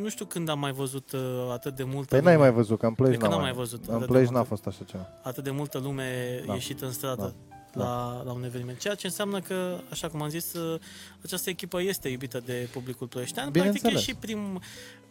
nu 0.00 0.08
știu 0.08 0.24
când 0.24 0.48
am 0.48 0.58
mai 0.58 0.72
văzut 0.72 1.12
uh, 1.12 1.20
atât 1.52 1.76
de 1.76 1.84
multă 1.84 2.14
Păi 2.14 2.24
n-ai 2.24 2.34
lume, 2.34 2.46
mai 2.46 2.54
văzut, 2.56 2.78
că 2.78 2.86
în 2.86 2.92
Plăj 2.94 3.08
Cred 3.08 3.20
că 3.20 3.24
n-am 3.26 3.32
n-am 3.34 3.42
mai 3.42 3.50
mai 3.52 3.60
văzut 3.60 3.84
În 3.86 3.94
atât 3.94 4.06
de 4.06 4.12
Plăj 4.12 4.22
multă- 4.24 4.38
n-a 4.38 4.44
fost 4.44 4.66
așa 4.66 4.84
ceva. 4.86 5.06
atât 5.22 5.44
de 5.44 5.50
multă 5.50 5.78
lume 5.82 6.04
Da. 6.46 6.52
ieșită 6.52 6.84
în 6.84 6.92
stradă. 6.92 7.34
Da. 7.48 7.51
La, 7.72 8.22
la 8.24 8.32
un 8.32 8.44
eveniment. 8.44 8.78
Ceea 8.78 8.94
ce 8.94 9.06
înseamnă 9.06 9.40
că, 9.40 9.78
așa 9.90 10.08
cum 10.08 10.22
am 10.22 10.28
zis, 10.28 10.52
uh, 10.52 10.80
această 11.24 11.50
echipă 11.50 11.82
este 11.82 12.08
iubită 12.08 12.42
de 12.46 12.68
publicul 12.72 13.06
ploieștean. 13.06 13.50
Practic 13.50 13.74
e 13.74 13.78
Bineînțeles. 13.78 14.02
și 14.08 14.14
prim, 14.14 14.60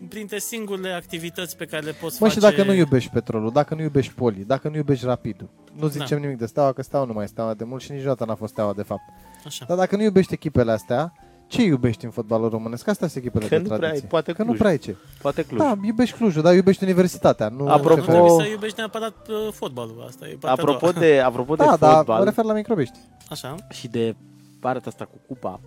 printre 0.10 0.40
singurele 0.40 0.92
activități 0.94 1.58
pe 1.58 1.66
care 1.66 1.86
le 1.86 1.92
poți 1.92 2.22
Mă, 2.22 2.28
face. 2.28 2.40
și 2.40 2.46
dacă 2.46 2.64
nu 2.64 2.74
iubești 2.74 3.10
petrolul, 3.10 3.52
dacă 3.52 3.76
nu 3.76 3.82
iubești 3.82 4.14
poli, 4.14 4.44
dacă 4.46 4.70
nu 4.70 4.76
iubești 4.76 5.06
rapidul, 5.06 5.50
nu 5.74 5.88
zicem 5.88 6.18
Da. 6.18 6.24
nimic 6.24 6.38
de 6.38 6.46
steaua, 6.46 6.74
că 6.74 6.82
steaua 6.82 7.06
nu 7.06 7.14
mai 7.14 7.24
e 7.24 7.28
steaua 7.28 7.54
de 7.54 7.64
mult 7.64 7.82
și 7.82 7.92
niciodată 7.92 8.26
n-a 8.26 8.36
fost 8.36 8.52
steaua 8.52 8.74
de 8.74 8.84
fapt. 8.84 9.02
Așa. 9.46 9.66
Dar 9.68 9.78
dacă 9.78 9.96
nu 9.96 10.02
iubești 10.04 10.34
echipele 10.34 10.72
astea, 10.72 11.14
ce 11.52 11.64
iubești 11.64 12.06
în 12.06 12.12
fotbalul 12.12 12.50
românesc? 12.50 12.88
Astea 12.88 13.08
sunt 13.08 13.24
echipele 13.24 13.48
Că 13.48 13.56
de 13.56 13.62
nu 13.62 13.68
prea 13.68 13.78
tradiție. 13.78 14.04
ai, 14.04 14.10
poate 14.10 14.32
că 14.32 14.42
nu 14.42 14.46
Cluj. 14.48 14.58
prea 14.60 14.70
ai 14.72 14.78
ce. 14.78 14.96
Poate 15.22 15.46
Cluj. 15.46 15.60
Da, 15.60 15.78
iubești 15.84 16.16
Clujul, 16.18 16.42
dar 16.42 16.54
iubești 16.54 16.84
universitatea. 16.84 17.48
Nu 17.50 17.66
Apropo- 17.66 17.82
Nu 17.96 17.96
CFR. 18.02 18.10
trebuie 18.12 18.32
să 18.46 18.48
iubești 18.52 18.78
neapărat 18.78 19.28
uh, 19.30 19.52
fotbalul. 19.54 20.04
Asta 20.08 20.26
e 20.28 20.32
partea 20.32 20.50
a 20.50 20.52
Apropo 20.52 20.92
doua. 20.92 21.06
de, 21.06 21.20
apropo 21.20 21.56
de 21.56 21.64
Da, 21.66 21.76
dar 21.78 21.96
fotbal 21.96 22.18
mă 22.20 22.24
refer 22.24 22.46
la 22.46 22.54
microbiști. 22.54 22.98
Așa. 23.30 23.56
și 23.70 23.88
de 23.88 24.16
partea 24.60 24.82
asta 24.92 25.06
cu 25.06 25.18
cupa, 25.28 25.60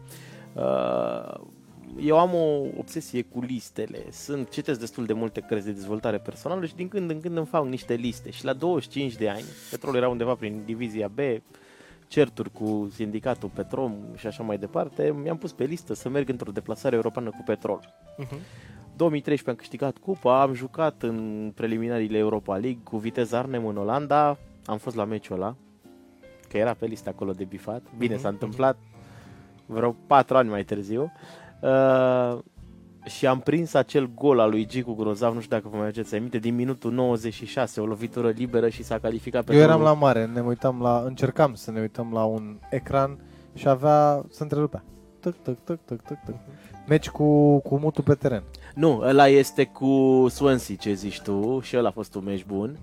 uh, 0.55 1.41
eu 2.01 2.19
am 2.19 2.35
o 2.35 2.79
obsesie 2.79 3.23
cu 3.23 3.41
listele. 3.41 3.99
Sunt, 4.13 4.51
citesc 4.51 4.81
destul 4.81 5.05
de 5.07 5.13
multe 5.13 5.41
cărți 5.41 5.65
de 5.65 5.71
dezvoltare 5.73 6.19
personală 6.19 6.65
și 6.67 6.75
din 6.75 6.89
când 6.89 7.11
în 7.11 7.21
când 7.21 7.37
îmi 7.37 7.47
fac 7.47 7.65
niște 7.67 7.95
liste. 7.95 8.31
Și 8.31 8.45
la 8.45 8.53
25 8.53 9.15
de 9.15 9.29
ani, 9.29 9.45
petrolul 9.71 9.97
era 9.99 10.09
undeva 10.09 10.35
prin 10.35 10.63
divizia 10.65 11.09
B, 11.15 11.19
certuri 12.09 12.51
cu 12.51 12.89
sindicatul 12.93 13.49
Petrom 13.55 13.95
și 14.17 14.27
așa 14.27 14.43
mai 14.43 14.59
departe, 14.59 15.15
mi-am 15.23 15.37
pus 15.37 15.53
pe 15.53 15.65
listă 15.65 15.95
să 15.95 16.09
merg 16.09 16.29
într-o 16.29 16.53
deplasare 16.53 16.95
europeană 16.95 17.31
cu 17.31 17.43
petrol. 17.45 17.95
Uh-huh. 18.25 18.39
2013 18.97 19.51
am 19.51 19.55
câștigat 19.57 19.97
cupa, 19.99 20.43
am 20.43 20.53
jucat 20.55 21.03
în 21.03 21.53
preliminariile 21.55 22.19
Europa 22.19 22.57
League 22.57 22.81
cu 22.83 22.97
Vitesse 22.97 23.37
Arnhem 23.37 23.67
în 23.67 23.77
Olanda, 23.77 24.39
am 24.65 24.79
fost 24.79 24.97
la 24.97 25.05
meciul 25.05 25.37
ăla, 25.37 25.55
că 26.49 26.57
era 26.57 26.75
pe 26.75 26.87
listă 26.87 27.09
acolo 27.09 27.33
de 27.33 27.45
bifat. 27.45 27.83
Bine, 27.99 28.13
Mhm, 28.15 28.23
s-a 28.23 28.29
întâmplat 28.29 28.77
vreo 29.67 29.97
4 30.07 30.37
ani 30.37 30.49
mai 30.49 30.65
târziu. 30.65 31.13
Uh, 31.61 32.39
și 33.05 33.27
am 33.27 33.41
prins 33.41 33.75
acel 33.75 34.11
gol 34.15 34.39
al 34.41 34.51
lui 34.51 34.67
Gicu 34.67 34.95
Grozav, 34.95 35.35
nu 35.35 35.41
știu 35.41 35.57
dacă 35.57 35.69
vă 35.71 35.77
mai 35.77 35.87
aduceți 35.87 36.15
aminte, 36.15 36.39
din 36.39 36.55
minutul 36.55 36.93
96, 36.93 37.81
o 37.81 37.87
lovitură 37.87 38.29
liberă 38.29 38.69
și 38.69 38.83
s-a 38.83 38.99
calificat 38.99 39.51
Eu 39.51 39.59
eram 39.59 39.81
la 39.81 39.93
mare, 39.93 40.27
ne 40.27 40.41
uitam 40.41 40.81
la, 40.81 41.03
încercam 41.07 41.55
să 41.55 41.71
ne 41.71 41.81
uităm 41.81 42.11
la 42.13 42.25
un 42.25 42.59
ecran 42.71 43.19
și 43.55 43.69
avea, 43.69 44.25
se 44.31 44.43
întrerupea. 44.43 44.85
Tăc, 45.21 45.35
tăc, 45.43 45.59
tăc, 45.65 45.79
tăc, 45.85 46.03
tăc, 46.03 46.19
tăc. 46.25 46.35
Meci 46.89 47.09
cu, 47.09 47.59
cu 47.59 47.79
mutul 47.79 48.05
pe 48.05 48.15
teren. 48.15 48.43
Nu, 48.75 49.01
ăla 49.03 49.29
este 49.29 49.65
cu 49.65 50.27
Swansea, 50.29 50.77
ce 50.77 50.93
zici 50.93 51.21
tu, 51.21 51.61
și 51.61 51.77
ăla 51.77 51.89
a 51.89 51.93
fost 51.93 52.15
un 52.15 52.25
meci 52.25 52.45
bun. 52.45 52.79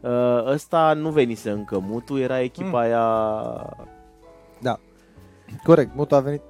Uh, 0.00 0.10
ăsta 0.46 0.92
nu 0.92 1.10
venise 1.10 1.50
încă 1.50 1.78
mutul, 1.78 2.20
era 2.20 2.40
echipa 2.40 2.68
Mm. 2.68 2.74
aia... 2.74 3.76
Corect, 5.62 5.94
mutul 5.94 6.16
a 6.16 6.20
venit 6.20 6.40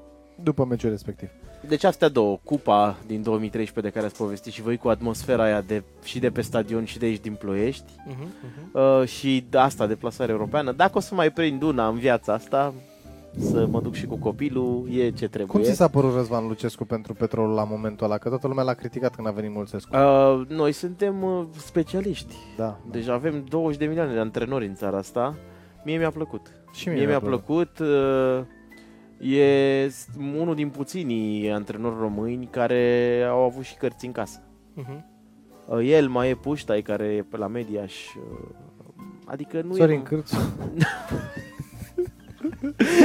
după 0.43 0.65
meciul 0.65 0.91
respectiv. 0.91 1.29
Deci 1.69 1.85
astea 1.85 2.09
două, 2.09 2.39
cupa 2.45 2.97
din 3.07 3.23
2013 3.23 3.81
de 3.93 3.99
care 3.99 4.07
ați 4.13 4.23
povestit 4.23 4.53
și 4.53 4.63
voi 4.63 4.77
cu 4.77 4.89
atmosfera 4.89 5.43
aia 5.45 5.61
de, 5.61 5.83
și 6.05 6.19
de 6.19 6.31
pe 6.31 6.41
stadion 6.41 6.85
și 6.85 6.99
de 6.99 7.07
aici 7.07 7.21
din 7.21 7.35
Ploiești 7.35 7.93
Mhm, 8.07 8.27
mhm. 8.43 8.79
uh, 9.01 9.07
și 9.09 9.47
de 9.51 9.59
asta, 9.59 9.87
deplasare 9.87 10.33
europeană. 10.33 10.73
Dacă 10.73 10.93
o 10.95 11.01
să 11.01 11.15
mai 11.15 11.31
prind 11.33 11.63
una 11.63 11.89
în 11.89 11.99
viața 11.99 12.33
asta, 12.33 12.75
să 13.39 13.67
mă 13.71 13.81
duc 13.81 13.95
și 13.95 14.07
cu 14.07 14.17
copilul, 14.17 14.89
e 14.93 15.11
ce 15.11 15.29
trebuie. 15.29 15.47
Cum 15.47 15.63
ți 15.63 15.77
s-a 15.77 15.89
părut 15.89 16.15
Răzvan 16.15 16.47
Lucescu 16.47 16.85
pentru 16.85 17.15
petrolul 17.15 17.55
la 17.55 17.65
momentul 17.65 18.07
ăla? 18.07 18.19
Că 18.19 18.29
toată 18.29 18.47
lumea 18.47 18.65
l-a 18.65 18.75
criticat 18.75 19.15
când 19.15 19.27
a 19.27 19.31
venit 19.31 19.51
Mulțescu. 19.51 19.97
Uh, 19.97 20.43
noi 20.49 20.73
suntem 20.73 21.23
uh, 21.23 21.45
specialiști. 21.57 22.35
Da. 22.57 22.79
Deci 22.91 23.09
avem 23.09 23.45
20 23.49 23.79
de 23.79 23.85
milioane 23.87 24.13
de 24.13 24.19
antrenori 24.19 24.67
în 24.67 24.75
țara 24.75 24.97
asta. 24.97 25.35
Mie 25.85 25.99
mi-a 25.99 26.11
plăcut. 26.11 26.47
Și 26.73 26.89
Mie 26.89 27.07
mi-a 27.07 27.21
plăcut. 27.21 27.79
uh, 27.79 28.41
E 29.29 29.89
s- 29.89 30.07
unul 30.41 30.55
din 30.55 30.69
puținii 30.69 31.51
antrenori 31.51 31.95
români 32.01 32.49
care 32.51 33.23
au 33.31 33.41
avut 33.45 33.65
și 33.65 33.75
cărți 33.75 34.07
în 34.07 34.13
casă. 34.13 34.43
Mhm. 34.75 35.05
Uh, 35.67 35.79
El 35.91 36.09
mai 36.09 36.31
e 36.31 36.35
Puștai 36.35 36.83
care 36.83 37.05
e 37.05 37.23
pe 37.31 37.37
la 37.37 37.47
Mediaș. 37.47 37.95
uh, 38.15 38.23
Adică 39.27 39.61
nu 39.67 39.75
Sorin 39.75 39.99
e, 39.99 40.03
Cârțu. 40.03 40.37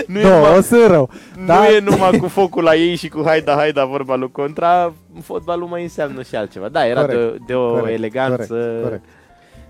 nu, 0.08 0.20
e 0.20 0.24
Nu, 0.24 0.30
numai, 0.36 0.58
o 0.58 0.62
să 0.62 0.86
rău. 0.88 1.10
nu 1.40 1.46
Da. 1.46 1.68
e 1.70 1.80
numai 1.80 2.18
cu 2.18 2.28
focul 2.28 2.64
la 2.64 2.76
ei 2.76 2.96
și 2.96 3.10
cu 3.10 3.22
haida, 3.26 3.54
haida 3.56 3.86
vorba 3.86 4.16
lui 4.16 4.32
Contra. 4.32 4.94
Fotbalul 5.22 5.68
mai 5.68 5.84
înseamnă 5.84 6.24
și 6.24 6.36
altceva. 6.36 6.70
Da, 6.70 6.86
era 6.88 7.02
Corect, 7.06 7.20
de, 7.32 7.38
de 7.48 7.54
o 7.56 7.70
corect, 7.70 7.98
eleganță. 7.98 8.54
Corect, 8.54 8.84
corect. 8.84 9.04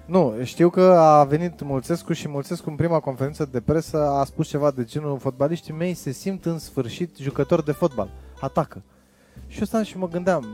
Nu, 0.10 0.34
știu 0.44 0.70
că 0.70 0.82
a 0.82 1.24
venit 1.24 1.62
Mulțescu 1.64 2.14
și 2.14 2.28
Mulțescu 2.28 2.70
în 2.70 2.76
prima 2.76 3.00
conferință 3.00 3.50
de 3.52 3.60
presă 3.60 4.10
a 4.10 4.24
spus 4.24 4.48
ceva 4.48 4.72
de 4.76 4.84
genul 4.84 5.18
fotbaliștii 5.22 5.74
mei 5.74 5.94
se 5.94 6.12
simt 6.12 6.46
în 6.46 6.60
sfârșit 6.60 7.16
jucători 7.18 7.66
de 7.66 7.72
fotbal. 7.72 8.10
Atacă. 8.40 8.82
Și 9.48 9.60
eu 9.60 9.66
stam 9.66 9.84
și 9.84 9.98
mă 9.98 10.08
gândeam, 10.08 10.46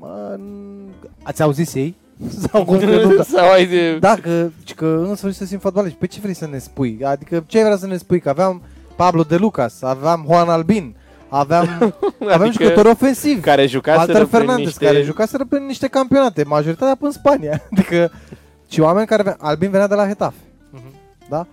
mă, 0.00 0.36
n- 0.38 1.08
ați 1.22 1.42
auzit 1.42 1.74
ei? 1.74 1.94
Sau 2.50 2.64
cum 2.64 2.78
că 2.80 2.84
nu? 2.84 3.22
Sau 3.22 3.50
ai 3.50 3.66
de... 3.66 3.98
Da, 3.98 4.14
că, 4.22 4.48
că 4.76 5.04
în 5.08 5.14
sfârșit 5.14 5.38
se 5.38 5.46
simt 5.46 5.60
fotbaliști. 5.60 5.98
Pe 5.98 6.06
ce 6.06 6.20
vrei 6.20 6.34
să 6.34 6.46
ne 6.46 6.58
spui? 6.58 6.98
Adică 7.04 7.44
ce 7.46 7.58
ai 7.58 7.64
vrea 7.64 7.76
să 7.76 7.86
ne 7.86 7.96
spui? 7.96 8.20
Că 8.20 8.28
aveam 8.28 8.62
Pablo 8.96 9.22
de 9.22 9.36
Lucas, 9.36 9.82
aveam 9.82 10.22
Juan 10.26 10.48
Albin, 10.48 10.96
aveam, 11.28 11.66
aveam 12.20 12.40
Adică 12.40 12.62
jucători 12.62 12.88
ofensivi. 12.88 13.40
care 13.40 13.66
jucaseră 13.66 13.98
Walter 14.06 14.26
prin 14.26 14.38
Fernandez, 14.38 14.64
niște... 14.66 14.84
care 14.84 15.02
jucaseră 15.02 15.44
pe 15.44 15.58
niște 15.58 15.86
campionate, 15.88 16.42
majoritatea 16.44 16.94
pe 16.94 17.04
în 17.04 17.10
Spania. 17.12 17.62
Adică, 17.72 18.10
și 18.72 18.80
oameni 18.80 19.06
care... 19.06 19.22
ve- 19.22 19.36
Albin 19.38 19.70
venea 19.70 19.86
de 19.86 19.94
la 19.94 20.06
Hetafe, 20.06 20.36
Mhm. 20.70 20.82
da? 21.28 21.46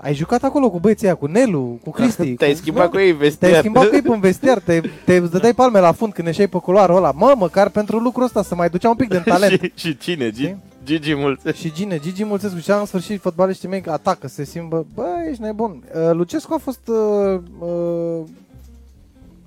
Ai 0.00 0.14
jucat 0.14 0.42
acolo 0.42 0.70
cu 0.70 0.80
băieții 0.80 1.06
aia, 1.06 1.14
cu 1.16 1.26
Nelu, 1.26 1.78
cu 1.84 1.90
Cristi. 1.90 2.34
Te-ai 2.34 2.50
cu... 2.52 2.56
schimbat 2.56 2.90
cu 2.90 2.98
ei 2.98 3.04
Te-ai 3.14 3.18
vestiar. 3.28 3.58
schimbat 3.58 3.86
cu 3.88 3.94
ei 3.94 4.02
pe 4.02 4.16
vestiar, 4.20 4.58
te, 4.58 4.80
te 5.04 5.20
dădeai 5.20 5.52
palme 5.54 5.78
la 5.80 5.92
fund 5.92 6.12
când 6.12 6.26
ieșeai 6.26 6.46
pe 6.48 6.58
culoarul 6.58 6.96
ăla. 6.96 7.10
Mă, 7.12 7.34
măcar 7.36 7.68
pentru 7.68 7.98
lucrul 7.98 8.24
ăsta 8.24 8.42
să 8.42 8.54
mai 8.54 8.68
ducea 8.68 8.88
un 8.88 8.96
pic 8.96 9.08
de 9.08 9.18
talent. 9.24 9.60
și, 9.60 9.72
și 9.74 9.96
cine? 9.96 10.30
Gi- 10.30 10.34
Știi? 10.34 10.56
Gigi 10.84 11.14
Mulțescu. 11.14 11.58
Și 11.58 11.72
Gine, 11.72 11.98
Gigi 11.98 12.24
Mulțescu 12.24 12.58
și 12.58 12.70
în 12.70 12.84
sfârșit 12.86 13.20
fotbaliștii 13.20 13.68
mei 13.68 13.82
atacă, 13.86 14.28
se 14.28 14.44
simt, 14.44 14.68
bă, 14.68 14.84
bă, 14.94 15.06
ești 15.30 15.42
nebun. 15.42 15.82
Uh, 15.94 16.10
Lucescu 16.12 16.54
a 16.54 16.58
fost, 16.58 16.88
uh, 16.88 17.40
uh, 17.58 18.20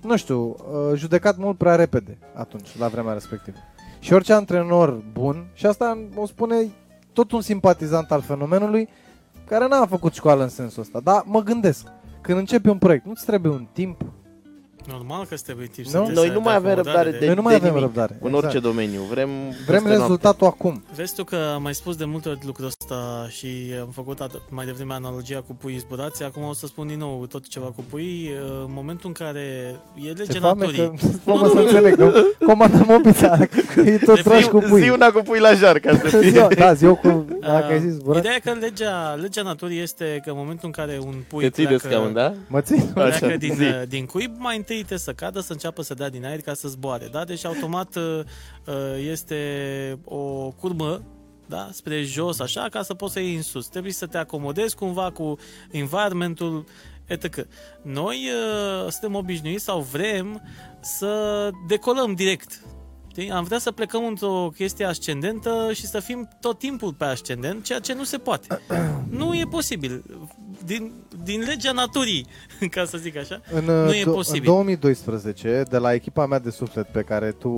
nu 0.02 0.16
știu, 0.18 0.40
uh, 0.42 0.96
judecat 0.98 1.38
mult 1.38 1.58
prea 1.58 1.76
repede 1.76 2.18
atunci, 2.34 2.68
la 2.80 2.88
vremea 2.88 3.14
respectivă. 3.14 3.58
Și 4.00 4.14
orice 4.14 4.34
antrenor 4.34 5.04
bun, 5.14 5.46
și 5.54 5.66
asta 5.66 5.98
o 6.16 6.26
spune 6.26 6.68
tot 7.14 7.32
un 7.32 7.42
simpatizant 7.42 8.12
al 8.12 8.22
fenomenului, 8.22 8.90
care 9.48 9.68
n-a 9.68 9.86
făcut 9.86 10.14
școală 10.14 10.44
în 10.44 10.50
sensul 10.50 10.82
ăsta, 10.82 11.00
dar 11.00 11.24
mă 11.26 11.42
gândesc, 11.42 11.88
când 12.22 12.38
începi 12.38 12.70
un 12.70 12.78
proiect, 12.78 13.06
nu-ți 13.06 13.26
trebuie 13.26 13.52
un 13.52 13.68
timp? 13.74 14.02
Normal 14.92 15.26
că 15.26 15.34
îți 15.34 15.44
trebuie 15.44 15.68
timp 15.68 15.86
Nu? 15.88 15.92
să 15.92 15.98
te 15.98 16.14
Noi 16.14 16.26
să 16.28 16.32
nu 16.32 16.38
te 16.38 16.44
mai 16.44 16.56
avem 16.56 16.72
acomodare 16.72 16.76
răbdare 17.04 17.12
de, 17.20 17.26
Noi 17.26 17.36
nu 17.36 17.42
mai 17.42 17.54
de 17.54 17.60
avem 17.60 17.70
nimic, 17.74 17.86
răbdare, 17.86 18.18
În 18.22 18.28
exact. 18.28 18.44
orice 18.46 18.60
domeniu. 18.60 19.02
Vrem, 19.10 19.30
Vrem 19.68 19.84
peste 19.84 19.98
rezultatul 19.98 20.48
acum. 20.48 20.84
Vezi 20.96 21.16
tu 21.16 21.24
că 21.24 21.38
am 21.56 21.62
mai 21.62 21.74
spus 21.76 21.96
de 21.96 22.06
multe 22.06 22.30
ori 22.30 22.40
lucrul 22.46 22.66
ăsta 22.66 23.28
și 23.30 23.48
am 23.82 23.90
făcut 23.94 24.20
at- 24.28 24.50
mai 24.50 24.66
devreme 24.66 24.94
analogia 24.94 25.44
cu 25.48 25.56
puii 25.56 25.78
zburați, 25.78 26.24
acum 26.24 26.44
o 26.44 26.54
să 26.54 26.66
spun 26.66 26.88
din 26.88 26.98
nou 26.98 27.26
tot 27.30 27.48
ceva 27.48 27.66
cu 27.66 27.84
puii, 27.90 28.30
în 28.66 28.72
momentul 28.74 29.08
în 29.08 29.26
care 29.26 29.76
e 29.96 30.14
Ce 30.14 30.14
legea 30.18 30.40
foame 30.40 30.66
naturii. 30.66 30.98
că 31.26 31.32
mă 31.32 31.50
să 31.54 31.60
înțeleg, 31.60 31.96
nu? 31.96 32.12
Comandăm 32.46 32.88
o 32.90 33.00
pizza, 33.00 33.38
e 33.86 33.98
tot 34.06 34.16
De 34.16 34.22
tragi 34.22 34.48
cu 34.48 34.52
noapte. 34.52 34.70
pui. 34.70 34.82
Zi 34.82 34.90
una 34.90 35.10
cu 35.12 35.22
pui 35.22 35.40
la 35.40 35.54
jar, 35.54 35.80
ca 35.80 35.98
să 35.98 36.08
fie. 36.18 36.30
Zi, 36.30 36.56
da, 36.56 36.74
zi 36.74 36.84
eu 36.86 36.96
cu, 36.96 37.08
dacă 37.42 37.66
Uh, 37.66 37.72
ai 37.72 37.80
zis, 37.80 37.98
bă, 37.98 38.18
Ideea 38.18 38.36
e 38.36 38.40
că 38.40 38.52
legea, 38.60 39.18
legea 39.22 39.42
naturii 39.42 39.80
este 39.82 40.22
că 40.24 40.30
în 40.30 40.38
momentul 40.38 40.66
în 40.66 40.72
care 40.72 41.00
un 41.06 41.14
pui 41.28 41.44
Te 41.44 41.50
ții 41.50 41.66
de 41.68 41.76
pleacă, 41.76 41.88
scaun, 41.96 42.14
da? 42.14 42.34
mă 42.48 42.62
țin? 42.62 42.76
Așa, 42.96 43.18
pleacă 43.18 43.38
din, 43.38 43.54
zi. 43.56 43.62
uh, 43.64 43.82
din 43.88 44.06
cuib, 44.06 44.32
mai 44.38 44.58
întâi 44.58 44.77
trebuie 44.78 44.98
să 45.00 45.14
cadă, 45.14 45.40
să 45.40 45.52
înceapă 45.52 45.82
să 45.82 45.94
dea 45.94 46.10
din 46.10 46.26
aer 46.26 46.42
ca 46.42 46.54
să 46.54 46.68
zboare. 46.68 47.08
Da? 47.08 47.24
Deci 47.24 47.46
automat 47.46 47.96
uh, 47.96 48.20
uh, 48.66 48.74
este 49.12 50.00
o 50.04 50.52
curbă 50.52 51.04
da? 51.48 51.70
spre 51.72 52.04
jos, 52.04 52.40
așa, 52.40 52.68
ca 52.70 52.82
să 52.82 52.94
poți 52.94 53.14
să 53.14 53.20
iei 53.20 53.36
în 53.36 53.42
sus. 53.42 53.68
Trebuie 53.68 53.92
să 53.92 54.06
te 54.06 54.18
acomodezi 54.18 54.76
cumva 54.76 55.12
cu 55.12 55.38
environmentul, 55.72 56.66
etc. 57.06 57.48
Noi 57.82 58.30
uh, 58.30 58.92
suntem 58.92 59.16
obișnuiți 59.16 59.64
sau 59.64 59.82
vrem 59.82 60.42
să 60.82 61.50
decolăm 61.68 62.14
direct. 62.14 62.62
Știi? 63.18 63.32
Am 63.32 63.44
vrea 63.44 63.58
să 63.60 63.72
plecăm 63.72 64.06
într-o 64.06 64.50
chestie 64.56 64.86
ascendentă 64.86 65.70
și 65.74 65.86
să 65.86 66.00
fim 66.00 66.30
tot 66.40 66.60
timpul 66.60 66.94
pe 66.94 67.04
ascendent, 67.06 67.64
ceea 67.64 67.80
ce 67.80 67.94
nu 67.94 68.04
se 68.04 68.18
poate. 68.18 68.60
nu 69.10 69.34
e 69.36 69.44
posibil. 69.50 70.04
Din, 70.66 70.92
din 71.24 71.42
legea 71.42 71.72
naturii, 71.72 72.26
ca 72.72 72.86
să 72.86 72.98
zic 72.98 73.18
așa. 73.18 73.42
În, 73.52 73.66
Nu 73.66 73.94
e 73.94 74.02
do- 74.02 74.14
posibil. 74.14 74.40
în 74.50 74.56
2012, 74.56 75.64
de 75.70 75.78
la 75.78 75.94
echipa 75.94 76.26
mea 76.26 76.40
de 76.40 76.50
suflet 76.50 76.88
pe 76.88 77.02
care 77.02 77.32
tu, 77.32 77.52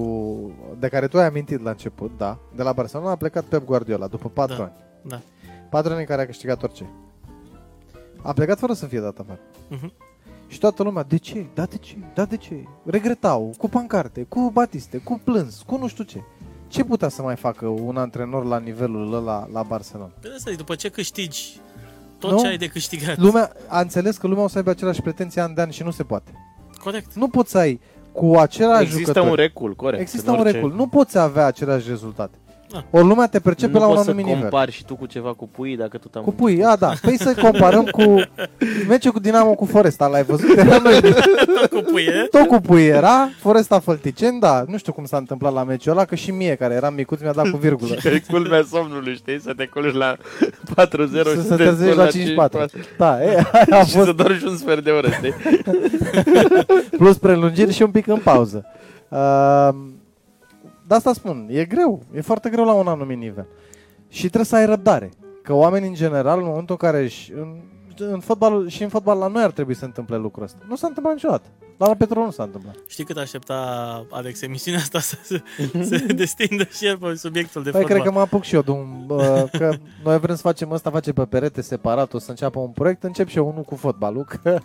de 0.80 0.88
care 0.88 1.07
tu 1.07 1.18
ai 1.18 1.26
amintit 1.26 1.62
la 1.64 1.70
început, 1.70 2.12
da, 2.18 2.39
de 2.55 2.64
la 2.64 2.72
Barcelona 2.74 3.12
a 3.12 3.16
plecat 3.16 3.43
Pep 3.43 3.66
Guardiola 3.66 4.07
după 4.07 4.30
4 4.30 4.55
Da. 4.55 4.64
ani. 4.64 4.74
Da. 5.01 5.22
4 5.70 5.91
ani 5.91 5.99
în 5.99 6.05
care 6.05 6.22
a 6.22 6.26
câștigat 6.26 6.64
orice. 6.64 6.89
A 8.22 8.34
plecat 8.34 8.60
fără 8.60 8.74
să 8.74 8.86
fie 8.86 8.99
dat 8.99 9.18
afară. 9.20 9.39
Mhm. 9.70 9.93
Și 10.50 10.60
toată 10.60 10.84
lumea, 10.84 11.04
de 11.04 11.18
ce? 11.18 11.45
Da, 11.54 11.64
de 11.66 11.78
ce? 11.78 11.95
Da, 12.14 12.26
de 12.26 12.38
ce? 12.38 12.54
Regretau, 12.86 13.54
cu 13.58 13.70
pancarte, 13.70 14.26
cu 14.30 14.50
batiste, 14.54 14.97
cu 14.97 15.22
plâns, 15.24 15.62
cu 15.66 15.78
nu 15.78 15.88
știu 15.88 16.04
ce. 16.04 16.22
Ce 16.68 16.84
putea 16.84 17.10
să 17.10 17.22
mai 17.22 17.36
facă 17.36 17.68
un 17.68 17.97
antrenor 17.97 18.45
la 18.45 18.60
nivelul 18.60 19.14
ăla 19.14 19.47
la 19.54 19.64
Barcelona? 19.64 20.12
Pe 20.20 20.28
asta, 20.36 20.52
după 20.58 20.76
ce 20.76 20.89
câștigi 20.89 21.60
tot 22.20 22.32
Nu. 22.32 22.39
ce 22.39 22.47
ai 22.47 22.58
de 22.58 22.68
câștigat. 22.68 23.18
Lumea 23.18 23.52
a 23.68 23.80
înțeles 23.80 24.18
că 24.18 24.28
lumea 24.28 24.43
o 24.43 24.47
să 24.47 24.58
aibă 24.58 24.70
aceleași 24.70 25.02
pretenții 25.02 25.41
an 25.41 25.54
de 25.54 25.62
an 25.62 25.70
și 25.70 25.84
nu 25.84 25.91
se 25.91 26.04
poate. 26.04 26.32
Corect. 26.84 27.14
Nu 27.14 27.28
poți 27.28 27.52
să 27.52 27.58
ai 27.58 27.80
cu 28.12 28.36
același 28.36 28.82
Există 28.82 29.00
jucători. 29.06 29.30
un 29.30 29.36
recul, 29.36 29.76
corect. 29.76 30.02
Există 30.02 30.30
în 30.30 30.36
un 30.36 30.41
orice- 30.41 30.56
recul. 30.56 30.74
Nu 30.76 30.88
poți 30.88 31.18
avea 31.18 31.45
aceleași 31.45 31.88
rezultate. 31.89 32.38
Da. 32.72 32.84
Ori 32.89 33.05
lumea 33.07 33.28
te 33.28 33.39
percepe 33.39 33.72
nu 33.74 33.80
la 33.80 33.86
un 33.88 33.91
poți 33.93 34.03
să 34.05 34.09
anumit 34.09 34.26
nivel. 34.28 34.41
compari 34.49 34.72
și 34.72 34.86
tu 34.86 34.95
cu 34.95 35.05
ceva 35.05 35.34
cu 35.34 35.47
pui 35.47 35.78
dacă 35.78 35.97
tu 35.97 36.09
am 36.13 36.24
Cu 36.24 36.32
pui, 36.32 36.63
a, 36.65 36.76
da. 36.76 36.91
Păi 37.01 37.17
să 37.17 37.36
comparăm 37.41 37.84
cu 37.84 38.01
meciul 38.88 39.11
cu 39.11 39.20
Dinamo 39.20 39.53
cu 39.53 39.65
Foresta, 39.65 40.07
l-ai 40.07 40.24
văzut? 40.24 40.57
Era 40.57 40.78
noi, 40.78 40.99
Cu 41.70 41.82
puie. 41.91 42.28
tot 42.32 42.47
cu 42.47 42.59
pui 42.59 42.86
era, 42.86 43.30
Foresta 43.39 43.80
Fălticeni, 43.80 44.39
da. 44.39 44.63
Nu 44.67 44.78
știu 44.78 44.93
cum 44.93 45.05
s-a 45.05 45.17
întâmplat 45.17 45.53
la 45.53 45.63
meciul 45.63 45.91
ăla, 45.91 46.05
că 46.05 46.15
și 46.15 46.32
mie, 46.32 46.55
care 46.55 46.74
eram 46.74 46.93
micuț, 46.93 47.22
mi-a 47.22 47.32
dat 47.34 47.49
cu 47.49 47.57
virgulă. 47.57 47.95
Că 48.01 48.07
e 48.15 48.24
culmea 48.30 48.63
somnului, 48.72 49.15
știi? 49.15 49.39
Să 49.41 49.53
te 49.53 49.65
culci 49.65 49.93
la 49.95 50.15
4-0 50.15 50.20
Să 51.11 51.30
și 51.36 51.41
se 51.41 51.47
te 51.49 51.55
trezești 51.55 51.91
scoli 51.99 52.36
la 52.36 52.47
5-4. 52.47 52.65
Da, 52.97 53.24
e, 53.24 53.28
aia 53.51 53.80
a 53.80 53.84
Și 53.86 53.91
fost 53.91 54.05
să 54.05 54.11
dormi 54.11 54.38
și 54.38 54.45
un 54.47 54.57
sfert 54.57 54.84
de 54.84 54.89
oră, 54.89 55.07
știi? 55.09 55.34
plus 56.97 57.17
prelungiri 57.17 57.74
și 57.74 57.82
un 57.82 57.91
pic 57.91 58.07
în 58.07 58.20
pauză. 58.24 58.65
Uh, 59.09 59.70
de 60.90 60.96
asta 60.96 61.14
spun, 61.14 61.48
e 61.50 61.66
greu, 61.66 62.02
e 62.14 62.22
foarte 62.22 62.50
greu 62.50 62.66
la 62.66 62.74
un 62.74 62.88
anumit 62.88 63.18
nivel. 63.18 63.48
Și 64.08 64.20
trebuie 64.20 64.46
să 64.46 64.56
ai 64.56 64.66
răbdare. 64.66 65.10
Că 65.44 65.54
oamenii 65.54 65.88
în 65.88 65.94
general, 65.94 66.40
în 66.40 66.46
momentul 66.46 66.78
în 66.80 66.90
care 66.90 67.04
își, 67.04 67.32
în, 67.34 67.62
în 67.98 68.20
fotbal, 68.20 68.68
și 68.68 68.84
în 68.84 68.90
fotbal 68.90 69.18
la 69.18 69.28
noi 69.28 69.44
ar 69.44 69.52
trebui 69.52 69.74
să 69.76 69.86
întâmple 69.86 70.18
lucrul 70.18 70.44
ăsta. 70.44 70.58
Nu 70.68 70.76
s-a 70.76 70.88
întâmplat 70.88 71.16
niciodată. 71.16 71.48
La 71.78 71.88
la 71.88 71.96
Petrol 71.96 72.24
nu 72.24 72.32
s-a 72.32 72.44
întâmplat. 72.44 72.76
Știi 72.88 73.04
cât 73.04 73.18
aștepta 73.18 73.56
Alex 74.12 74.42
emisiunea 74.42 74.82
asta 74.82 75.00
să 75.00 75.16
se, 75.24 75.42
se 75.82 75.98
destindă 76.22 76.64
și 76.64 76.86
el 76.86 76.98
pe 76.98 77.16
subiectul 77.16 77.64
de 77.64 77.70
Păi 77.70 77.82
fotbal. 77.82 77.98
cred 77.98 78.12
că 78.12 78.18
mă 78.18 78.24
apuc 78.24 78.44
și 78.44 78.56
eu 78.56 78.62
de 78.62 78.72
un, 78.72 79.06
uh, 79.10 79.44
că 79.52 79.74
noi 80.04 80.20
vrem 80.20 80.36
să 80.36 80.42
facem 80.42 80.72
ăsta, 80.72 80.90
face 80.90 81.14
pe 81.14 81.26
perete 81.26 81.62
separat, 81.62 82.14
o 82.14 82.20
să 82.20 82.30
înceapă 82.30 82.60
un 82.60 82.70
proiect, 82.72 83.04
încep 83.04 83.28
și 83.28 83.38
eu 83.38 83.48
unul 83.48 83.64
cu 83.64 83.76
fotbalul, 83.76 84.24
că 84.24 84.60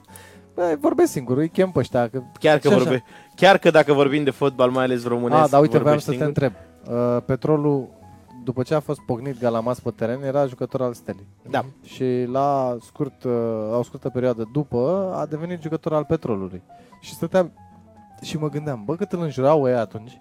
bă, 0.54 0.76
vorbesc 0.80 1.12
singur, 1.12 1.36
îi 1.36 1.48
chem 1.48 1.70
pe 1.70 1.78
ăștia. 1.78 2.08
Că, 2.08 2.22
Chiar 2.40 2.58
că, 2.58 2.68
Și 2.68 2.74
așa. 2.74 2.82
vorbe, 2.82 3.04
chiar 3.36 3.58
că 3.58 3.70
dacă 3.70 3.92
vorbim 3.92 4.24
de 4.24 4.30
fotbal, 4.30 4.70
mai 4.70 4.84
ales 4.84 5.06
românesc, 5.06 5.42
A, 5.42 5.46
da, 5.46 5.58
uite, 5.58 5.78
voiam 5.78 5.98
vorbești 5.98 6.04
să 6.04 6.10
te 6.10 6.16
singur? 6.24 6.42
întreb. 6.42 6.52
Uh, 7.16 7.22
Petrolul, 7.26 7.88
după 8.44 8.62
ce 8.62 8.74
a 8.74 8.80
fost 8.80 9.00
pognit 9.06 9.40
Galamas 9.40 9.80
pe 9.80 9.90
teren, 9.90 10.22
era 10.22 10.46
jucător 10.46 10.82
al 10.82 10.92
Stelei. 10.92 11.26
Da. 11.50 11.64
Și 11.84 12.04
la, 12.32 12.76
scurt, 12.80 13.24
uh, 13.24 13.32
la 13.70 13.76
o 13.78 13.82
scurtă 13.82 14.08
perioadă 14.08 14.48
după, 14.52 15.12
a 15.16 15.26
devenit 15.26 15.62
jucător 15.62 15.92
al 15.92 16.04
Petrolului. 16.04 16.62
Și 17.00 17.12
stăteam 17.14 17.52
și 18.22 18.38
mă 18.38 18.48
gândeam, 18.48 18.82
bă, 18.84 18.94
cât 18.96 19.12
îl 19.12 19.20
înjurau 19.22 19.68
ei 19.68 19.74
atunci. 19.74 20.18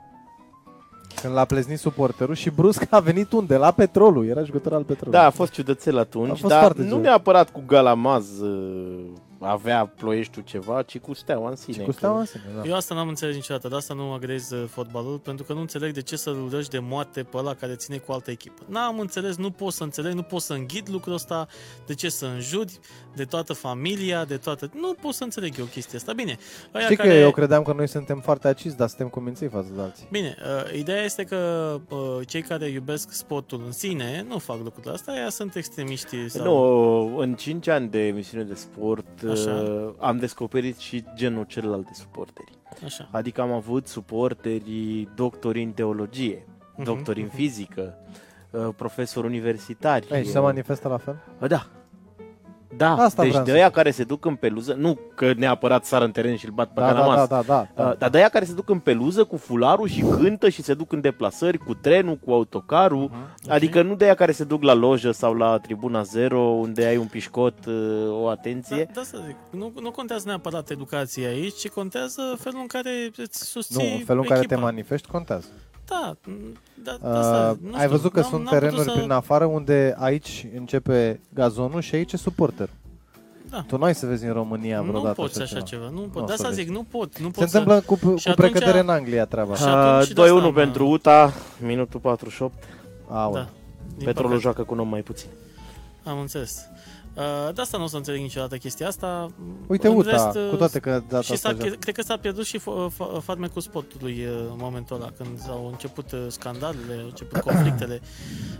Când 1.21 1.33
l-a 1.33 1.45
pleznit 1.45 1.79
suporterul 1.79 2.35
și 2.35 2.49
brusc 2.49 2.87
a 2.89 2.99
venit 2.99 3.31
unde? 3.31 3.57
La 3.57 3.71
Petrolul, 3.71 4.25
era 4.27 4.43
jucător 4.43 4.73
al 4.73 4.83
Petrolului. 4.83 5.19
Da, 5.19 5.25
a 5.25 5.29
fost 5.29 5.51
ciudățel 5.51 5.97
A 5.97 5.99
atunci, 5.99 6.27
fost 6.39 6.43
dar 6.53 6.59
foarte 6.61 6.81
nu 6.81 6.87
ciudat. 6.87 7.01
neapărat 7.01 7.49
cu 7.51 7.63
Galamaz 7.67 8.39
uh, 8.39 9.03
avea 9.43 9.85
ploieștiul 9.85 10.43
ceva, 10.45 10.81
ci 10.81 10.99
cu 10.99 11.13
steaua 11.13 11.49
în 11.49 11.55
sine. 11.55 11.77
Și 11.77 11.83
cu 11.83 11.91
steaua 11.91 12.19
în 12.19 12.25
sine, 12.25 12.43
da. 12.55 12.61
Eu 12.67 12.75
asta 12.75 12.95
n-am 12.95 13.07
înțeles 13.07 13.35
niciodată, 13.35 13.67
de 13.67 13.75
asta 13.75 13.93
nu 13.93 14.11
agrez 14.11 14.51
uh, 14.51 14.67
fotbalul, 14.69 15.17
pentru 15.17 15.45
că 15.45 15.53
nu 15.53 15.59
înțeleg 15.59 15.93
de 15.93 16.01
ce 16.01 16.15
să-l 16.15 16.43
urăști 16.43 16.71
de 16.71 16.79
moarte 16.79 17.23
pe 17.23 17.37
ăla 17.37 17.53
care 17.53 17.75
ține 17.75 17.97
cu 17.97 18.11
altă 18.11 18.31
echipă. 18.31 18.61
N-am 18.65 18.99
înțeles, 18.99 19.35
nu 19.35 19.51
pot 19.51 19.73
să 19.73 19.83
înțeleg, 19.83 20.13
nu 20.13 20.21
pot 20.21 20.41
să 20.41 20.53
înghid 20.53 20.89
lucrul 20.91 21.13
ăsta, 21.13 21.47
de 21.85 21.93
ce 21.93 22.09
să 22.09 22.25
înjuri 22.25 22.79
de 23.15 23.23
toată 23.23 23.53
familia, 23.53 24.25
de 24.25 24.37
toată... 24.37 24.69
Nu 24.73 24.93
pot 25.01 25.13
să 25.13 25.23
înțeleg 25.23 25.53
eu 25.59 25.65
chestia 25.65 25.97
asta. 25.97 26.13
Bine, 26.13 26.37
aia 26.71 26.83
Știi 26.83 26.95
care... 26.95 27.09
că 27.09 27.15
eu 27.15 27.31
credeam 27.31 27.63
că 27.63 27.73
noi 27.73 27.87
suntem 27.87 28.19
foarte 28.19 28.47
acizi, 28.47 28.77
dar 28.77 28.87
suntem 28.87 29.07
convinții 29.07 29.47
față 29.47 29.69
de 29.75 29.81
alții. 29.81 30.07
Bine, 30.11 30.35
uh, 30.39 30.79
ideea 30.79 31.03
este 31.03 31.23
că 31.23 31.37
uh, 31.89 32.27
cei 32.27 32.41
care 32.41 32.67
iubesc 32.67 33.11
sportul 33.11 33.61
în 33.65 33.71
sine 33.71 34.25
nu 34.27 34.37
fac 34.37 34.57
lucrurile 34.63 34.93
astea, 34.93 35.13
aia 35.13 35.29
sunt 35.29 35.55
extremiști 35.55 36.29
sau... 36.29 36.43
Nu, 36.43 37.17
în 37.17 37.35
5 37.35 37.67
ani 37.67 37.89
de 37.89 38.07
emisiune 38.07 38.43
de 38.43 38.53
sport 38.53 39.21
Așa. 39.33 39.51
uh, 39.51 39.93
am 39.99 40.17
descoperit 40.17 40.77
și 40.77 41.03
genul 41.15 41.43
celălalt 41.43 41.85
de 41.85 41.91
suporteri. 41.93 42.51
Așa. 42.85 43.09
Adică 43.11 43.41
am 43.41 43.51
avut 43.51 43.87
suporteri 43.87 45.07
doctori 45.15 45.63
în 45.63 45.71
teologie, 45.71 46.47
Mhm, 46.75 46.83
doctori 46.83 47.19
în 47.19 47.25
mhm. 47.25 47.35
fizică, 47.35 47.97
uh, 48.51 48.67
profesori 48.75 49.27
universitari. 49.27 50.07
Ei, 50.11 50.23
și 50.23 50.29
se 50.31 50.39
manifestă 50.39 50.87
la 50.87 50.97
fel? 50.97 51.17
Uh, 51.41 51.47
Da. 51.47 51.67
Da, 52.77 52.91
Asta 52.95 53.21
deci 53.21 53.31
vreau 53.31 53.45
de 53.45 53.51
să 53.51 53.57
aia 53.57 53.69
care 53.69 53.91
se 53.91 54.03
duc 54.03 54.25
în 54.25 54.35
peluză, 54.35 54.73
nu 54.73 54.99
că 55.15 55.33
neapărat 55.37 55.85
sară 55.85 56.05
în 56.05 56.11
teren 56.11 56.35
și 56.35 56.45
îl 56.45 56.51
bat 56.51 56.67
pe 56.73 56.79
Da, 56.79 56.85
da, 56.85 56.93
canamas, 56.93 57.27
da, 57.27 57.35
da, 57.35 57.41
da, 57.41 57.67
da. 57.83 57.89
Uh, 57.89 57.97
dar 57.97 58.09
de 58.09 58.17
aia 58.17 58.29
care 58.29 58.45
se 58.45 58.53
duc 58.53 58.69
în 58.69 58.79
peluză 58.79 59.23
cu 59.23 59.37
fularul 59.37 59.87
și 59.87 60.01
cântă 60.01 60.49
și 60.49 60.61
se 60.61 60.73
duc 60.73 60.91
în 60.91 61.01
deplasări 61.01 61.57
cu 61.57 61.73
trenul, 61.73 62.15
cu 62.17 62.31
autocarul. 62.31 63.09
Mhm. 63.11 63.51
Adică 63.51 63.81
nu 63.81 63.95
de 63.95 64.03
aia 64.03 64.13
care 64.13 64.31
se 64.31 64.43
duc 64.43 64.63
la 64.63 64.73
lojă 64.73 65.11
sau 65.11 65.33
la 65.33 65.57
tribuna 65.57 66.01
zero 66.01 66.39
unde 66.39 66.85
ai 66.85 66.97
un 66.97 67.05
pișcot, 67.07 67.65
uh, 67.65 67.73
o 68.09 68.27
atenție. 68.27 68.83
Da, 68.83 68.91
da, 68.95 69.01
să 69.03 69.17
zic. 69.25 69.35
Nu, 69.49 69.71
nu 69.81 69.91
contează 69.91 70.23
neapărat 70.27 70.69
educația 70.69 71.27
aici, 71.27 71.55
ci 71.55 71.69
contează 71.69 72.21
felul 72.39 72.59
în 72.61 72.67
care 72.67 72.89
îți 73.17 73.43
susții 73.45 73.87
Nu, 73.89 73.93
în 73.95 74.03
felul 74.05 74.21
în 74.21 74.27
care 74.27 74.39
te 74.39 74.45
echipa. 74.53 74.61
manifesti 74.61 75.07
contează. 75.07 75.47
Da, 75.87 76.15
da, 76.83 76.91
Uh, 77.01 77.15
asta, 77.15 77.57
nu 77.61 77.67
ai 77.73 77.77
știu, 77.77 77.89
văzut 77.89 78.11
că 78.11 78.19
n-am- 78.19 78.29
sunt 78.29 78.41
n-am 78.43 78.49
putut 78.53 78.59
terenuri 78.69 78.89
să... 78.89 78.97
prin 78.97 79.11
afară 79.11 79.45
unde 79.45 79.95
aici 79.99 80.47
începe 80.55 81.21
gazonul 81.33 81.81
și 81.81 81.95
aici 81.95 82.13
e 82.13 82.17
suporter. 82.17 82.69
Da. 83.49 83.63
Tu 83.67 83.77
nu 83.77 83.83
ai 83.83 83.95
să 83.95 84.05
vezi 84.05 84.25
în 84.25 84.33
România 84.33 84.79
Nu 84.79 84.85
vreodată 84.85 85.13
poți 85.13 85.41
așa 85.41 85.59
ceva. 85.61 85.89
Nu 85.93 85.99
pot. 85.99 86.13
Nu 86.15 86.19
de 86.19 86.21
o 86.21 86.25
să 86.27 86.33
asta 86.33 86.47
vezi. 86.47 86.59
zic, 86.59 86.69
nu 86.69 86.83
pot. 86.83 87.19
Nu 87.19 87.25
Se 87.31 87.31
pot 87.39 87.49
să... 87.49 87.57
întâmplă 87.57 87.81
cu, 87.85 87.93
cu 88.11 88.17
Și 88.17 88.27
atunci- 88.27 88.49
precădere 88.49 88.79
în 88.79 88.89
Anglia 88.89 89.25
treaba 89.25 89.55
Și 89.55 89.63
asta. 89.63 89.77
atunci 89.77 90.09
Uh, 90.09 90.15
de 90.15 90.21
asta 90.21 90.39
2-1 90.41 90.43
am, 90.43 90.53
pentru 90.53 90.87
UTA, 90.89 91.33
minutul 91.59 91.99
48. 91.99 92.53
Aoleu. 93.09 93.41
Da. 93.41 93.49
Din 93.97 94.05
Petrolul 94.05 94.29
păcate. 94.29 94.41
joacă 94.41 94.63
cu 94.63 94.73
un 94.73 94.79
om 94.79 94.87
mai 94.87 95.01
puțin. 95.01 95.29
Am 96.03 96.19
înțeles. 96.19 96.65
Uh, 97.17 97.53
de 97.53 97.61
asta 97.61 97.77
nu 97.77 97.83
o 97.83 97.87
să 97.87 97.95
înțeleg 97.97 98.21
niciodată 98.21 98.55
chestia 98.57 98.87
asta. 98.87 99.27
Uite 99.67 99.87
În 99.87 99.95
UTA, 99.95 100.11
rest, 100.11 100.35
uh, 100.35 100.49
cu 100.49 100.55
toate 100.55 100.79
că 100.79 100.89
data 100.89 101.21
și 101.21 101.31
asta 101.31 101.49
s-a, 101.49 101.55
joacă. 101.59 101.75
cred 101.79 101.95
că 101.95 102.01
s-a 102.01 102.17
pierdut 102.17 102.45
și 102.45 102.59
fa- 102.59 102.91
fa- 102.93 103.21
farmecul 103.23 103.61
sportului 103.61 104.25
uh, 104.25 104.37
în 104.49 104.57
momentul 104.57 104.95
ăla, 104.95 105.11
când 105.17 105.39
au 105.49 105.67
început 105.71 106.11
uh, 106.11 106.25
scandalele, 106.27 106.93
au 106.99 107.05
început 107.05 107.39
conflictele. 107.49 108.01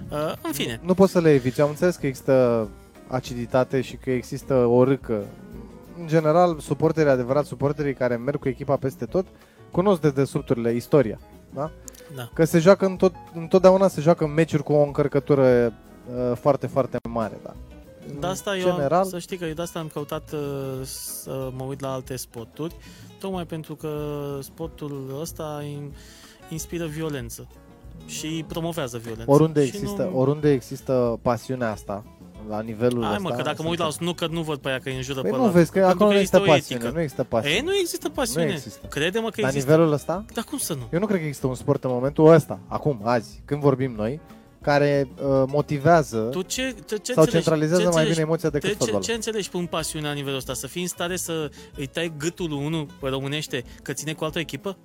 Uh, 0.09 0.33
în 0.43 0.51
fine, 0.51 0.79
Nu 0.83 0.93
poți 0.93 1.11
să 1.11 1.19
le 1.19 1.33
eviți. 1.33 1.61
Am 1.61 1.69
înțeles 1.69 1.95
că 1.95 2.07
există 2.07 2.67
aciditate 3.07 3.81
și 3.81 3.95
că 3.95 4.11
există 4.11 4.53
o 4.53 4.83
râcă. 4.83 5.25
În 5.99 6.07
general, 6.07 6.59
suporterii 6.59 7.11
adevărat, 7.11 7.45
suporterii 7.45 7.93
care 7.93 8.15
merg 8.15 8.39
cu 8.39 8.47
echipa 8.47 8.75
peste 8.75 9.05
tot, 9.05 9.25
cunosc 9.71 10.01
de 10.01 10.09
desubturile, 10.09 10.73
istoria. 10.73 11.19
Da? 11.53 11.71
da. 12.15 12.29
Că 12.33 12.45
se 12.45 12.59
joacă 12.59 12.85
în 12.85 12.95
tot, 12.95 13.13
întotdeauna 13.33 13.87
se 13.87 14.01
joacă 14.01 14.23
în 14.23 14.33
meciuri 14.33 14.63
cu 14.63 14.73
o 14.73 14.83
încărcătură 14.83 15.73
uh, 16.15 16.37
foarte, 16.37 16.67
foarte 16.67 16.97
mare. 17.09 17.39
Da. 17.43 17.53
De 18.19 18.27
asta 18.27 18.51
în 18.51 18.59
eu, 18.59 18.69
am- 18.69 18.75
general, 18.75 19.05
să 19.05 19.19
știi 19.19 19.37
că 19.37 19.45
eu 19.45 19.53
de 19.53 19.61
asta 19.61 19.79
am 19.79 19.87
căutat 19.93 20.31
uh, 20.31 20.39
să 20.85 21.49
mă 21.55 21.63
uit 21.63 21.79
la 21.81 21.91
alte 21.93 22.15
sporturi, 22.15 22.75
tocmai 23.19 23.45
pentru 23.45 23.75
că 23.75 23.89
sportul 24.41 25.17
ăsta 25.21 25.63
in- 25.65 25.93
inspiră 26.49 26.85
violență 26.85 27.47
și 28.05 28.45
promovează 28.47 28.97
violență. 28.97 29.31
oriunde 29.31 29.65
și 29.65 29.75
există, 29.75 30.03
nu... 30.11 30.19
oriunde 30.19 30.51
există 30.51 31.19
pasiunea 31.21 31.71
asta, 31.71 32.03
la 32.49 32.61
nivelul 32.61 33.03
Hai 33.03 33.15
ăsta... 33.15 33.27
mă, 33.29 33.35
că 33.35 33.41
dacă 33.41 33.61
mă 33.63 33.69
uit 33.69 33.79
la 33.79 33.83
sunt- 33.85 33.95
snooker 33.95 34.29
nu 34.29 34.41
văd 34.41 34.57
pe 34.59 34.69
aia 34.69 34.79
că 34.79 34.89
îi 34.89 34.95
înjură 34.95 35.21
Păi 35.21 35.29
pe 35.29 35.35
nu 35.35 35.43
ăla. 35.43 35.51
vezi 35.51 35.71
că 35.71 35.79
Pentru 35.79 35.95
acolo 35.95 36.09
nu 36.09 36.15
există 36.15 36.37
o 36.37 36.43
pasiune, 36.45 36.79
etică. 36.79 36.93
nu 36.95 37.01
există 37.01 37.23
pasiune. 37.23 37.57
E, 37.57 37.61
nu 37.61 37.75
există 37.75 38.09
pasiune. 38.09 38.45
Nu 38.45 38.51
există. 38.51 38.87
Crede-mă 38.87 39.29
că 39.29 39.41
La 39.41 39.47
există. 39.47 39.69
nivelul 39.71 39.93
ăsta, 39.93 40.25
Dar 40.33 40.43
cum 40.43 40.57
să 40.57 40.73
nu? 40.73 40.81
eu 40.91 40.99
nu 40.99 41.05
cred 41.05 41.19
că 41.19 41.25
există 41.25 41.47
un 41.47 41.55
sport 41.55 41.83
în 41.83 41.89
momentul 41.91 42.27
ăsta, 42.27 42.59
acum, 42.67 42.99
azi, 43.03 43.41
când 43.45 43.61
vorbim 43.61 43.93
noi, 43.97 44.19
care 44.63 45.07
uh, 45.15 45.43
motivează 45.47 46.17
Tu 46.17 46.41
ce, 46.41 46.61
ce, 46.61 46.95
ce 46.97 47.13
sau 47.13 47.23
înțelegi? 47.23 47.31
centralizează 47.31 47.81
ce 47.81 47.87
mai 47.87 47.93
înțelegi? 47.95 48.11
bine 48.13 48.25
emoția 48.25 48.49
decât 48.49 48.67
Ce, 48.69 48.73
ce, 48.75 48.79
fotbalul. 48.79 49.03
ce 49.03 49.13
înțelegi 49.13 49.49
prin 49.49 49.65
pasiunea 49.65 50.09
la 50.09 50.15
nivelul 50.15 50.37
ăsta? 50.37 50.53
Să 50.53 50.67
fii 50.67 50.81
în 50.81 50.87
stare 50.87 51.15
să 51.15 51.49
îi 51.77 51.85
tai 51.87 52.13
gâtul 52.17 52.49
lui 52.49 52.65
unul 52.65 52.85
pe 52.99 53.09
românește 53.09 53.63
că 53.83 53.93
ține 53.93 54.13
cu 54.13 54.23
altă 54.23 54.39
echipă? 54.39 54.77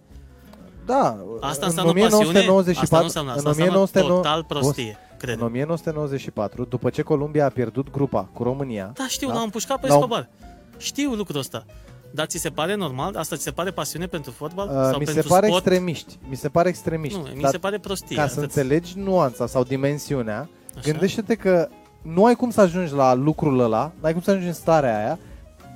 Da, 0.86 0.96
Asta 1.40 1.66
în 1.66 1.68
înseamnă 1.68 1.92
pasiune? 1.92 2.14
1994, 2.16 2.80
Asta 2.82 2.98
nu 2.98 3.04
înseamnă. 3.04 3.30
Asta 3.30 3.42
în 3.42 3.48
înseamnă 3.48 3.74
1909 3.78 4.20
total 4.22 4.44
prostie, 4.44 4.96
cred. 5.18 5.34
În 5.36 5.42
1994, 5.44 6.64
după 6.64 6.90
ce 6.90 7.02
Columbia 7.02 7.44
a 7.44 7.48
pierdut 7.48 7.90
grupa 7.90 8.28
cu 8.32 8.42
România, 8.42 8.90
Da, 8.94 9.06
știu, 9.08 9.28
Da? 9.28 9.34
l-am 9.34 9.42
împușcat 9.42 9.80
pe 9.80 9.86
L-au- 9.86 9.96
Escobar. 9.96 10.28
Știu 10.76 11.10
lucrul 11.14 11.38
ăsta. 11.38 11.64
Dar 12.10 12.26
ți 12.26 12.38
se 12.38 12.50
pare 12.50 12.74
normal? 12.74 13.16
Asta 13.16 13.36
ți 13.36 13.42
se 13.42 13.50
pare 13.50 13.70
pasiune 13.70 14.06
pentru 14.06 14.30
fotbal? 14.30 14.66
uh, 14.68 14.74
sau 14.90 14.98
mi 14.98 15.06
se 15.06 15.12
pentru 15.12 15.28
pare 15.32 15.46
sport? 15.46 15.66
extremiști. 15.66 16.18
Mi 16.28 16.36
se 16.36 16.48
pare 16.48 16.68
extremiști. 16.68 17.18
Nu, 17.18 17.24
mi 17.34 17.40
Dar 17.42 17.50
se 17.50 17.58
pare 17.58 17.78
prostie. 17.78 18.16
ca 18.16 18.26
să 18.26 18.32
atât. 18.32 18.42
înțelegi 18.42 18.98
nuanța 18.98 19.46
sau 19.46 19.62
dimensiunea, 19.62 20.48
Așa? 20.76 20.90
gândește-te 20.90 21.34
că 21.34 21.68
nu 22.02 22.24
ai 22.24 22.34
cum 22.34 22.50
să 22.50 22.60
ajungi 22.60 22.92
la 22.92 23.14
lucrul 23.14 23.60
ăla, 23.60 23.92
n-ai 24.00 24.12
cum 24.12 24.22
să 24.22 24.30
ajungi 24.30 24.48
în 24.48 24.54
starea 24.54 24.98
aia, 24.98 25.18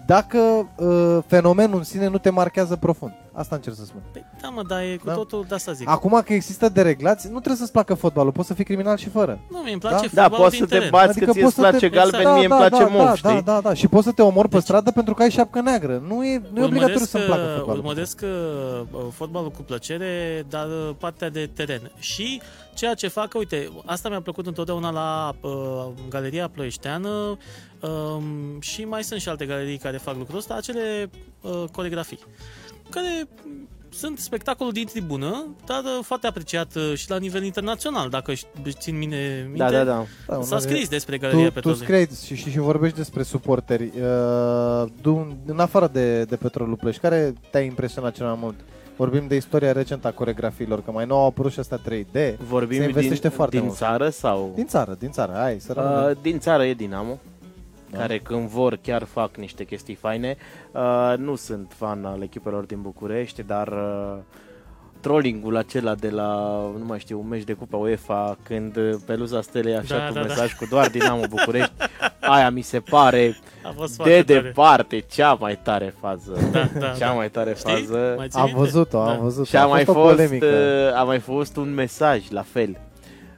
dacă 0.07 0.39
uh, 0.77 1.19
fenomenul 1.27 1.77
în 1.79 1.85
sine 1.85 2.07
nu 2.09 2.19
te 2.19 2.31
marchează 2.31 2.77
profund. 2.77 3.13
Asta 3.35 3.55
încerc 3.55 3.77
să 3.77 3.85
spun. 3.85 4.01
Păi, 4.13 4.25
da, 4.43 4.49
mă, 4.49 4.63
dar 4.63 4.81
e 4.81 4.97
cu 4.97 5.07
Da. 5.07 5.13
totul, 5.13 5.45
de 5.49 5.55
asta 5.55 5.73
zic. 5.73 5.89
Acum 5.89 6.21
că 6.25 6.33
există 6.33 6.69
dereglați, 6.69 7.27
nu 7.27 7.37
trebuie 7.37 7.57
să-ți 7.57 7.73
placă 7.73 7.95
fotbalul, 7.95 8.33
poți 8.33 8.47
să 8.49 8.55
fii 8.55 8.65
criminal 8.65 8.97
și 8.97 9.09
fără. 9.09 9.41
Nu, 9.51 9.59
mi 9.59 9.71
îmi 9.73 9.81
place 9.81 10.09
Da? 10.09 10.11
Da, 10.15 10.23
fotbalul 10.23 10.45
poți 10.45 10.57
din 10.57 10.61
să 10.61 10.67
te 10.67 10.75
teren. 10.75 10.91
bați 10.91 11.09
Adică 11.09 11.25
că 11.25 11.33
ție 11.33 11.43
poți 11.43 11.55
îți 11.59 11.65
să 11.65 11.69
place 11.71 11.89
te- 11.89 11.97
galben, 11.97 12.33
mie 12.33 12.47
îmi 12.47 12.55
place 12.57 12.83
da, 12.83 12.89
mov, 12.89 13.05
da, 13.07 13.15
știi? 13.15 13.31
da, 13.31 13.41
da, 13.53 13.61
da, 13.61 13.75
și 13.75 13.89
poți 13.89 14.05
să 14.05 14.13
te 14.13 14.23
omori 14.23 14.49
pe 14.49 14.55
Deci- 14.55 14.65
stradă 14.65 14.91
pentru 14.91 15.15
că 15.15 15.23
ai 15.23 15.31
șapcă 15.31 15.61
neagră. 15.61 16.03
Nu 16.09 16.25
e, 16.25 16.43
nu 16.53 16.61
e 16.61 16.65
obligatoriu 16.65 17.05
să-mi 17.07 17.25
placă 17.25 17.43
uh, 17.43 17.55
fotbalul. 17.57 17.81
urmăresc 17.81 18.21
uh, 18.25 18.87
fotbalul 19.13 19.51
cu 19.51 19.63
plăcere, 19.63 20.45
dar 20.49 20.67
uh, 20.67 20.91
partea 20.99 21.31
de 21.31 21.51
teren. 21.55 21.91
Și 21.99 22.41
ceea 22.75 22.95
ce 22.95 23.09
fac, 23.09 23.35
uite, 23.35 23.69
asta 23.85 24.09
mi-a 24.09 24.21
plăcut 24.21 24.47
întotdeauna 24.47 24.91
la 24.91 25.33
uh, 25.41 25.51
Galeria 26.09 26.49
Ploieșteană 26.49 27.37
um, 27.83 28.61
și 28.61 28.85
mai 28.85 29.05
sunt 29.05 29.21
și 29.21 29.29
alte 29.29 29.47
galerii 29.47 29.79
care 29.79 29.97
fac 29.97 30.17
lucrul 30.17 30.39
ăsta, 30.39 30.55
acele 30.55 31.11
uh, 31.41 31.65
coregrafii 31.73 32.19
care 32.91 33.29
mm, 33.45 33.69
sunt 33.89 34.19
spectacolul 34.19 34.73
din 34.73 34.87
tribună, 34.87 35.47
dar 35.67 35.83
uh, 35.85 35.99
foarte 36.05 36.27
apreciat 36.27 36.75
uh, 36.75 36.93
și 36.95 37.11
la 37.11 37.17
nivel 37.19 37.45
internațional, 37.45 38.09
dacă 38.09 38.33
ș- 38.33 38.73
țin 38.79 38.99
mine 38.99 39.43
minte. 39.45 39.59
Da, 39.59 39.71
da, 39.71 39.85
da. 39.85 40.05
Da, 40.29 40.43
S-a 40.43 40.57
una- 40.57 40.61
scris 40.61 40.89
despre 40.89 41.19
Galeria 41.19 41.43
tu, 41.43 41.49
tu 41.49 41.55
Petrolului. 41.55 41.85
scrii 41.87 42.17
și, 42.37 42.43
și, 42.43 42.51
și 42.51 42.59
vorbești 42.59 42.97
despre 42.97 43.23
suporteri. 43.23 43.83
Uh, 43.85 44.85
du- 45.03 45.37
în 45.47 45.59
afară 45.59 45.89
de, 45.93 46.25
de 46.25 46.37
Petrolul 46.37 46.77
Plăș, 46.77 46.97
care 46.97 47.33
te-a 47.51 47.61
impresionat 47.61 48.15
cel 48.15 48.27
mai 48.27 48.37
mult? 48.41 48.55
Vorbim 48.97 49.27
de 49.27 49.37
istoria 49.37 49.73
recentă 49.73 50.07
a 50.09 50.11
coregrafiilor, 50.13 50.83
că 50.83 50.91
mai 50.91 51.07
nou 51.07 51.19
au 51.19 51.27
apărut 51.27 51.53
și 51.53 51.59
astea 51.59 51.79
3D. 51.79 52.13
Se 52.13 52.37
Vorbim 52.49 52.79
din, 52.79 52.89
investește 52.89 53.29
foarte 53.29 53.57
din 53.57 53.65
mult. 53.65 53.77
țară 53.77 54.09
sau... 54.09 54.53
Din 54.55 54.67
țară, 54.67 54.97
din 54.99 55.11
țară, 55.11 55.33
hai 55.37 55.57
să 55.61 55.73
rămânem. 55.73 56.11
Uh, 56.11 56.17
din 56.23 56.39
țară 56.39 56.65
e 56.65 56.75
Dinamo, 56.75 57.19
Da. 57.93 57.99
care 57.99 58.19
când 58.19 58.49
vor 58.49 58.79
chiar 58.83 59.05
fac 59.05 59.37
niște 59.37 59.65
chestii 59.65 59.95
faine. 59.95 60.37
Uh, 60.73 61.15
nu 61.17 61.35
sunt 61.35 61.73
fan 61.77 62.05
al 62.05 62.23
echipelor 62.23 62.65
din 62.65 62.81
București, 62.83 63.43
dar 63.43 63.69
uh, 63.69 64.19
trollingul 65.01 65.57
acela 65.57 65.95
de 65.95 66.11
la, 66.11 66.33
nu 66.79 66.85
mai 66.85 66.99
știu, 66.99 67.19
un 67.21 67.29
meci 67.29 67.43
de 67.45 67.53
Cupa 67.53 67.77
UEFA, 67.77 68.37
când 68.43 68.77
uh, 68.77 68.95
peluza 69.07 69.41
stelei 69.41 69.77
așa 69.77 69.97
Da, 69.99 70.07
cu 70.07 70.13
da, 70.13 70.21
da. 70.21 70.27
mesaj 70.27 70.53
cu 70.55 70.67
doar 70.71 70.89
Dinamo 70.89 71.23
București, 71.29 71.73
aia 72.21 72.51
mi 72.51 72.61
se 72.63 72.81
pare 72.81 73.37
A 73.65 73.73
fost 73.77 73.89
de 73.91 74.03
foarte 74.03 74.23
tare. 74.23 74.41
departe 74.41 74.99
cea 75.11 75.33
mai 75.35 75.59
tare 75.63 75.95
fază. 76.01 76.49
Da, 76.53 76.69
da, 76.79 76.87
cea 76.99 77.07
da. 77.07 77.13
mai 77.13 77.31
tare 77.31 77.55
Știi? 77.57 77.73
fază. 77.73 78.15
Mai 78.17 78.29
ții 78.29 78.39
am 78.41 78.45
minte? 78.47 78.61
văzut-o, 78.61 78.99
Da. 79.05 79.11
am 79.11 79.21
văzut-o. 79.23 79.45
Și 79.49 79.57
a, 79.57 79.67
mai 79.67 79.85
fost 79.85 79.99
o 79.99 80.01
fost, 80.03 80.15
polemică. 80.15 80.47
uh, 80.93 80.99
a 81.01 81.03
mai 81.05 81.19
fost 81.19 81.57
un 81.57 81.75
mesaj 81.75 82.31
la 82.31 82.43
fel. 82.43 82.77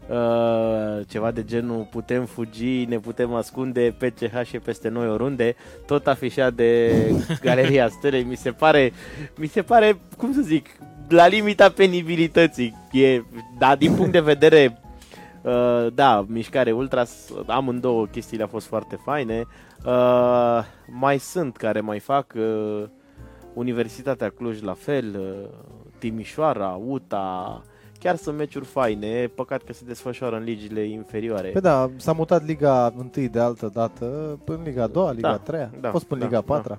Uh, 0.08 1.00
ceva 1.08 1.30
de 1.30 1.44
genul 1.44 1.86
putem 1.90 2.24
fugi, 2.24 2.84
ne 2.84 2.98
putem 2.98 3.34
ascunde, 3.34 3.94
PCH 3.98 4.46
și 4.46 4.58
peste 4.58 4.88
noi 4.88 5.08
oriunde, 5.08 5.56
tot 5.86 6.06
afișat 6.06 6.52
de 6.52 6.92
Galeria 7.44 7.88
Stelei, 7.88 8.22
mi 8.22 8.36
se 8.36 8.50
pare, 8.50 8.92
mi 9.36 9.46
se 9.46 9.62
pare, 9.62 9.98
cum 10.16 10.32
să 10.32 10.40
zic, 10.40 10.66
la 11.08 11.26
limita 11.26 11.68
penibilității. 11.68 12.76
E, 12.92 13.22
da, 13.58 13.76
din 13.76 13.94
punct 13.94 14.12
de 14.12 14.20
vedere 14.20 14.78
Uh, 15.44 15.86
da, 15.94 16.24
mișcare 16.28 16.72
ultras, 16.72 17.30
amândouă 17.46 18.06
chestiile 18.06 18.42
au 18.42 18.48
fost 18.48 18.66
foarte 18.66 18.96
faine. 18.96 19.44
Uh, 19.86 20.64
mai 20.86 21.18
sunt 21.18 21.56
care 21.56 21.80
mai 21.80 21.98
fac 21.98 22.32
uh, 22.36 22.84
Universitatea 23.54 24.28
Cluj 24.28 24.62
la 24.62 24.72
fel, 24.72 25.16
uh, 25.18 25.48
Timișoara, 25.98 26.80
UTA, 26.86 27.62
chiar 28.04 28.16
sunt 28.16 28.36
meciuri 28.36 28.64
faine, 28.64 29.26
păcat 29.34 29.62
că 29.62 29.72
se 29.72 29.82
desfășoară 29.86 30.36
în 30.36 30.42
ligile 30.42 30.80
inferioare. 30.80 31.48
Păi 31.48 31.60
da, 31.60 31.90
s-a 31.96 32.12
mutat 32.12 32.46
Liga 32.46 32.94
1 32.96 33.10
de 33.28 33.38
altă 33.38 33.70
dată 33.74 34.38
în 34.44 34.60
Liga 34.64 34.86
2, 34.86 35.14
Liga 35.14 35.28
Da, 35.30 35.38
3, 35.38 35.68
da, 35.80 35.88
a 35.88 35.90
fost 35.90 36.04
până 36.04 36.20
da, 36.20 36.26
Liga 36.26 36.42
da. 36.46 36.54
4. 36.54 36.78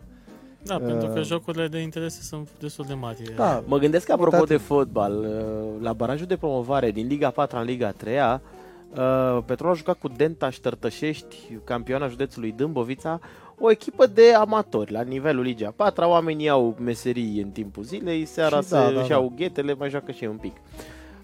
Da, 0.64 0.78
pentru 0.78 1.08
că 1.08 1.20
Uh, 1.20 1.26
jocurile 1.26 1.68
de 1.68 1.78
interese 1.78 2.22
sunt 2.22 2.50
destul 2.60 2.86
de 2.88 2.94
mari. 2.94 3.34
Da, 3.36 3.64
Mă 3.68 3.78
gândesc 3.78 4.10
apropo 4.10 4.36
Mutate. 4.36 4.54
de 4.54 4.60
fotbal, 4.60 5.14
uh, 5.14 5.82
la 5.82 5.94
barajul 5.94 6.26
de 6.26 6.38
promovare 6.38 6.92
din 6.92 7.08
Liga 7.08 7.30
4 7.30 7.58
în 7.58 7.64
Liga 7.64 7.92
3 7.92 8.18
uh, 8.18 9.44
Petrol 9.46 9.72
a 9.72 9.74
jucat 9.74 9.98
cu 10.00 10.08
Dentaș 10.08 10.54
Ștărtășești, 10.54 11.36
campioana 11.64 12.08
județului 12.08 12.52
Dâmbovița, 12.52 13.20
o 13.60 13.72
echipă 13.72 14.06
de 14.06 14.34
amatori 14.34 14.92
la 14.92 15.02
nivelul 15.02 15.44
Liga 15.44 15.74
4 15.76 16.08
oamenii 16.08 16.50
au 16.50 16.76
meserii 16.80 17.42
în 17.42 17.50
timpul 17.50 17.84
zilei, 17.84 18.26
seara 18.26 18.62
Și 18.62 18.68
se 18.68 18.76
da, 18.76 18.92
da, 18.92 19.04
și 19.04 19.10
da. 19.10 19.16
au 19.16 19.34
ghetele, 19.36 19.74
mai 19.74 19.90
joacă 19.90 20.12
și 20.12 20.24
ei 20.24 20.30
un 20.30 20.38
pic. 20.38 20.54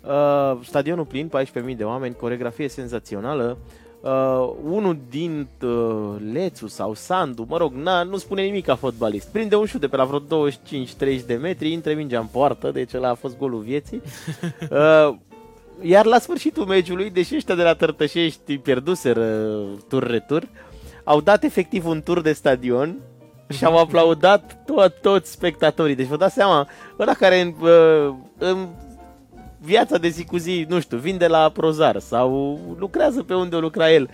Uh, 0.07 0.59
stadionul 0.63 1.05
plin, 1.05 1.31
14.000 1.69 1.75
de 1.77 1.83
oameni, 1.83 2.15
coregrafie 2.15 2.67
senzațională. 2.67 3.57
Uh, 4.01 4.49
unul 4.63 4.97
din 5.09 5.47
uh, 5.61 6.15
Lețu 6.31 6.67
sau 6.67 6.93
Sandu, 6.93 7.45
mă 7.49 7.57
rog, 7.57 7.73
na, 7.73 8.03
nu 8.03 8.17
spune 8.17 8.41
nimic 8.41 8.65
ca 8.65 8.75
fotbalist. 8.75 9.27
Prinde 9.31 9.55
un 9.55 9.65
șut 9.65 9.79
de 9.79 9.87
pe 9.87 9.95
la 9.95 10.03
vreo 10.03 10.47
25-30 11.19 11.25
de 11.25 11.33
metri, 11.33 11.71
intre 11.71 11.93
mingea 11.93 12.19
în 12.19 12.25
poartă, 12.25 12.71
deci 12.71 12.93
ăla 12.93 13.09
a 13.09 13.13
fost 13.13 13.37
golul 13.37 13.59
vieții. 13.59 14.01
Uh, 14.71 15.15
iar 15.81 16.05
la 16.05 16.19
sfârșitul 16.19 16.65
meciului, 16.65 17.09
deși 17.09 17.35
ăștia 17.35 17.55
de 17.55 17.63
la 17.63 17.73
Tărtășești 17.73 18.57
pierduseră 18.57 19.55
tur-retur, 19.87 20.47
au 21.03 21.21
dat 21.21 21.43
efectiv 21.43 21.87
un 21.87 22.01
tur 22.01 22.21
de 22.21 22.33
stadion 22.33 22.99
și 23.49 23.65
au 23.65 23.77
aplaudat 23.83 24.63
tot, 24.65 24.93
toți 25.01 25.31
spectatorii. 25.31 25.95
Deci 25.95 26.07
vă 26.07 26.17
dați 26.17 26.33
seama, 26.33 26.67
ăla 26.99 27.13
care 27.13 27.39
în, 27.39 27.53
uh, 27.61 28.13
în 28.37 28.67
viața 29.63 29.97
de 29.97 30.07
zi 30.09 30.23
cu 30.25 30.37
zi, 30.37 30.65
nu 30.69 30.79
știu, 30.79 30.97
vinde 30.97 31.27
la 31.27 31.49
Prozar 31.49 31.99
sau 31.99 32.59
lucrează 32.79 33.23
pe 33.23 33.33
unde 33.33 33.55
o 33.55 33.59
lucra 33.59 33.91
el, 33.91 34.09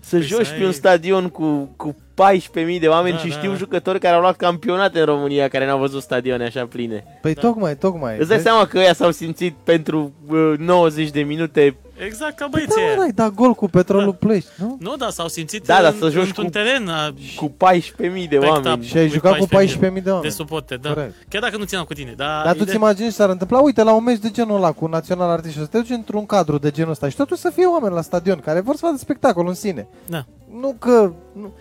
să 0.00 0.16
Păi 0.16 0.26
joci 0.26 0.46
să 0.46 0.52
pe 0.52 0.60
un 0.60 0.66
ai- 0.66 0.72
stadion 0.72 1.28
cu, 1.28 1.72
cu 1.76 1.96
14.000 2.22 2.80
de 2.80 2.86
oameni 2.88 3.14
Da, 3.14 3.20
și 3.20 3.28
da, 3.28 3.34
știu 3.36 3.50
da. 3.50 3.56
jucători 3.56 3.98
care 3.98 4.14
au 4.14 4.20
luat 4.20 4.36
campionate 4.36 4.98
în 4.98 5.04
România 5.04 5.48
care 5.48 5.66
n-au 5.66 5.78
văzut 5.78 6.02
stadioane 6.02 6.44
așa 6.44 6.66
pline. 6.66 7.04
Păi 7.22 7.34
Da. 7.34 7.40
tocmai, 7.40 7.76
tocmai. 7.76 8.18
Îți 8.18 8.28
dai 8.28 8.36
Deci- 8.36 8.46
seama 8.46 8.66
că 8.66 8.78
ăia 8.78 8.92
s-au 8.92 9.10
simțit 9.10 9.54
pentru 9.64 10.12
uh, 10.30 10.54
90 10.58 11.10
de 11.10 11.20
minute 11.20 11.76
Exact 12.06 12.36
ca 12.36 12.44
Păi 12.50 12.50
băieții 12.50 12.74
da, 12.76 12.86
ăia. 12.86 12.96
mă, 12.96 13.02
ai 13.02 13.10
dat 13.12 13.34
gol 13.34 13.52
cu 13.54 13.68
petrolul 13.68 14.10
Da. 14.10 14.16
Ploiești, 14.26 14.48
nu? 14.56 14.76
Nu, 14.80 14.96
da, 14.96 15.10
s-au 15.10 15.28
simțit 15.28 15.66
Da, 15.66 15.82
dar 15.82 15.92
în, 15.92 15.98
să 15.98 16.08
joci 16.10 16.26
într-un 16.26 16.44
cu- 16.44 16.50
teren 16.50 16.88
a, 16.88 17.14
cu 17.36 17.50
14.000 17.56 18.28
de 18.28 18.36
Backed 18.36 18.48
oameni. 18.48 18.72
up. 18.74 18.82
Și 18.82 18.96
ai 18.96 19.06
Cu 19.06 19.12
jucat 19.12 19.36
cu 19.38 19.46
14.000 19.46 19.78
de 19.92 20.00
de 20.00 20.10
oameni. 20.10 20.32
suporte, 20.32 20.74
da. 20.76 20.92
Corect. 20.92 21.14
Chiar 21.28 21.42
dacă 21.42 21.56
nu 21.56 21.64
țineam 21.64 21.84
cu 21.84 21.92
tine. 21.94 22.14
Dar, 22.16 22.44
Dar 22.44 22.54
tu 22.56 22.64
ți 22.64 22.74
imagini 22.74 23.08
ce 23.08 23.14
s-ar 23.14 23.28
întâmpla? 23.30 23.58
Uite, 23.60 23.82
la 23.82 23.94
un 23.94 24.04
meci 24.04 24.18
de 24.18 24.30
genul 24.30 24.56
ăla 24.56 24.72
cu 24.72 24.86
Național 24.86 25.30
Artiști, 25.30 25.58
să 25.58 25.66
te 25.66 25.78
duci 25.78 25.90
într-un 25.90 26.26
cadru 26.26 26.58
de 26.58 26.70
genul 26.70 26.90
ăsta 26.90 27.08
și 27.08 27.16
totuși 27.16 27.40
să 27.40 27.50
fie 27.54 27.66
oameni 27.66 27.94
la 27.94 28.00
stadion 28.02 28.38
care 28.44 28.60
vor 28.60 28.74
să 28.74 28.80
vadă 28.84 28.96
spectacol 28.98 29.46
în 29.48 29.54
sine. 29.54 29.88
Da. 30.06 30.24
Nu 30.60 30.74
că... 30.78 31.12
Nu. 31.32 31.52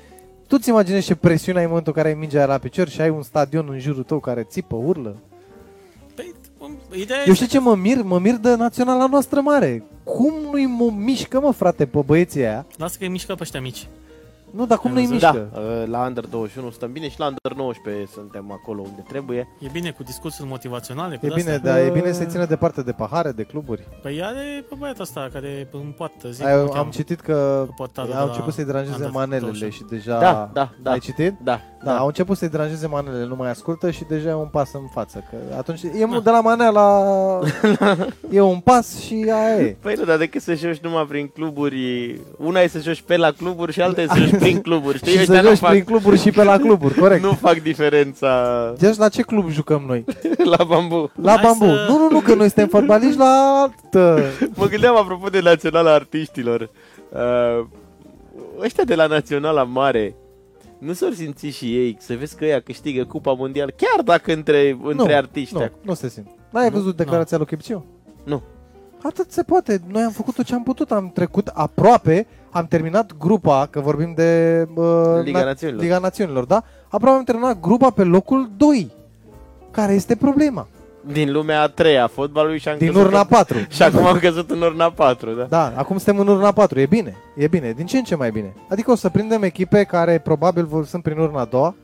Tu 0.47 0.57
ți 0.57 0.69
imaginezi 0.69 1.05
ce 1.05 1.15
presiune 1.15 1.57
ai 1.57 1.63
în 1.63 1.69
momentul 1.69 1.93
în 1.95 2.01
care 2.01 2.13
ai 2.13 2.19
mingea 2.19 2.45
la 2.45 2.57
picior 2.57 2.89
și 2.89 3.01
ai 3.01 3.09
un 3.09 3.23
stadion 3.23 3.67
în 3.69 3.79
jurul 3.79 4.03
tău 4.03 4.19
care 4.19 4.43
țipă, 4.43 4.75
urlă? 4.75 5.15
Păi, 6.15 6.33
um, 6.57 6.77
ideea 6.91 7.19
Eu 7.25 7.31
este... 7.31 7.45
știu 7.45 7.59
ce 7.59 7.65
mă 7.65 7.75
mir? 7.75 8.03
Mă 8.03 8.19
mir 8.19 8.35
de 8.35 8.55
naționala 8.55 9.07
noastră 9.07 9.41
mare. 9.41 9.83
Cum 10.03 10.33
nu-i 10.51 10.65
mă 10.65 10.91
mișcă, 10.97 11.39
mă, 11.39 11.51
frate, 11.51 11.85
pe 11.85 11.99
băieții 12.05 12.41
aia? 12.41 12.65
Lasă 12.77 12.95
că 12.97 13.03
e 13.03 13.07
mișcă 13.07 13.35
pe 13.35 13.43
ăștia 13.43 13.61
mici. 13.61 13.87
Nu, 14.57 14.65
dar 14.65 14.77
cum 14.77 14.89
Ai 14.89 14.95
nu-i 14.95 15.05
văzut? 15.19 15.21
mișcă? 15.33 15.49
Da, 15.53 15.59
uh, 15.59 15.87
la 15.87 16.05
Under 16.05 16.25
21 16.27 16.69
stăm 16.69 16.91
bine 16.91 17.09
și 17.09 17.19
la 17.19 17.25
Under 17.25 17.53
19 17.57 18.05
suntem 18.13 18.51
acolo 18.51 18.81
unde 18.81 19.03
trebuie. 19.07 19.47
E 19.59 19.67
bine 19.71 19.91
cu 19.91 20.03
discursuri 20.03 20.47
motivaționale. 20.47 21.15
Cu 21.15 21.25
E 21.25 21.29
de-astea. 21.29 21.57
bine, 21.57 21.71
dar 21.71 21.79
e 21.85 21.89
bine 21.89 22.11
să-i 22.11 22.25
țină 22.29 22.45
departe 22.45 22.81
de 22.81 22.91
pahare, 22.91 23.31
de 23.31 23.43
cluburi. 23.43 23.87
Păi 24.01 24.21
are 24.23 24.65
pe 24.69 24.75
băiatul 24.77 25.01
ăsta 25.01 25.29
care 25.33 25.67
împoată, 25.71 26.29
zic 26.29 26.45
Ai, 26.45 26.51
cum 26.53 26.61
o 26.61 26.63
am 26.63 26.69
cheamă. 26.73 26.89
citit 26.91 27.19
că 27.19 27.63
Cu 27.67 27.73
portarul 27.73 28.09
de 28.11 28.17
au 28.17 28.23
la 28.25 28.31
început 28.31 28.53
să-i 28.53 28.65
deranjeze 28.65 28.95
Under 28.95 29.11
manelele 29.11 29.39
21. 29.41 29.71
și 29.71 29.83
deja... 29.89 30.19
Da, 30.19 30.49
da, 30.53 30.69
da. 30.81 30.91
Ai 30.91 30.99
citit? 30.99 31.33
Da, 31.43 31.61
Da, 31.83 31.97
au 31.97 32.05
început 32.07 32.37
să-i 32.37 32.49
deranjeze 32.49 32.87
manelele, 32.87 33.25
nu 33.25 33.35
mai 33.35 33.49
ascultă 33.49 33.91
și 33.91 34.03
deja 34.03 34.29
e 34.29 34.33
un 34.33 34.47
pas 34.51 34.73
în 34.73 34.87
față. 34.93 35.23
Că 35.29 35.55
atunci 35.57 35.83
e 35.83 36.05
Da. 36.11 36.19
de 36.19 36.29
la 36.29 36.41
manea 36.41 36.69
la... 36.69 37.03
e 38.31 38.41
un 38.41 38.59
pas 38.59 38.99
și 38.99 39.31
aia 39.33 39.59
e. 39.59 39.77
Păi 39.81 39.93
nu, 39.97 40.03
dar 40.03 40.17
decât 40.17 40.41
să 40.41 40.53
joci 40.53 40.77
numai 40.79 41.05
prin 41.05 41.27
cluburi, 41.27 42.19
una 42.37 42.59
e 42.59 42.67
să 42.67 42.79
joci 42.79 43.01
pe 43.01 43.17
la 43.17 43.31
cluburi 43.31 43.71
și 43.71 43.81
alta 43.81 44.01
e 44.01 44.07
să 44.07 44.15
joci 44.17 44.39
prin 44.49 44.61
cluburi, 44.61 44.97
știi? 44.97 45.11
și 45.11 45.19
Ăștia 45.19 45.35
să 45.35 45.41
nu 45.41 45.47
joci 45.47 45.57
fac, 45.57 45.69
prin 45.69 45.83
cluburi 45.83 46.17
și 46.19 46.31
pe 46.31 46.43
la 46.43 46.57
cluburi, 46.57 46.93
corect. 47.03 47.23
nu 47.23 47.31
fac 47.31 47.61
diferența 47.61 48.73
Deci 48.77 48.95
la 48.97 49.09
ce 49.09 49.21
club 49.21 49.49
jucăm 49.49 49.83
noi? 49.87 50.05
la 50.57 50.63
bambu. 50.63 51.11
La 51.21 51.31
Hai 51.31 51.41
bambu. 51.43 51.65
să- 51.65 51.85
Nu, 51.89 51.97
nu, 51.97 52.07
nu, 52.11 52.19
că 52.19 52.33
noi 52.33 52.47
suntem 52.47 52.67
fotbaliști 52.67 53.17
la 53.17 53.61
altă. 53.61 54.23
Mă 54.55 54.65
gândeam 54.65 54.95
apropo 54.97 55.27
de 55.29 55.39
Naționala 55.41 55.93
Artiștilor. 55.93 56.69
Uh, 57.09 57.65
ăștia 58.59 58.83
de 58.83 58.95
la 58.95 59.05
Naționala 59.07 59.63
Mare, 59.63 60.15
nu 60.79 60.93
s-au 60.93 61.09
simțit 61.09 61.53
și 61.53 61.75
ei 61.75 61.97
să 61.99 62.13
vezi 62.19 62.35
că 62.35 62.45
ea 62.45 62.59
câștigă 62.59 63.03
Cupa 63.03 63.31
Mondială, 63.33 63.71
chiar 63.77 64.03
dacă 64.05 64.33
între, 64.33 64.77
între 64.83 65.11
nu, 65.11 65.15
artiști. 65.17 65.53
Nu, 65.53 65.69
nu 65.81 65.93
se 65.93 66.09
simt. 66.09 66.27
N-ai 66.49 66.69
Nu? 66.69 66.75
văzut 66.75 66.95
declarația 66.95 67.37
lui 67.37 67.45
Chipciu? 67.45 67.85
Nu. 68.23 68.41
Atât 69.07 69.31
se 69.31 69.43
poate. 69.43 69.81
Noi 69.91 70.01
am 70.01 70.11
făcut 70.11 70.35
tot 70.35 70.45
ce 70.45 70.53
am 70.53 70.63
putut. 70.63 70.91
Am 70.91 71.11
trecut 71.13 71.47
aproape, 71.53 72.27
am 72.51 72.65
terminat 72.65 73.17
grupa, 73.19 73.67
că 73.69 73.79
vorbim 73.79 74.13
de 74.15 74.65
uh, 74.75 74.85
Liga 75.23 75.43
Națiunilor. 75.43 75.81
Liga 75.83 75.97
Națiunilor, 75.97 76.43
da? 76.45 76.63
Aproape 76.89 77.17
am 77.17 77.23
terminat 77.23 77.59
grupa 77.59 77.89
pe 77.89 78.03
locul 78.03 78.49
2. 78.57 78.91
Care 79.71 79.93
este 79.93 80.15
problema? 80.15 80.67
Din 81.11 81.31
lumea 81.31 81.61
a 81.61 81.67
treia 81.67 82.03
a 82.03 82.07
fotbalului 82.07 82.59
și 82.59 82.67
am 82.67 82.77
Din 82.77 82.87
căzut 82.91 83.03
urna 83.05 83.19
în- 83.19 83.25
4. 83.29 83.57
Și 83.69 83.83
acum 83.83 84.05
am 84.05 84.19
căzut 84.19 84.49
în 84.49 84.61
urna 84.61 84.89
4, 84.91 85.31
da? 85.31 85.43
Da, 85.43 85.73
acum 85.75 85.97
suntem 85.97 86.21
în 86.21 86.27
urna 86.27 86.51
4. 86.51 86.79
E 86.79 86.85
bine, 86.85 87.15
e 87.35 87.47
bine. 87.47 87.71
Din 87.71 87.85
ce 87.85 87.97
în 87.97 88.03
ce 88.03 88.15
mai 88.15 88.31
bine. 88.31 88.53
Adică 88.69 88.91
o 88.91 88.95
să 88.95 89.09
prindem 89.09 89.43
echipe 89.43 89.83
care 89.83 90.19
probabil 90.19 90.65
vor 90.65 90.85
sunt 90.85 91.03
prin 91.03 91.17
urna 91.17 91.39
a 91.41 91.45
doua 91.45 91.75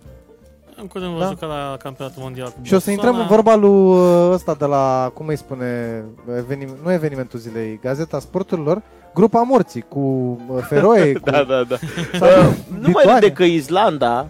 În 0.76 0.88
curând 0.88 1.12
Da. 1.12 1.26
vom 1.26 1.28
juca 1.30 1.46
la 1.46 1.78
campionatul 1.84 2.22
mondial 2.22 2.48
cu 2.48 2.54
și 2.62 2.74
o 2.74 2.80
să 2.80 2.92
intrăm 2.92 3.20
în 3.20 3.26
vorba 3.28 3.56
lui 3.56 3.70
uh, 3.70 4.30
ăsta 4.32 4.54
de 4.54 4.66
la, 4.66 5.12
cum 5.14 5.28
îi 5.28 5.38
spune, 5.38 6.04
evenim, 6.38 6.70
nu 6.84 6.92
evenimentul 6.92 7.40
zilei, 7.40 7.80
Gazeta 7.82 8.20
Sporturilor, 8.20 8.82
Grupa 9.14 9.42
Morții 9.42 9.82
cu 9.88 10.00
uh, 10.00 10.62
Feroe, 10.62 11.14
cu 11.22 11.30
Da, 11.30 11.44
da, 11.44 11.64
da. 11.64 11.76
sau 12.20 12.28
Uh, 12.28 12.56
nu 12.70 12.78
mai 12.80 12.88
Lituania. 12.88 13.14
râde 13.14 13.32
că 13.32 13.44
Islanda, 13.44 14.28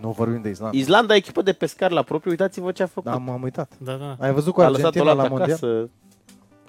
Nu 0.00 0.10
vorbim 0.10 0.40
de 0.42 0.48
Islanda. 0.48 0.76
Islanda, 0.78 1.14
echipă 1.14 1.42
de 1.42 1.52
pescar 1.52 1.90
la 1.90 2.02
propriu, 2.02 2.30
uitați-vă 2.30 2.72
ce 2.72 2.82
a 2.82 2.86
făcut. 2.86 3.10
Da, 3.10 3.16
m-am 3.16 3.42
uitat. 3.42 3.72
Da, 3.78 3.92
da. 3.92 4.24
Ai 4.26 4.32
văzut 4.32 4.52
cu 4.52 4.60
a 4.60 4.68
lăsat-o 4.68 4.86
Argentina 4.86 5.12
la 5.14 5.22
la 5.22 5.28
mondial? 5.28 5.48
acasă. 5.62 5.88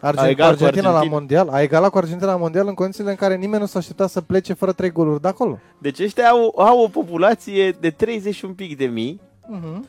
Argent, 0.01 0.25
a 0.25 0.29
egalat 0.29 0.57
cu 0.57 0.63
Argentina 0.63 0.89
la 0.89 0.95
Argentina. 0.97 1.17
mondial? 1.19 1.49
A 1.49 1.61
egalat 1.61 1.89
cu 1.91 1.97
Argentina 1.97 2.31
la 2.31 2.37
mondial 2.37 2.67
în 2.67 2.73
condițiile 2.73 3.09
în 3.09 3.15
care 3.15 3.35
nimeni 3.35 3.61
nu 3.61 3.67
s-a 3.67 3.79
așteptat 3.79 4.09
să 4.09 4.21
plece 4.21 4.53
fără 4.53 4.71
trei 4.71 4.91
goluri 4.91 5.21
de 5.21 5.27
acolo. 5.27 5.57
Deci 5.81 5.99
ăștia 5.99 6.29
au, 6.29 6.53
au 6.57 6.79
o 6.83 6.87
populație 6.87 7.71
de 7.79 7.89
30 7.89 8.35
și 8.35 8.45
un 8.45 8.53
pic 8.53 8.77
de 8.77 8.85
mii, 8.85 9.21
Uh-huh. 9.57 9.79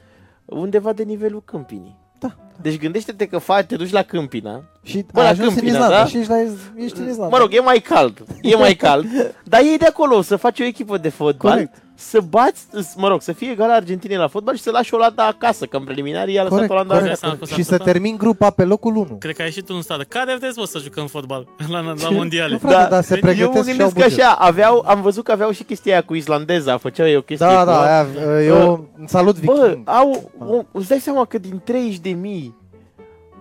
undeva 0.44 0.92
de 0.92 1.02
nivelul 1.02 1.42
câmpinii. 1.44 1.98
Da. 2.18 2.36
Deci 2.62 2.78
gândește-te 2.78 3.26
că 3.26 3.38
faci, 3.38 3.66
te 3.66 3.76
duci 3.76 3.90
la 3.90 4.02
Câmpina. 4.02 4.62
Și 4.82 5.04
Bă, 5.12 5.18
ai 5.20 5.24
la 5.24 5.30
ajuns 5.30 5.48
în 5.48 5.54
Câmpina, 5.54 5.74
Islanda 5.76 5.96
da? 5.96 6.06
și 6.06 6.16
ești, 6.18 6.30
la, 6.30 6.40
ești 6.76 6.98
în 7.00 7.08
Islanda. 7.08 7.36
Mă 7.36 7.38
rog, 7.42 7.54
e 7.54 7.60
mai 7.60 7.78
cald. 7.78 8.24
E 8.42 8.56
mai 8.56 8.74
cald. 8.74 9.06
dar 9.52 9.60
ei 9.60 9.78
de 9.78 9.86
acolo 9.86 10.20
să 10.22 10.36
faci 10.36 10.60
o 10.60 10.64
echipă 10.64 10.98
de 10.98 11.08
fotbal, 11.08 11.52
Corect. 11.52 11.82
Să 12.00 12.20
bați, 12.20 12.66
mă 12.96 13.08
rog, 13.08 13.22
să 13.22 13.32
fie 13.32 13.50
egal 13.50 13.70
Argentinei 13.70 14.16
la 14.16 14.28
fotbal 14.28 14.54
și 14.56 14.62
să 14.62 14.70
lași 14.70 14.94
Olanda 14.94 15.26
acasă, 15.26 15.64
că 15.66 15.76
în 15.76 15.84
preliminarii 15.84 16.34
i-a 16.34 16.42
lăsat 16.42 16.54
corect, 16.56 16.72
Olanda 16.72 16.94
corect. 16.94 17.06
acasă. 17.06 17.20
Seama 17.24 17.36
cum 17.36 17.46
s-a 17.46 17.54
Și 17.54 17.62
să 17.62 17.70
întâmplat? 17.72 17.92
termin 17.94 18.16
grupa 18.16 18.50
pe 18.50 18.64
locul 18.64 18.96
1. 18.96 19.04
Cred 19.18 19.34
că 19.36 19.42
a 19.42 19.44
ieșit 19.44 19.68
un 19.68 19.82
stradă. 19.82 20.02
Care 20.02 20.36
vreți 20.38 20.58
vă 20.58 20.64
să 20.64 20.78
jucăm 20.78 21.06
fotbal 21.06 21.46
la, 21.72 21.80
la 21.80 22.10
mondiale? 22.10 22.52
Nu, 22.62 22.68
frate, 22.68 22.90
dar 22.90 23.02
se 23.02 23.14
eu 23.14 23.20
mă 23.22 23.26
pregătesc 23.28 23.64
și 23.64 23.70
au 23.70 23.76
gândesc 23.76 23.94
că 23.94 24.02
buget. 24.08 24.18
așa, 24.24 24.32
aveau, 24.34 24.84
am 24.86 25.00
văzut 25.02 25.24
că 25.24 25.32
aveau 25.32 25.50
și 25.50 25.62
chestia 25.62 25.92
aia 25.92 26.02
cu 26.02 26.14
islandeza, 26.14 26.76
făceau 26.76 27.06
ei 27.06 27.16
o 27.16 27.20
chestie 27.22 27.46
Da, 27.46 27.58
cu 27.58 27.64
da, 27.64 27.80
aia, 27.82 28.06
eu 28.42 28.88
salut 29.06 29.40
Bă, 29.40 29.52
Viking. 29.66 29.88
au, 29.88 30.30
o, 30.38 30.62
îți 30.72 30.88
dai 30.88 30.98
seama 30.98 31.24
că 31.24 31.38
din 31.38 31.60
30 31.64 31.98
de 31.98 32.10
mii, 32.10 32.58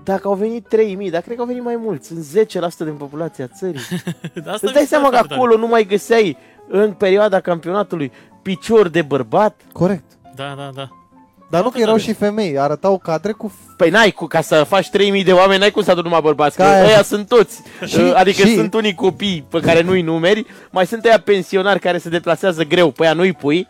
dacă 0.03 0.28
au 0.28 0.34
venit 0.34 0.68
3 0.68 0.95
mii, 0.95 1.10
dar 1.10 1.22
cred 1.22 1.36
că 1.36 1.41
au 1.41 1.47
venit 1.47 1.64
mai 1.64 1.76
mulți, 1.76 2.07
sunt 2.07 2.47
10% 2.47 2.78
din 2.78 2.93
populația 2.97 3.47
țării. 3.47 3.80
Asta 4.38 4.51
Îți 4.53 4.66
mi 4.66 4.72
dai 4.72 4.82
se 4.82 4.88
seama 4.88 5.03
pare 5.03 5.16
că 5.16 5.24
foarte 5.28 5.34
acolo 5.34 5.57
nu 5.57 5.68
mai 5.68 5.84
găseai 5.86 6.38
în 6.72 6.91
perioada 6.91 7.39
campionatului 7.39 8.12
picior 8.42 8.88
de 8.88 9.02
bărbat? 9.02 9.62
Corect. 9.72 10.04
tare. 10.36 10.54
Da, 10.56 10.64
da, 10.64 10.70
da. 10.76 10.90
Dar 11.50 11.64
nu 11.64 11.70
că 11.70 11.80
erau 11.80 11.98
și 11.98 12.14
femei, 12.14 12.60
arătau 12.60 12.98
cadre 12.98 13.32
cu... 13.32 13.54
Păi 13.78 13.90
n-ai 13.90 14.12
cu, 14.12 14.26
ca 14.26 14.42
să 14.42 14.64
faci 14.68 14.90
3000 14.90 15.24
de 15.24 15.32
oameni, 15.34 15.60
n-ai 15.60 15.72
cum 15.72 15.82
să 15.84 15.92
aduni 15.92 16.06
numai 16.06 16.22
bărbați, 16.22 16.56
că 16.56 16.62
Ca 16.62 16.70
aia. 16.72 16.84
ăia 16.86 17.02
sunt 17.04 17.28
toți. 17.28 17.62
Și- 17.86 18.00
Uh, 18.00 18.12
adică 18.16 18.46
și- 18.48 18.56
sunt 18.56 18.74
unii 18.74 18.94
copii 18.94 19.46
pe 19.50 19.60
care 19.60 19.82
nu-i 19.82 20.02
numeri, 20.02 20.46
mai 20.72 20.86
sunt 20.88 21.06
ăia 21.06 21.20
pensionari 21.20 21.80
care 21.80 21.98
se 21.98 22.10
deplasează 22.10 22.64
greu, 22.64 22.92
pe 22.92 23.04
aia 23.04 23.14
nu-i 23.14 23.34
pui, 23.34 23.68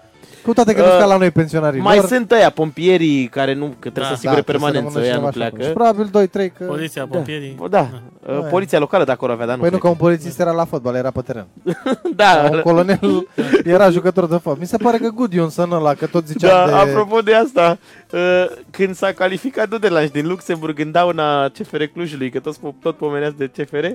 Cu 0.50 0.56
toate 0.56 0.74
că 0.74 0.80
nu 0.80 0.86
Uh, 0.86 0.90
sunt 0.92 1.02
ca 1.04 1.08
la 1.08 1.18
noi 1.18 1.32
pensionarii. 1.32 1.82
mai 1.82 1.96
lor. 1.98 2.06
sunt 2.06 2.32
ăia 2.32 2.50
pompierii 2.50 3.28
care 3.28 3.54
nu, 3.54 3.66
că 3.66 3.90
trebuie 3.90 4.04
Da. 4.04 4.08
să 4.08 4.14
asigure 4.14 4.42
trebuie 4.42 4.56
să 4.66 4.72
permanență, 4.72 5.00
rămână 5.00 5.06
ăia 5.06 5.20
nu 5.20 5.32
cineva 5.32 5.46
așa 5.46 5.56
acolo. 5.56 5.74
pleacă. 5.74 6.04
Și 6.04 6.10
probabil 6.10 6.50
2-3 6.50 6.58
că... 6.58 6.64
Poliția, 6.66 7.02
Da, 7.02 7.08
pompierii. 7.16 7.58
da. 7.70 7.90
Uh, 8.28 8.48
Poliția 8.50 8.80
locală 8.80 9.04
dacă 9.04 9.26
o 9.26 9.32
avea, 9.32 9.46
dar 9.46 9.56
nu 9.56 9.62
Păi 9.62 9.70
nu, 9.72 9.78
cred. 9.78 9.82
că 9.82 9.88
un 9.88 9.96
polițist 10.08 10.40
era 10.40 10.52
la 10.52 10.66
fotbal, 10.66 10.96
era 10.96 11.12
pe 11.12 11.22
teren. 11.22 11.48
Da, 12.16 12.50
Un 12.52 12.60
colonel 12.60 13.28
era 13.76 13.90
jucător 13.90 14.24
de 14.26 14.34
fotbal. 14.34 14.56
Mi 14.60 14.66
se 14.68 14.78
pare 14.78 14.98
că 14.98 15.10
Gudjonsson 15.10 15.72
ăla, 15.72 15.94
că 15.94 16.06
tot 16.08 16.28
zicea 16.28 16.48
Da, 16.66 16.66
de... 16.84 16.90
apropo 16.90 17.20
de 17.20 17.34
asta, 17.34 17.78
uh, 18.12 18.46
când 18.72 18.96
s-a 18.96 19.12
calificat 19.12 19.70
Dudelanș 19.70 20.10
din 20.10 20.28
Luxemburg 20.28 20.80
în 20.80 20.92
dauna 20.92 21.50
CFR 21.50 21.84
Clujului, 21.84 22.30
că 22.30 22.40
toți, 22.40 22.60
tot 22.82 22.96
pomeneați 22.98 23.38
de 23.38 23.52
CFR, 23.58 23.86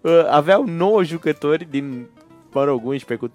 uh, 0.00 0.12
aveau 0.30 0.64
9 0.76 1.02
jucători 1.04 1.66
din, 1.70 2.06
mă 2.52 2.64
rog, 2.64 2.86
11 2.86 3.26
cu 3.26 3.32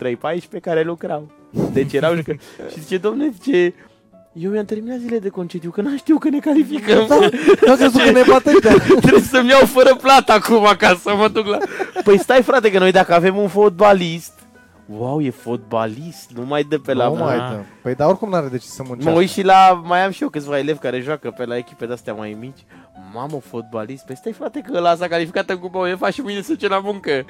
3-14 0.58 0.62
care 0.62 0.84
lucrau. 0.84 1.32
Deci 1.74 1.94
erau 1.94 2.14
jucători. 2.16 2.40
Și 2.74 2.80
zice, 2.80 2.98
domne, 2.98 3.30
zice, 3.42 3.74
eu 4.34 4.52
mi-am 4.52 4.66
terminat 4.66 4.98
zile 4.98 5.20
de 5.20 5.30
concediu, 5.30 5.70
că 5.72 5.82
n-am 5.82 5.98
știu 5.98 6.18
că 6.18 6.30
ne 6.30 6.40
calificăm. 6.40 7.06
Da, 7.08 7.20
da, 7.66 7.76
crezut 7.76 8.02
că 8.02 8.12
ne 8.12 8.22
bate 8.30 8.50
ăștia. 8.56 8.74
Trebuie 9.02 9.22
să-mi 9.22 9.50
iau 9.50 9.66
fără 9.66 9.96
plată 9.96 10.32
acum 10.32 10.68
ca 10.78 10.96
să 11.02 11.16
mă 11.16 11.28
duc 11.28 11.46
la... 11.46 11.58
Păi 12.04 12.18
stai 12.20 12.42
frate, 12.42 12.72
că 12.72 12.80
noi 12.80 12.92
dacă 12.92 13.14
avem 13.14 13.38
un 13.38 13.48
fotbalist, 13.48 14.34
wow, 14.98 15.22
e 15.22 15.30
fotbalist, 15.30 16.30
nu 16.36 16.46
mai 16.46 16.64
dă 16.64 16.78
pe 16.80 16.94
la 16.94 17.08
Nu 17.08 17.14
mai 17.16 17.38
Da. 17.38 17.48
dă. 17.50 17.60
Păi 17.82 17.96
dar 17.96 18.08
oricum 18.08 18.30
n-are 18.30 18.48
de 18.48 18.58
ce 18.58 18.66
să 18.68 18.82
Mă 18.82 18.86
muncească. 18.88 19.20
uit 19.20 19.30
și 19.30 19.42
la, 19.44 19.82
mai 19.86 20.04
am 20.06 20.12
și 20.12 20.24
eu 20.24 20.30
câțiva 20.30 20.58
elevi 20.58 20.80
care 20.80 21.00
joacă 21.00 21.34
pe 21.38 21.46
la 21.46 21.58
echipe 21.58 21.86
de-astea 21.86 22.14
mai 22.14 22.38
mici. 22.40 22.66
Mamă, 23.14 23.40
fotbalist, 23.50 24.06
păi 24.06 24.16
stai 24.16 24.32
frate 24.32 24.60
că 24.60 24.72
ăla 24.78 24.96
s-a 24.96 25.08
calificat 25.08 25.50
în 25.50 25.58
Cupa 25.58 25.78
UEFA 25.80 26.10
și 26.10 26.22
mâine 26.22 26.42
se 26.42 26.54
duce 26.54 26.68
la 26.68 26.80
muncă. 26.80 27.26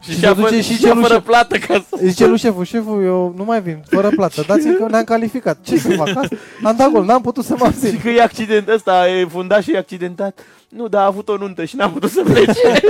Și, 0.00 0.10
Și 0.12 0.18
și-a, 0.18 0.28
se 0.34 0.40
duce 0.40 0.54
fă, 0.54 0.60
și 0.60 0.72
și-a 0.74 0.88
fără 0.88 1.00
celușă. 1.06 1.20
plată 1.20 1.56
ca 1.58 1.84
să... 1.88 1.96
Zice 2.02 2.26
lui 2.26 2.38
șeful, 2.38 2.64
șeful, 2.64 3.02
eu 3.04 3.34
nu 3.36 3.44
mai 3.44 3.62
vin, 3.62 3.82
fără 3.88 4.08
plată. 4.08 4.44
Dați-mi 4.46 4.76
că 4.76 4.86
ne-am 4.90 5.04
calificat. 5.04 5.58
Ce 5.62 5.78
să 5.78 5.88
fac 5.92 6.08
asta? 6.08 6.28
Am 6.62 6.76
dat 6.76 6.90
gol, 6.90 7.04
n-am 7.04 7.20
putut 7.22 7.44
să 7.44 7.52
mă 7.58 7.64
Și 7.64 7.64
abțin. 7.64 8.00
că 8.02 8.08
e 8.08 8.22
accident 8.22 8.68
ăsta, 8.68 9.08
e 9.08 9.24
fundat 9.26 9.62
și 9.62 9.72
e 9.72 9.78
accidentat. 9.78 10.38
Nu, 10.68 10.88
dar 10.88 11.02
a 11.02 11.06
avut 11.06 11.28
o 11.28 11.36
nuntă 11.36 11.64
și 11.64 11.76
n-a 11.76 11.88
putut 11.88 12.10
să 12.10 12.22
plece. 12.24 12.52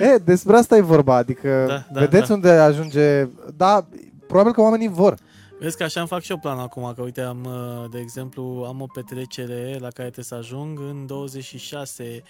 E, 0.00 0.16
despre 0.24 0.56
asta 0.56 0.76
e 0.76 0.80
vorba, 0.80 1.16
adică 1.16 1.64
Da, 1.68 1.82
da, 1.92 2.00
vedeți 2.00 2.28
da. 2.28 2.34
unde 2.34 2.50
ajunge... 2.50 3.28
Da, 3.56 3.86
probabil 4.26 4.52
că 4.52 4.60
oamenii 4.60 4.88
vor. 4.88 5.14
Vezi 5.58 5.76
că 5.76 5.82
așa 5.82 6.00
îmi 6.00 6.08
fac 6.08 6.22
și 6.22 6.30
eu 6.30 6.38
plan 6.38 6.58
acum, 6.58 6.92
că 6.96 7.02
uite, 7.02 7.20
am, 7.20 7.44
uh, 7.44 7.90
de 7.90 7.98
exemplu, 7.98 8.64
am 8.66 8.80
o 8.80 8.86
petrecere 8.94 9.70
la 9.80 9.88
care 9.88 10.10
trebuie 10.10 10.24
să 10.24 10.34
ajung 10.34 10.78
în 10.78 11.06
26 11.06 12.22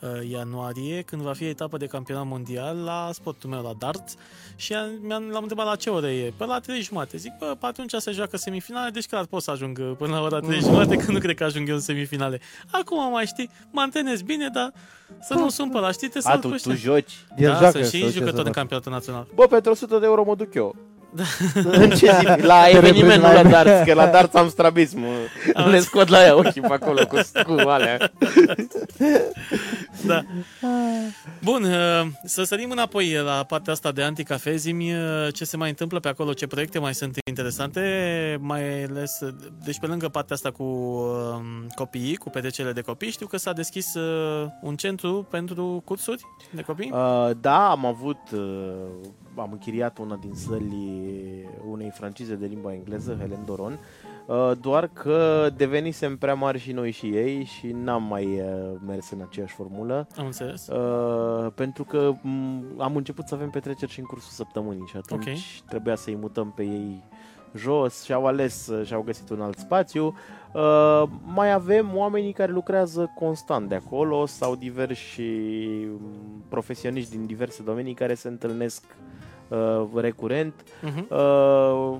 uh, 0.00 0.08
ianuarie, 0.30 1.02
când 1.02 1.22
va 1.22 1.32
fi 1.32 1.44
etapă 1.44 1.76
de 1.76 1.86
campionat 1.86 2.26
mondial 2.26 2.76
la 2.76 3.10
sportul 3.12 3.50
meu, 3.50 3.62
la 3.62 3.72
darts, 3.78 4.14
și 4.56 4.74
am, 4.74 4.90
mi-am, 5.02 5.28
l-am 5.28 5.40
întrebat 5.42 5.66
la 5.66 5.76
ce 5.76 5.90
oră 5.90 6.10
e. 6.10 6.32
Pe 6.36 6.44
la 6.44 6.58
3 6.58 6.80
jumate. 6.80 7.16
Zic, 7.16 7.32
bă, 7.38 7.56
pe 7.60 7.66
atunci 7.66 7.92
se 7.98 8.10
joacă 8.10 8.36
semifinale, 8.36 8.90
deci 8.90 9.06
clar 9.06 9.24
pot 9.26 9.42
să 9.42 9.50
ajung 9.50 9.78
uh, 9.80 9.92
până 9.98 10.14
la 10.14 10.20
ora 10.22 10.40
3 10.40 10.60
jumate, 10.60 10.96
că 10.96 11.12
nu 11.12 11.18
cred 11.18 11.36
că 11.36 11.44
ajung 11.44 11.68
eu 11.68 11.74
în 11.74 11.80
semifinale. 11.80 12.40
Acum 12.70 13.10
mai 13.10 13.26
știi, 13.26 13.50
mă 13.70 13.80
antrenez 13.80 14.22
bine, 14.22 14.48
dar 14.48 14.72
să 15.20 15.34
nu 15.34 15.48
sun 15.48 15.70
pe 15.70 15.78
la, 15.78 15.90
știi, 15.90 16.08
trebuie 16.08 16.32
A, 16.32 16.34
să 16.34 16.40
tu, 16.40 16.48
nu 16.48 16.56
tu 16.56 16.72
joci. 16.72 17.12
El 17.36 17.50
da, 17.50 17.58
joacă. 17.58 17.82
să 17.82 17.96
și 17.96 18.00
sau 18.00 18.08
ce 18.08 18.14
jucător 18.14 18.32
să 18.32 18.36
în 18.38 18.44
facă. 18.44 18.58
campionatul 18.58 18.92
național. 18.92 19.26
Bă, 19.34 19.46
pentru 19.46 19.70
100 19.70 19.98
de 19.98 20.06
euro 20.06 20.24
mă 20.24 20.34
duc 20.34 20.54
eu. 20.54 20.76
În 21.54 21.90
ce 21.90 21.96
zi? 22.20 22.26
La 22.40 22.62
Te 22.64 22.76
eveniment, 22.76 23.22
nu 23.22 23.28
reprezintă 23.28 23.28
la 23.28 23.32
la- 23.42 23.50
darts, 23.62 23.86
că 23.88 23.94
la 23.94 24.06
darts 24.06 24.34
am 24.34 24.48
strabism. 24.48 24.98
Le 25.70 25.78
scot 25.80 26.08
la 26.08 26.24
ea 26.24 26.36
ochii 26.36 26.60
pe 26.60 26.72
acolo 26.72 27.06
cu, 27.06 27.18
cu 27.46 27.68
alea. 27.68 28.12
Da. 30.06 30.22
Bun, 31.42 31.62
uh, 31.64 32.06
să 32.24 32.42
sărim 32.42 32.70
înapoi 32.70 33.12
la 33.24 33.44
partea 33.48 33.72
asta 33.72 33.92
de 33.92 34.02
anticafe. 34.02 34.56
Zi-mi 34.56 34.92
uh, 34.94 35.00
ce 35.34 35.44
se 35.44 35.56
mai 35.56 35.68
întâmplă 35.68 36.00
pe 36.00 36.08
acolo, 36.08 36.32
ce 36.32 36.46
proiecte 36.46 36.78
mai 36.78 36.94
sunt 36.94 37.16
interesante, 37.24 37.80
mai 38.40 38.82
ales, 38.84 39.20
uh, 39.20 39.34
deci 39.64 39.78
pe 39.80 39.86
lângă 39.86 40.08
partea 40.08 40.34
asta 40.36 40.50
cu 40.50 40.62
uh, 40.62 41.66
copiii, 41.74 42.16
cu 42.16 42.30
petrecele 42.30 42.72
de 42.72 42.80
copii, 42.80 43.10
știu 43.10 43.26
că 43.26 43.36
s-a 43.36 43.52
deschis 43.52 43.94
uh, 43.94 44.46
un 44.62 44.76
centru 44.76 45.26
pentru 45.30 45.82
cursuri 45.84 46.22
de 46.50 46.62
copii. 46.62 46.90
Uh, 46.94 47.30
da, 47.40 47.70
am 47.70 47.86
avut, 47.86 48.18
uh, 48.32 48.40
am 49.36 49.48
închiriat 49.52 49.98
una 49.98 50.16
din 50.16 50.34
sălii 50.34 51.48
unei 51.70 51.90
francize 51.90 52.34
de 52.34 52.46
limba 52.46 52.72
engleză, 52.72 53.16
Helen 53.20 53.44
Doron, 53.44 53.78
uh, 54.26 54.52
doar 54.60 54.88
că 54.92 55.48
devenisem 55.56 56.16
prea 56.16 56.34
mari 56.34 56.58
și 56.58 56.72
noi 56.72 56.90
și 56.90 57.06
ei 57.06 57.44
și 57.44 57.66
n-am 57.66 58.02
mai 58.02 58.24
uh, 58.24 58.78
mers 58.86 59.10
în 59.10 59.20
aceeași 59.28 59.54
formulă, 59.54 60.06
Am 60.16 60.24
înțeles. 60.24 60.66
uh, 60.66 61.52
pentru 61.54 61.84
că 61.84 62.12
m- 62.14 62.76
am 62.78 62.96
început 62.96 63.26
să 63.28 63.34
avem 63.34 63.50
petreceri 63.50 63.90
și 63.90 63.98
în 64.00 64.06
cursul 64.06 64.30
săptămânii 64.30 64.86
și 64.86 64.96
atunci 64.96 65.28
Ok. 65.28 65.68
trebuia 65.68 65.94
să-i 65.94 66.16
mutăm 66.16 66.52
pe 66.56 66.62
ei 66.62 67.04
jos 67.56 68.02
și 68.04 68.12
au 68.12 68.26
ales 68.26 68.66
uh, 68.66 68.86
și 68.86 68.94
au 68.94 69.02
găsit 69.02 69.28
un 69.30 69.40
alt 69.40 69.58
spațiu. 69.58 70.14
Uh, 70.54 71.02
mai 71.24 71.52
avem 71.52 71.90
oamenii 71.96 72.32
care 72.32 72.52
lucrează 72.52 73.10
constant 73.14 73.68
de 73.68 73.74
acolo 73.74 74.26
sau 74.26 74.54
diversi 74.56 75.20
mm, 75.20 76.44
profesioniști 76.48 77.10
din 77.16 77.26
diverse 77.26 77.62
domenii 77.62 77.94
care 77.94 78.14
se 78.14 78.28
întâlnesc 78.28 78.84
uh, 79.52 79.88
recurent. 79.94 80.54
Uh-huh. 80.62 81.08
Uh, 81.08 81.98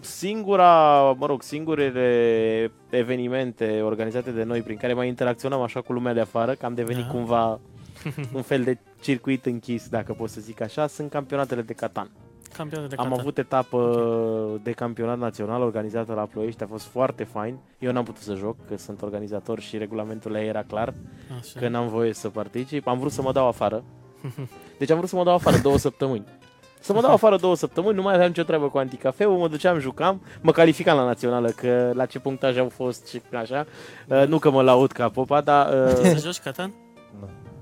singura, 0.00 1.00
mă 1.18 1.26
rog, 1.26 1.42
singurele 1.42 2.70
evenimente 2.90 3.80
organizate 3.82 4.30
de 4.30 4.42
noi 4.42 4.62
prin 4.62 4.76
care 4.76 4.94
mai 4.94 5.08
interacționăm 5.08 5.60
așa 5.60 5.80
cu 5.80 5.92
lumea 5.92 6.12
de 6.12 6.20
afară, 6.20 6.52
că 6.54 6.66
am 6.66 6.74
devenit 6.74 7.04
Da. 7.04 7.10
cumva 7.10 7.60
un 8.34 8.42
fel 8.42 8.62
de 8.62 8.78
circuit 9.00 9.46
închis, 9.46 9.88
dacă 9.88 10.12
pot 10.12 10.28
să 10.28 10.40
zic 10.40 10.60
așa, 10.60 10.86
sunt 10.86 11.10
campionatele 11.10 11.62
de 11.62 11.72
Catan. 11.72 12.10
Campionat 12.56 12.88
de 12.88 12.94
Am 12.98 13.04
Qatar. 13.04 13.20
avut 13.20 13.38
etapă 13.38 14.60
de 14.62 14.70
campionat 14.72 15.18
național 15.18 15.62
organizată 15.62 16.12
la 16.14 16.22
Ploiești, 16.22 16.62
a 16.62 16.66
fost 16.66 16.86
foarte 16.86 17.24
fain. 17.24 17.58
Eu 17.78 17.92
n-am 17.92 18.04
putut 18.04 18.22
să 18.22 18.34
joc, 18.34 18.56
că 18.68 18.76
sunt 18.76 19.02
organizator 19.02 19.60
și 19.60 19.78
regulamentul 19.78 20.34
ei 20.34 20.46
era 20.46 20.62
clar 20.62 20.94
Așa. 21.38 21.60
că 21.60 21.68
n-am 21.68 21.88
voie 21.88 22.12
să 22.12 22.28
particip. 22.28 22.86
Am 22.86 22.98
vrut 22.98 23.12
să 23.12 23.22
mă 23.22 23.32
dau 23.32 23.46
afară. 23.46 23.84
Deci 24.78 24.90
am 24.90 24.96
vrut 24.96 25.08
să 25.08 25.16
mă 25.16 25.24
dau 25.24 25.34
afară 25.34 25.56
două 25.58 25.78
săptămâni. 25.78 26.24
Să 26.80 26.92
mă 26.92 27.00
dau 27.00 27.12
afară 27.12 27.36
două 27.36 27.56
săptămâni, 27.56 27.96
nu 27.96 28.02
mai 28.02 28.14
aveam 28.14 28.28
nicio 28.28 28.42
treabă 28.42 28.68
cu 28.68 28.78
anticafeu, 28.78 29.38
mă 29.38 29.48
duceam, 29.48 29.78
jucam, 29.78 30.22
mă 30.40 30.52
calificam 30.52 30.96
la 30.96 31.04
națională, 31.04 31.48
că 31.48 31.90
la 31.94 32.06
ce 32.06 32.18
punctaj 32.18 32.58
au 32.58 32.68
fost 32.68 33.06
și 33.06 33.20
așa. 33.32 33.66
Uh, 34.08 34.26
nu 34.26 34.38
că 34.38 34.50
mă 34.50 34.62
laud 34.62 34.92
ca 34.92 35.08
popa, 35.08 35.40
dar 35.40 35.86
uh, 35.86 35.94
Știi 35.96 36.10
să 36.18 36.24
joci 36.24 36.38
Catan? 36.38 36.72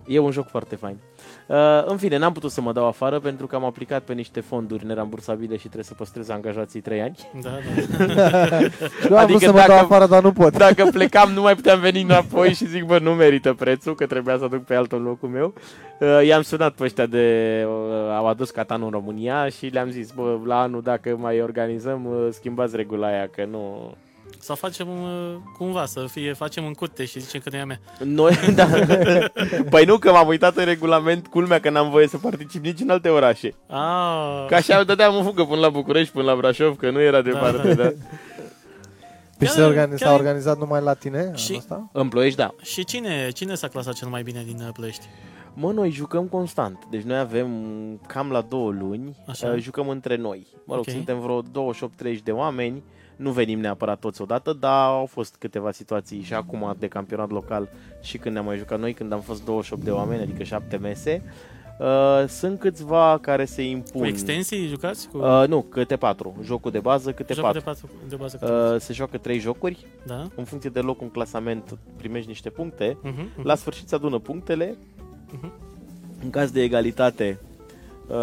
E 0.09 0.19
un 0.19 0.31
joc 0.31 0.49
foarte 0.49 0.77
fain. 0.77 0.97
Uh, 1.47 1.57
în 1.85 1.97
fine, 1.97 2.17
n-am 2.19 2.33
putut 2.33 2.51
să 2.51 2.61
mă 2.61 2.73
dau 2.73 2.87
afară 2.87 3.19
pentru 3.19 3.47
că 3.47 3.57
am 3.57 3.65
aplicat 3.65 4.03
pe 4.03 4.13
niște 4.13 4.41
fonduri 4.41 4.87
nerambursabile 4.87 5.55
și 5.55 5.63
trebuie 5.63 5.85
să 5.85 5.95
păstrez 5.95 6.29
angajații 6.29 6.81
3 6.81 7.01
ani. 7.01 7.17
Da, 7.43 7.51
da. 8.15 8.59
Eu 9.11 9.17
am 9.17 9.23
Adică 9.23 9.27
vrut 9.27 9.41
să 9.41 9.51
mă 9.51 9.57
dacă- 9.57 9.69
dau 9.69 9.79
afară, 9.79 10.07
dar 10.07 10.23
nu 10.23 10.33
pot. 10.33 10.57
Dacă 10.59 10.89
plecam, 10.93 11.31
nu 11.31 11.41
mai 11.43 11.55
puteam 11.55 11.81
veni 11.81 12.03
înapoi 12.03 12.53
și 12.55 12.67
zic, 12.67 12.85
bă, 12.85 12.99
nu 12.99 13.13
merită 13.15 13.55
prețul, 13.55 13.95
că 13.95 14.07
trebuia 14.07 14.39
să 14.39 14.47
duc 14.51 14.65
pe 14.65 14.75
altul 14.75 14.99
în 14.99 15.05
locul 15.05 15.29
meu. 15.29 15.53
Uh, 16.01 16.27
i-am 16.27 16.43
sunat 16.43 16.73
pe 16.75 16.85
ăștia 16.85 17.07
de... 17.07 17.65
Uh, 17.67 18.17
au 18.17 18.27
adus 18.27 18.51
Catan 18.51 18.83
în 18.83 18.91
România 18.91 19.49
și 19.49 19.67
le-am 19.67 19.91
zis, 19.91 20.11
bă, 20.11 20.39
la 20.45 20.61
anul 20.61 20.83
dacă 20.83 21.17
mai 21.21 21.41
organizăm, 21.43 22.05
uh, 22.07 22.29
schimbați 22.31 22.77
regula 22.77 23.07
aia, 23.07 23.29
că 23.37 23.45
nu... 23.51 23.95
Sau 24.41 24.57
facem 24.57 24.89
uh, 24.89 25.35
cumva, 25.57 25.87
să 25.87 26.07
fie, 26.11 26.33
facem 26.33 26.67
în 26.67 26.73
curte 26.73 27.05
și 27.05 27.21
zicem 27.21 27.41
că 27.41 27.49
nu 27.51 27.57
e 27.57 27.61
a 27.61 27.65
mea. 27.65 27.81
Noi, 28.05 28.35
da. 28.55 28.67
păi 29.71 29.85
nu, 29.85 29.99
că 29.99 30.11
m-am 30.11 30.29
uitat 30.29 30.57
în 30.57 30.65
regulament, 30.65 31.27
culmea 31.27 31.61
că 31.61 31.71
n-am 31.71 31.91
voie 31.91 32.07
să 32.09 32.19
particip 32.19 32.65
nici 32.65 32.81
în 32.81 32.91
alte 32.91 33.09
orașe. 33.09 33.55
Ah, 33.67 34.45
Ca 34.49 34.57
așa 34.57 34.85
dădeam 34.85 35.17
în 35.17 35.25
fugă 35.25 35.45
până 35.45 35.61
la 35.61 35.69
București, 35.69 36.13
până 36.13 36.25
la 36.25 36.37
Brașov, 36.37 36.77
că 36.77 36.91
nu 36.91 37.01
era 37.01 37.23
departe, 37.23 37.75
da. 37.75 37.83
Păi 39.39 39.47
Chiar- 39.47 39.57
se 39.57 39.63
organi- 39.63 39.97
s-a 39.97 40.05
chiar- 40.07 40.15
organizat 40.19 40.59
numai 40.59 40.81
la 40.83 40.95
tine 40.95 41.33
Și- 41.35 41.47
anul 41.49 41.59
ăsta? 41.61 41.89
În 41.93 42.09
Ploiești, 42.09 42.39
da. 42.39 42.55
Și 42.63 42.85
cine, 42.85 43.29
cine 43.35 43.55
s-a 43.55 43.69
clasat 43.69 43.95
cel 43.95 44.09
mai 44.09 44.23
bine 44.23 44.43
din 44.47 44.57
uh, 44.61 44.69
Ploiești? 44.73 45.07
Mă, 45.55 45.73
noi 45.73 45.91
jucăm 45.91 46.25
constant. 46.27 46.79
Deci 46.91 47.03
noi 47.03 47.19
avem 47.19 47.49
cam 48.07 48.31
la 48.31 48.41
două 48.41 48.71
luni, 48.71 49.17
Așa. 49.27 49.49
uh, 49.49 49.61
jucăm 49.63 49.89
între 49.89 50.17
noi. 50.17 50.47
Mă 50.65 50.75
rog, 50.75 50.85
Ok. 50.87 50.95
suntem 50.95 51.21
vreo 51.21 51.43
28-30 51.43 52.23
de 52.25 52.31
oameni, 52.31 52.83
nu 53.19 53.31
venim 53.31 53.61
neapărat 53.61 53.99
toți 53.99 54.23
odată, 54.23 54.53
dar 54.53 54.89
au 54.89 55.07
fost 55.07 55.37
câteva 55.39 55.71
situații 55.71 56.23
și 56.23 56.35
acum 56.35 56.75
de 56.79 56.87
campionat 56.89 57.31
local 57.31 57.69
și 58.03 58.19
când 58.19 58.35
ne-am 58.35 58.47
mai 58.47 58.57
jucat 58.57 58.79
noi, 58.79 58.93
când 58.95 59.13
am 59.13 59.21
fost 59.21 59.45
28 59.45 59.83
de 59.83 59.91
oameni, 59.91 60.23
adică 60.23 60.43
7 60.43 60.77
mese. 60.77 61.23
Uh, 61.81 62.25
sunt 62.29 62.59
câțiva 62.59 63.19
care 63.23 63.45
se 63.45 63.63
impun. 63.63 64.01
Cu 64.01 64.07
extensii 64.07 64.67
jucați? 64.67 65.09
Cu 65.09 65.19
Uh, 65.19 65.45
nu, 65.49 65.63
câte 65.63 65.97
patru. 65.97 66.37
Jocul 66.45 66.71
de 66.71 66.79
bază, 66.79 67.13
câte 67.13 67.35
jocul 67.35 67.53
de, 67.53 67.59
patru. 67.59 67.87
patru, 67.87 68.09
de 68.09 68.17
bază? 68.17 68.39
Uh, 68.43 68.75
Uh, 68.75 68.81
se 68.81 68.93
joacă 68.93 69.19
trei 69.19 69.39
jocuri. 69.39 69.87
da? 70.07 70.27
În 70.37 70.45
funcție 70.45 70.71
de 70.71 70.81
loc 70.81 71.01
în 71.01 71.11
clasament 71.11 71.79
primești 71.97 72.29
niște 72.29 72.51
puncte. 72.51 72.97
Uh-huh, 73.05 73.43
La 73.43 73.55
sfârșit 73.55 73.89
se 73.89 73.95
adună 73.95 74.19
punctele. 74.19 74.77
Mhm. 75.33 75.53
În 76.23 76.31
caz 76.31 76.51
de 76.51 76.63
egalitate, 76.63 77.41
Uh, 78.11 78.17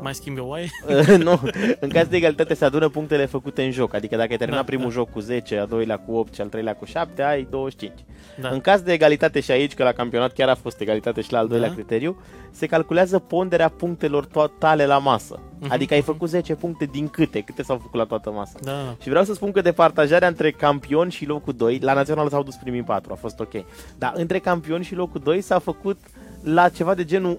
Mai 0.00 0.14
schimbi 0.14 0.40
o 0.40 0.46
oaie? 0.46 0.68
nu, 1.18 1.40
în 1.80 1.88
caz 1.88 2.06
de 2.06 2.16
egalitate 2.16 2.54
se 2.54 2.64
adună 2.64 2.88
punctele 2.88 3.26
făcute 3.26 3.62
în 3.62 3.70
joc. 3.70 3.94
Adică 3.94 4.16
dacă 4.16 4.28
ai 4.30 4.36
terminat 4.36 4.60
Da, 4.60 4.66
primul 4.66 4.86
da. 4.88 4.92
joc 4.92 5.10
cu 5.10 5.20
10, 5.20 5.58
al 5.58 5.66
doilea 5.66 5.96
cu 5.98 6.12
8 6.14 6.34
și 6.34 6.40
al 6.40 6.48
treilea 6.48 6.74
cu 6.74 6.84
7, 6.84 7.22
ai 7.22 7.46
25. 7.50 7.92
Da. 8.40 8.48
În 8.48 8.60
caz 8.60 8.80
de 8.80 8.92
egalitate 8.92 9.40
și 9.40 9.50
aici, 9.50 9.74
că 9.74 9.82
la 9.82 9.92
campionat 9.92 10.32
chiar 10.32 10.48
a 10.48 10.54
fost 10.54 10.80
egalitate 10.80 11.20
și 11.20 11.32
la 11.32 11.38
al 11.38 11.48
doilea 11.48 11.68
Da. 11.68 11.74
criteriu, 11.74 12.20
se 12.50 12.66
calculează 12.66 13.18
ponderea 13.18 13.68
punctelor 13.68 14.24
totale 14.26 14.86
la 14.86 14.98
masă. 14.98 15.40
Mhm, 15.58 15.72
Adică 15.72 15.94
ai 15.94 16.02
făcut 16.02 16.28
10 16.28 16.54
puncte 16.54 16.84
din 16.84 17.08
câte? 17.08 17.40
Câte 17.40 17.62
s-au 17.62 17.76
făcut 17.76 17.98
la 17.98 18.04
toată 18.04 18.30
masa? 18.30 18.58
Da, 18.62 18.70
da. 18.72 18.96
Și 19.02 19.08
vreau 19.08 19.24
să 19.24 19.34
spun 19.34 19.50
că 19.52 19.60
departajarea 19.60 20.28
între 20.28 20.50
campion 20.50 21.08
și 21.08 21.26
locul 21.26 21.52
2, 21.52 21.78
la 21.82 21.92
național 21.92 22.28
s-au 22.28 22.42
dus 22.42 22.54
primii 22.54 22.82
4, 22.82 23.12
a 23.12 23.16
fost 23.16 23.40
ok. 23.40 23.52
Dar 23.98 24.12
între 24.16 24.38
campion 24.38 24.82
și 24.82 24.94
locul 24.94 25.20
2 25.24 25.40
s-a 25.40 25.58
făcut 25.58 25.98
la 26.42 26.68
ceva 26.68 26.94
de 26.94 27.04
genul 27.04 27.38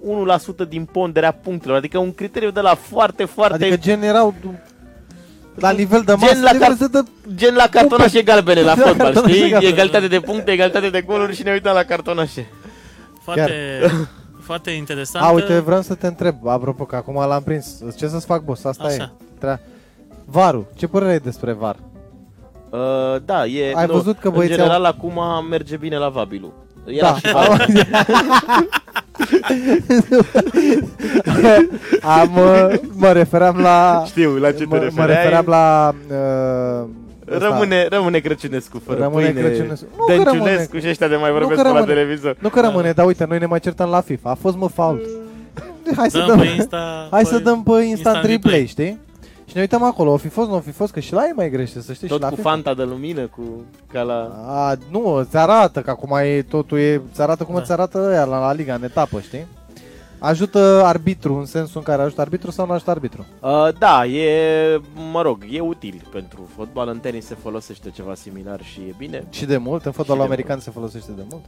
1% 0.66 0.68
din 0.68 0.86
ponderea 0.86 1.32
punctelor, 1.32 1.78
adică 1.78 1.98
un 1.98 2.14
criteriu 2.14 2.52
de 2.52 2.60
la 2.60 2.74
foarte, 2.76 3.26
foarte... 3.26 3.54
Adică 3.54 3.78
gen 3.78 4.04
erau 4.04 4.34
la 5.56 5.72
nivel 5.72 6.02
de 6.02 6.16
Gen 6.18 6.42
masă, 6.42 6.42
la 6.42 6.52
de 6.52 6.66
car- 6.66 6.78
să 6.78 6.88
dă 6.88 7.04
Gen 7.36 7.56
la 7.56 7.68
cartonașe 7.72 8.22
galbene 8.22 8.62
la 8.62 8.76
La 8.76 8.82
fotbal, 8.86 8.96
cartonașe 9.14 9.34
știi? 9.34 9.50
galbene. 9.50 9.72
Egalitate 9.74 10.08
de 10.08 10.20
puncte, 10.20 10.52
egalitate 10.52 10.90
de 10.90 11.02
goluri 11.02 11.36
și 11.36 11.44
ne 11.44 11.52
uităm 11.52 11.74
la 11.74 11.84
cartonașe. 11.84 12.48
Foarte, 13.22 13.54
foarte 14.40 14.72
interesant. 14.72 15.26
A, 15.26 15.30
uite, 15.30 15.60
vreau 15.60 15.82
să 15.82 15.96
te 15.96 16.08
întreb, 16.08 16.48
apropo, 16.48 16.86
că 16.86 16.96
acum 16.96 17.16
l-am 17.16 17.44
prins. 17.44 17.80
Ce 17.98 18.08
să-ți 18.08 18.26
fac, 18.26 18.44
boss? 18.44 18.64
Asta 18.64 18.84
Așa. 18.84 19.04
e. 19.04 19.24
Trea... 19.40 19.60
Varul, 20.26 20.66
ce 20.76 20.88
părere 20.88 21.12
ai 21.12 21.20
despre 21.20 21.52
Var? 21.54 21.76
Uh, 22.70 22.80
da, 23.26 23.46
e... 23.46 23.74
Ai 23.76 23.86
nu, 23.86 23.94
văzut 23.94 24.20
că 24.20 24.28
În 24.28 24.34
băieții 24.34 24.58
general, 24.58 24.86
acum 24.86 25.46
merge 25.50 25.78
bine 25.78 25.98
la 25.98 26.10
Vabilu. 26.10 26.54
Era 26.88 27.08
Da. 27.08 27.16
și 27.16 27.32
var. 27.34 27.66
Am, 32.02 32.32
uh, 32.38 32.74
mă 32.96 33.12
referam 33.12 33.58
la... 33.58 34.04
Știu 34.06 34.38
la 34.38 34.52
ce 34.52 34.58
te 34.58 34.66
mă, 34.66 34.76
mă 34.76 34.84
refereai. 34.84 35.24
referam 35.24 35.46
la... 35.48 35.94
Uh, 36.10 36.88
ăsta. 37.36 37.48
Rămâne, 37.50 37.88
rămâne 37.90 38.20
Crăciunescu 38.20 38.82
fără 38.86 39.00
Rămâne 39.02 39.26
pâine, 39.30 39.42
Crăciunescu. 39.48 39.86
Nu 39.98 40.06
că 40.06 40.12
rămâne- 40.14 40.32
Dănciunescu 40.44 40.78
și 40.78 40.88
ăștia 40.90 41.08
de 41.08 41.16
mai 41.16 41.32
vorbesc 41.32 41.56
că 41.56 41.62
pe 41.62 41.68
la 41.68 41.74
rămâne. 41.74 41.94
televizor. 41.94 42.36
Nu 42.40 42.50
că 42.50 42.60
rămâne, 42.62 42.92
dar 42.92 43.06
uite, 43.06 43.26
noi 43.30 43.38
ne 43.40 43.46
mai 43.46 43.60
certăm 43.60 43.90
la 43.90 44.02
FIFA. 44.02 44.30
A 44.30 44.34
fost 44.34 44.56
mă 44.58 44.68
fault. 44.68 45.02
Hai 45.96 46.10
să 46.10 46.18
Dăm 46.18 46.28
dăm, 46.28 46.40
pe 46.40 46.46
Insta, 46.56 47.08
hai 47.12 47.22
pe 47.24 47.28
să 47.30 47.40
dăm 47.40 47.64
pe 47.64 47.72
Instant 47.72 47.88
Instant 47.90 48.16
Replay, 48.16 48.34
Replay. 48.34 48.66
știi? 48.66 49.00
Și 49.48 49.56
ne 49.56 49.62
uităm 49.62 49.84
acolo, 49.84 50.12
o 50.12 50.18
fi 50.18 50.28
fost, 50.28 50.50
nu 50.50 50.56
o 50.56 50.60
fi 50.60 50.72
fost, 50.72 50.92
că 50.94 51.00
și 51.00 51.14
la 51.14 51.24
ei 51.26 51.32
mai 51.36 51.50
grește, 51.50 51.82
să 51.82 51.94
știi, 51.94 52.08
Tot 52.08 52.18
și 52.18 52.24
la 52.24 52.30
cu 52.30 52.36
FIFA. 52.36 52.50
fanta 52.50 52.74
de 52.74 52.84
lumină, 52.84 53.28
cu 53.28 53.42
ca 53.92 54.02
la... 54.02 54.44
A, 54.48 54.76
nu, 54.92 55.14
îți 55.14 55.38
arată 55.38 55.82
că 55.82 55.90
acum 55.90 56.18
e, 56.18 56.42
totul 56.42 56.78
e, 56.80 57.02
îți 57.12 57.22
arată 57.22 57.44
cum 57.44 57.56
Da. 57.56 57.62
îți 57.62 57.72
arată 57.72 58.08
ăia 58.10 58.24
la, 58.26 58.40
la 58.40 58.54
Liga, 58.54 58.74
în 58.74 58.84
etapă, 58.84 59.20
știi? 59.20 59.46
Ajută 60.20 60.82
arbitru 60.86 61.34
în 61.38 61.46
sensul 61.46 61.78
în 61.78 61.84
care 61.84 62.02
ajută 62.02 62.22
arbitru 62.22 62.52
sau 62.52 62.66
nu 62.66 62.72
ajută 62.72 62.90
arbitru? 62.92 63.26
Uh, 63.42 63.68
da, 63.80 64.06
e, 64.06 64.82
mă 65.12 65.22
rog, 65.22 65.46
e 65.52 65.60
util 65.60 66.02
pentru 66.12 66.50
fotbal. 66.56 66.88
În 66.88 67.00
tenis 67.00 67.26
se 67.26 67.36
folosește 67.42 67.90
ceva 67.90 68.14
similar 68.16 68.64
și 68.64 68.80
e 68.80 68.94
bine. 68.98 69.24
Și 69.30 69.46
de 69.46 69.58
mult, 69.58 69.86
în 69.86 69.92
fotbalul 69.92 70.22
Și 70.22 70.28
de 70.28 70.34
american 70.34 70.60
se 70.60 70.72
folosește 70.72 71.12
de 71.16 71.22
mult. 71.30 71.44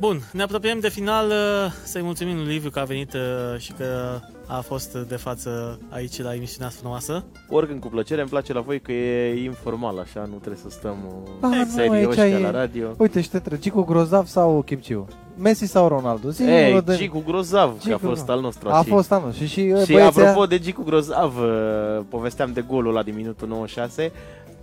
Bun, 0.00 0.20
ne 0.32 0.42
apropiem 0.42 0.78
de 0.80 0.88
final. 0.88 1.26
uh, 1.28 1.72
Să-i 1.84 2.02
mulțumim 2.02 2.36
lui 2.36 2.46
Liviu 2.52 2.70
că 2.70 2.78
a 2.78 2.84
venit 2.84 3.12
uh, 3.14 3.20
și 3.58 3.72
că 3.72 4.18
a 4.46 4.60
fost 4.60 4.92
de 5.08 5.16
față 5.16 5.78
aici 5.90 6.22
la 6.22 6.34
emisiunea 6.34 6.68
frumoasă. 6.68 7.24
Oricând 7.48 7.80
cu 7.80 7.88
plăcere, 7.88 8.20
îmi 8.20 8.30
place 8.30 8.52
la 8.52 8.60
voi 8.60 8.80
că 8.80 8.92
e 8.92 9.42
informal, 9.44 9.98
așa, 9.98 10.20
nu 10.30 10.36
trebuie 10.36 10.60
să 10.62 10.70
stăm 10.70 10.96
Da, 11.40 11.46
uh, 11.48 11.54
nu, 11.54 11.64
serioși 11.74 12.20
aici 12.20 12.32
ca 12.32 12.38
e- 12.38 12.42
la 12.42 12.50
radio. 12.50 12.94
Uite, 12.96 13.20
și 13.20 13.28
te 13.30 13.36
întreb, 13.36 13.58
Gicu 13.58 13.82
Grozav 13.82 14.26
sau 14.26 14.62
Chipciu? 14.66 15.06
Messi 15.38 15.64
sau 15.66 15.88
Ronaldo? 15.88 16.30
Zi 16.30 16.42
Ei, 16.42 16.82
de... 16.82 16.96
Gicu 16.96 17.22
Grozav, 17.26 17.68
că 17.70 17.92
a 17.92 17.96
Gicu, 17.96 18.06
fost 18.06 18.26
da. 18.26 18.32
al 18.32 18.40
nostru. 18.40 18.68
A 18.68 18.76
aici. 18.76 18.86
fost 18.86 19.12
anul 19.12 19.32
și 19.32 19.46
și, 19.46 19.60
Și 19.84 19.92
băieții 19.92 20.20
apropo 20.20 20.46
de 20.46 20.58
Gicu 20.58 20.82
Grozav, 20.82 21.34
uh, 21.38 22.04
povesteam 22.08 22.52
de 22.52 22.60
golul 22.68 22.90
ăla 22.90 23.02
din 23.02 23.14
minutul 23.14 23.48
96, 23.48 24.12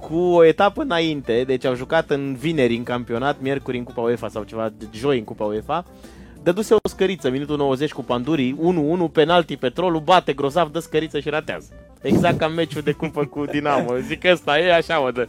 cu 0.01 0.15
o 0.15 0.43
etapă 0.45 0.81
înainte, 0.81 1.43
deci 1.47 1.65
au 1.65 1.75
jucat 1.75 2.09
în 2.09 2.35
vineri 2.39 2.75
în 2.75 2.83
campionat, 2.83 3.35
miercuri 3.39 3.77
în 3.77 3.83
Cupa 3.83 4.01
UEFA 4.01 4.27
sau 4.27 4.43
ceva, 4.43 4.71
de- 4.77 4.85
joi 4.91 5.17
în 5.17 5.23
Cupa 5.23 5.43
UEFA, 5.43 5.85
dăduse 6.43 6.73
o 6.73 6.87
scăriță, 6.89 7.29
minutul 7.29 7.57
90 7.57 7.91
cu 7.91 8.03
Pandurii, 8.03 8.57
1-1, 9.09 9.11
penalti, 9.11 9.57
petrolul, 9.57 9.99
bate 9.99 10.33
grozav, 10.33 10.71
dă 10.71 10.79
scăriță 10.79 11.19
și 11.19 11.29
ratează. 11.29 11.67
Exact 12.01 12.37
ca 12.37 12.47
meciul 12.47 12.81
de 12.81 12.91
cupă 12.91 13.25
cu 13.25 13.45
Dinamo. 13.45 13.95
Zic 14.07 14.19
că 14.19 14.29
ăsta 14.31 14.59
e 14.59 14.73
așa, 14.73 14.97
mă, 14.97 15.11
dă. 15.11 15.27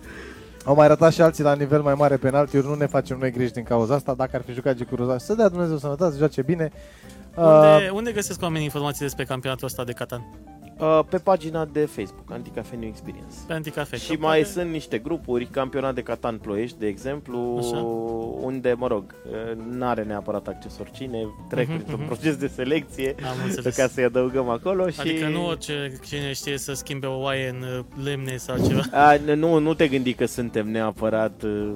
Au 0.65 0.75
mai 0.75 0.89
ratat 0.89 1.13
și 1.13 1.21
alții 1.21 1.45
la 1.45 1.55
nivel 1.55 1.81
mai 1.83 1.95
mare 1.95 2.17
penaltiuri, 2.17 2.67
nu 2.67 2.75
ne 2.75 2.87
facem 2.87 3.19
noi 3.19 3.31
griji 3.31 3.53
din 3.53 3.63
cauza 3.63 3.95
asta, 3.95 4.15
dacă 4.15 4.31
ar 4.35 4.43
fi 4.47 4.53
jucat 4.53 4.75
Gicu 4.77 4.95
Grozav, 4.95 5.19
să 5.19 5.35
dea 5.35 5.49
Dumnezeu 5.49 5.77
sănătate, 5.77 6.13
să 6.13 6.19
joace 6.19 6.43
bine. 6.43 6.73
Uh, 7.37 7.45
Unde, 7.45 7.89
unde 7.93 8.13
găsesc 8.13 8.43
oamenii 8.43 8.65
informații 8.65 9.05
despre 9.05 9.25
campionatul 9.25 9.67
ăsta 9.67 9.85
de 9.85 9.93
Catan? 9.93 10.25
Uh, 10.79 11.01
pe 11.09 11.19
pagina 11.19 11.65
de 11.65 11.81
Facebook, 11.85 12.31
Anticafe 12.33 12.77
New 12.77 12.89
Experience. 12.89 13.35
Pe 13.47 13.53
Anticafe. 13.53 13.97
Și 13.97 14.13
mai 14.13 14.43
sunt 14.45 14.71
niște 14.71 14.99
grupuri, 14.99 15.45
campionat 15.47 15.95
de 15.95 16.03
Catan 16.03 16.39
Ploiești, 16.39 16.79
de 16.79 16.87
exemplu, 16.87 17.57
Așa. 17.59 17.77
unde, 18.47 18.75
mă 18.79 18.87
rog, 18.87 19.15
n-are 19.71 20.03
neapărat 20.03 20.49
accesor 20.49 20.91
cine, 20.91 21.19
trec 21.49 21.67
Mhm, 21.67 21.75
printr-un 21.77 21.99
mhm. 21.99 22.07
proces 22.09 22.37
de 22.37 22.47
selecție 22.47 23.15
Am 23.25 23.37
înțeles. 23.45 23.77
ca 23.77 23.87
să-i 23.87 24.05
adăugăm 24.05 24.49
acolo 24.49 24.89
și... 24.89 25.01
Adică 25.01 25.29
nu 25.29 25.47
orice 25.47 25.99
cine 26.07 26.33
știe 26.33 26.59
să 26.59 26.73
schimbe 26.73 27.07
o 27.07 27.21
oaie 27.21 27.49
în 27.49 27.63
uh, 27.79 27.85
lemne 28.05 28.37
sau 28.37 28.57
ceva. 28.67 28.83
A, 28.91 29.17
nu, 29.35 29.59
nu 29.59 29.75
te 29.75 29.89
gândi 29.89 30.15
că 30.15 30.27
suntem 30.27 30.71
neapărat 30.71 31.43
uh, 31.43 31.71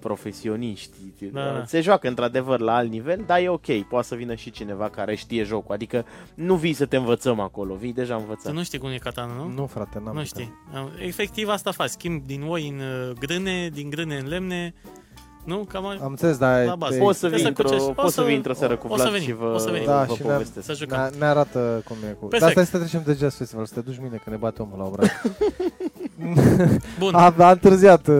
profesioniști. 0.00 0.96
Da, 1.32 1.44
da. 1.52 1.64
Se 1.66 1.80
joacă 1.80 2.08
într-adevăr 2.08 2.60
la 2.60 2.74
alt 2.74 2.90
nivel, 2.90 3.24
dar 3.26 3.38
e 3.40 3.48
ok. 3.48 3.82
Poate 3.88 4.06
să 4.06 4.14
vină 4.14 4.34
și 4.34 4.50
cineva 4.50 4.88
care 4.88 5.14
știe 5.14 5.42
jocul. 5.42 5.74
Adică 5.74 6.04
nu 6.34 6.54
vii 6.54 6.72
să 6.72 6.86
te 6.86 6.96
învățăm 6.96 7.40
acolo, 7.40 7.74
vii 7.74 7.92
deja 7.92 8.14
Tu 8.14 8.20
învățat. 8.20 8.52
nu 8.52 8.62
știi 8.62 8.78
cum 8.78 8.90
e 8.90 8.96
Catan, 8.96 9.30
nu? 9.36 9.48
nu, 9.48 9.66
frate, 9.66 10.00
n-am 10.04 10.14
Nu 10.14 10.24
știi. 10.24 10.52
Efectiv 10.98 11.48
asta 11.48 11.70
faci. 11.70 11.88
Schimb 11.88 12.26
din 12.26 12.42
oi 12.42 12.68
în 12.68 12.78
uh, 12.78 13.16
grâne, 13.18 13.68
din 13.72 13.90
grâne 13.90 14.16
în 14.16 14.28
lemne. 14.28 14.74
Nu? 15.48 15.56
Cam 15.72 15.86
a- 15.86 15.90
Am 16.02 16.10
înțeles, 16.10 16.36
dar... 16.36 16.64
La 16.64 16.74
bază. 16.74 16.94
e- 16.94 16.98
Poți 16.98 17.18
să 17.18 17.26
Trebuie 17.28 17.30
vii 17.48 17.54
să 17.54 17.62
într-o, 17.62 17.64
cucești. 17.64 17.88
O 17.88 18.02
poți 18.02 18.14
să 18.14 18.20
să- 18.20 18.26
vii 18.26 18.36
într-o 18.36 18.52
seară 18.52 18.76
cu 18.76 18.86
o 18.86 18.96
să 18.96 19.02
Vlad 19.02 19.12
venim, 19.12 19.26
și 19.26 19.32
vă, 19.34 19.44
o 19.54 19.58
să 19.58 19.70
venim. 19.70 19.86
Da, 19.86 20.04
vă 20.08 20.14
și 20.14 20.22
ne- 20.22 20.28
povestesc. 20.32 20.66
să 20.66 20.72
jucăm. 20.74 20.98
Ne, 21.12 21.18
ne 21.18 21.24
arată 21.24 21.82
cum 21.84 21.96
e 22.08 22.16
cu... 22.20 22.26
Perfect. 22.26 22.54
Dar 22.54 22.64
stai 22.64 22.80
să 22.80 22.86
trecem 22.86 23.02
de 23.06 23.16
Jazz 23.20 23.36
Festival, 23.36 23.66
să 23.66 23.74
te 23.74 23.80
duci 23.80 23.98
mine, 24.02 24.20
că 24.24 24.30
ne 24.30 24.36
bate 24.36 24.62
omul 24.62 24.78
la 24.78 24.84
obraz. 24.84 25.08
Bun. 26.98 27.14
a, 27.24 27.34
a 27.38 27.50
întârziat, 27.50 28.06
uh, 28.06 28.14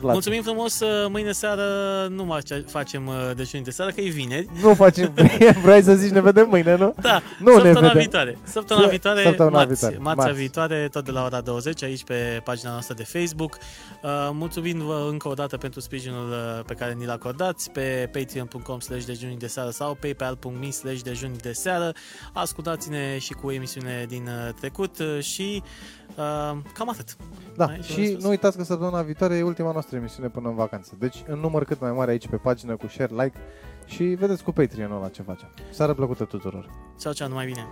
Vlad. 0.00 0.12
Mulțumim 0.12 0.42
frumos. 0.42 0.80
uh, 0.80 1.06
Mâine 1.08 1.32
seară 1.32 1.62
nu 2.10 2.24
mai 2.24 2.40
facem 2.66 3.06
uh, 3.06 3.14
dejun 3.36 3.62
de 3.62 3.70
seară, 3.70 3.90
că 3.90 4.00
e 4.00 4.08
vineri. 4.08 4.48
Nu 4.62 4.74
facem, 4.74 5.12
vrei 5.64 5.82
să 5.82 5.94
zici 5.94 6.10
ne 6.10 6.20
vedem 6.20 6.46
mâine, 6.48 6.76
nu? 6.76 6.94
Da, 7.00 7.20
Nu 7.38 7.44
ne 7.46 7.52
săptămâna 7.54 7.80
vedem. 7.80 7.98
viitoare. 7.98 8.38
Săptămâna 8.42 8.84
Să- 8.86 8.90
viitoare, 8.90 9.22
săptămâna 9.22 9.56
marți, 9.56 9.72
viitoare, 9.72 9.96
marțea 10.02 10.24
marți. 10.24 10.38
viitoare, 10.38 10.88
tot 10.92 11.04
de 11.04 11.10
la 11.10 11.24
ora 11.24 11.40
20, 11.40 11.82
aici 11.82 12.04
pe 12.04 12.40
pagina 12.44 12.70
noastră 12.70 12.94
de 12.94 13.04
Facebook. 13.04 13.58
Uh, 14.02 14.10
mulțumim-vă 14.32 15.06
încă 15.10 15.28
o 15.28 15.32
dată 15.34 15.56
pentru 15.56 15.80
sprijinul 15.80 16.28
uh, 16.30 16.64
pe 16.68 16.74
care 16.74 16.92
ni-l 16.92 17.10
acordați 17.10 17.70
pe 17.70 18.08
patreon.com 18.12 18.80
slash 18.80 19.04
dejunii 19.04 19.36
de 19.36 19.46
seară 19.46 19.70
sau 19.70 19.94
paypal.me 19.94 20.70
slash 20.70 21.00
dejunii 21.00 21.36
de 21.36 21.52
seară. 21.52 21.92
Ascultați-ne 22.32 23.18
și 23.18 23.32
cu 23.32 23.50
emisiune 23.50 24.04
din 24.08 24.26
uh, 24.26 24.54
trecut 24.60 24.98
uh, 24.98 25.18
și 25.20 25.62
uh, 26.08 26.58
cam 26.74 26.88
atât. 26.88 27.16
Da, 27.56 27.64
Ai, 27.64 27.80
ce 27.80 27.82
și 27.82 27.92
vrei 27.92 28.10
să 28.10 28.22
nu 28.22 28.28
uitați 28.28 28.56
că 28.56 28.64
săptămâna 28.64 29.02
viitoare 29.02 29.36
e 29.36 29.42
ultima 29.42 29.72
noastră 29.72 29.96
emisiune 29.96 30.28
până 30.28 30.48
în 30.48 30.54
vacanță. 30.54 30.96
Deci, 30.98 31.22
în 31.26 31.38
număr 31.38 31.64
cât 31.64 31.80
mai 31.80 31.92
mare 31.92 32.10
aici 32.10 32.28
pe 32.28 32.36
pagină 32.36 32.76
cu 32.76 32.86
share, 32.86 33.22
like 33.22 33.38
și 33.86 34.04
vedeți 34.04 34.42
cu 34.44 34.52
Patreon-ul 34.52 34.96
ăla 34.96 35.08
ce 35.08 35.22
facem. 35.22 35.48
Seară 35.70 35.94
plăcută 35.94 36.24
tuturor! 36.24 36.70
Ceau, 37.00 37.12
ceau, 37.12 37.28
numai 37.28 37.46
bine! 37.46 37.66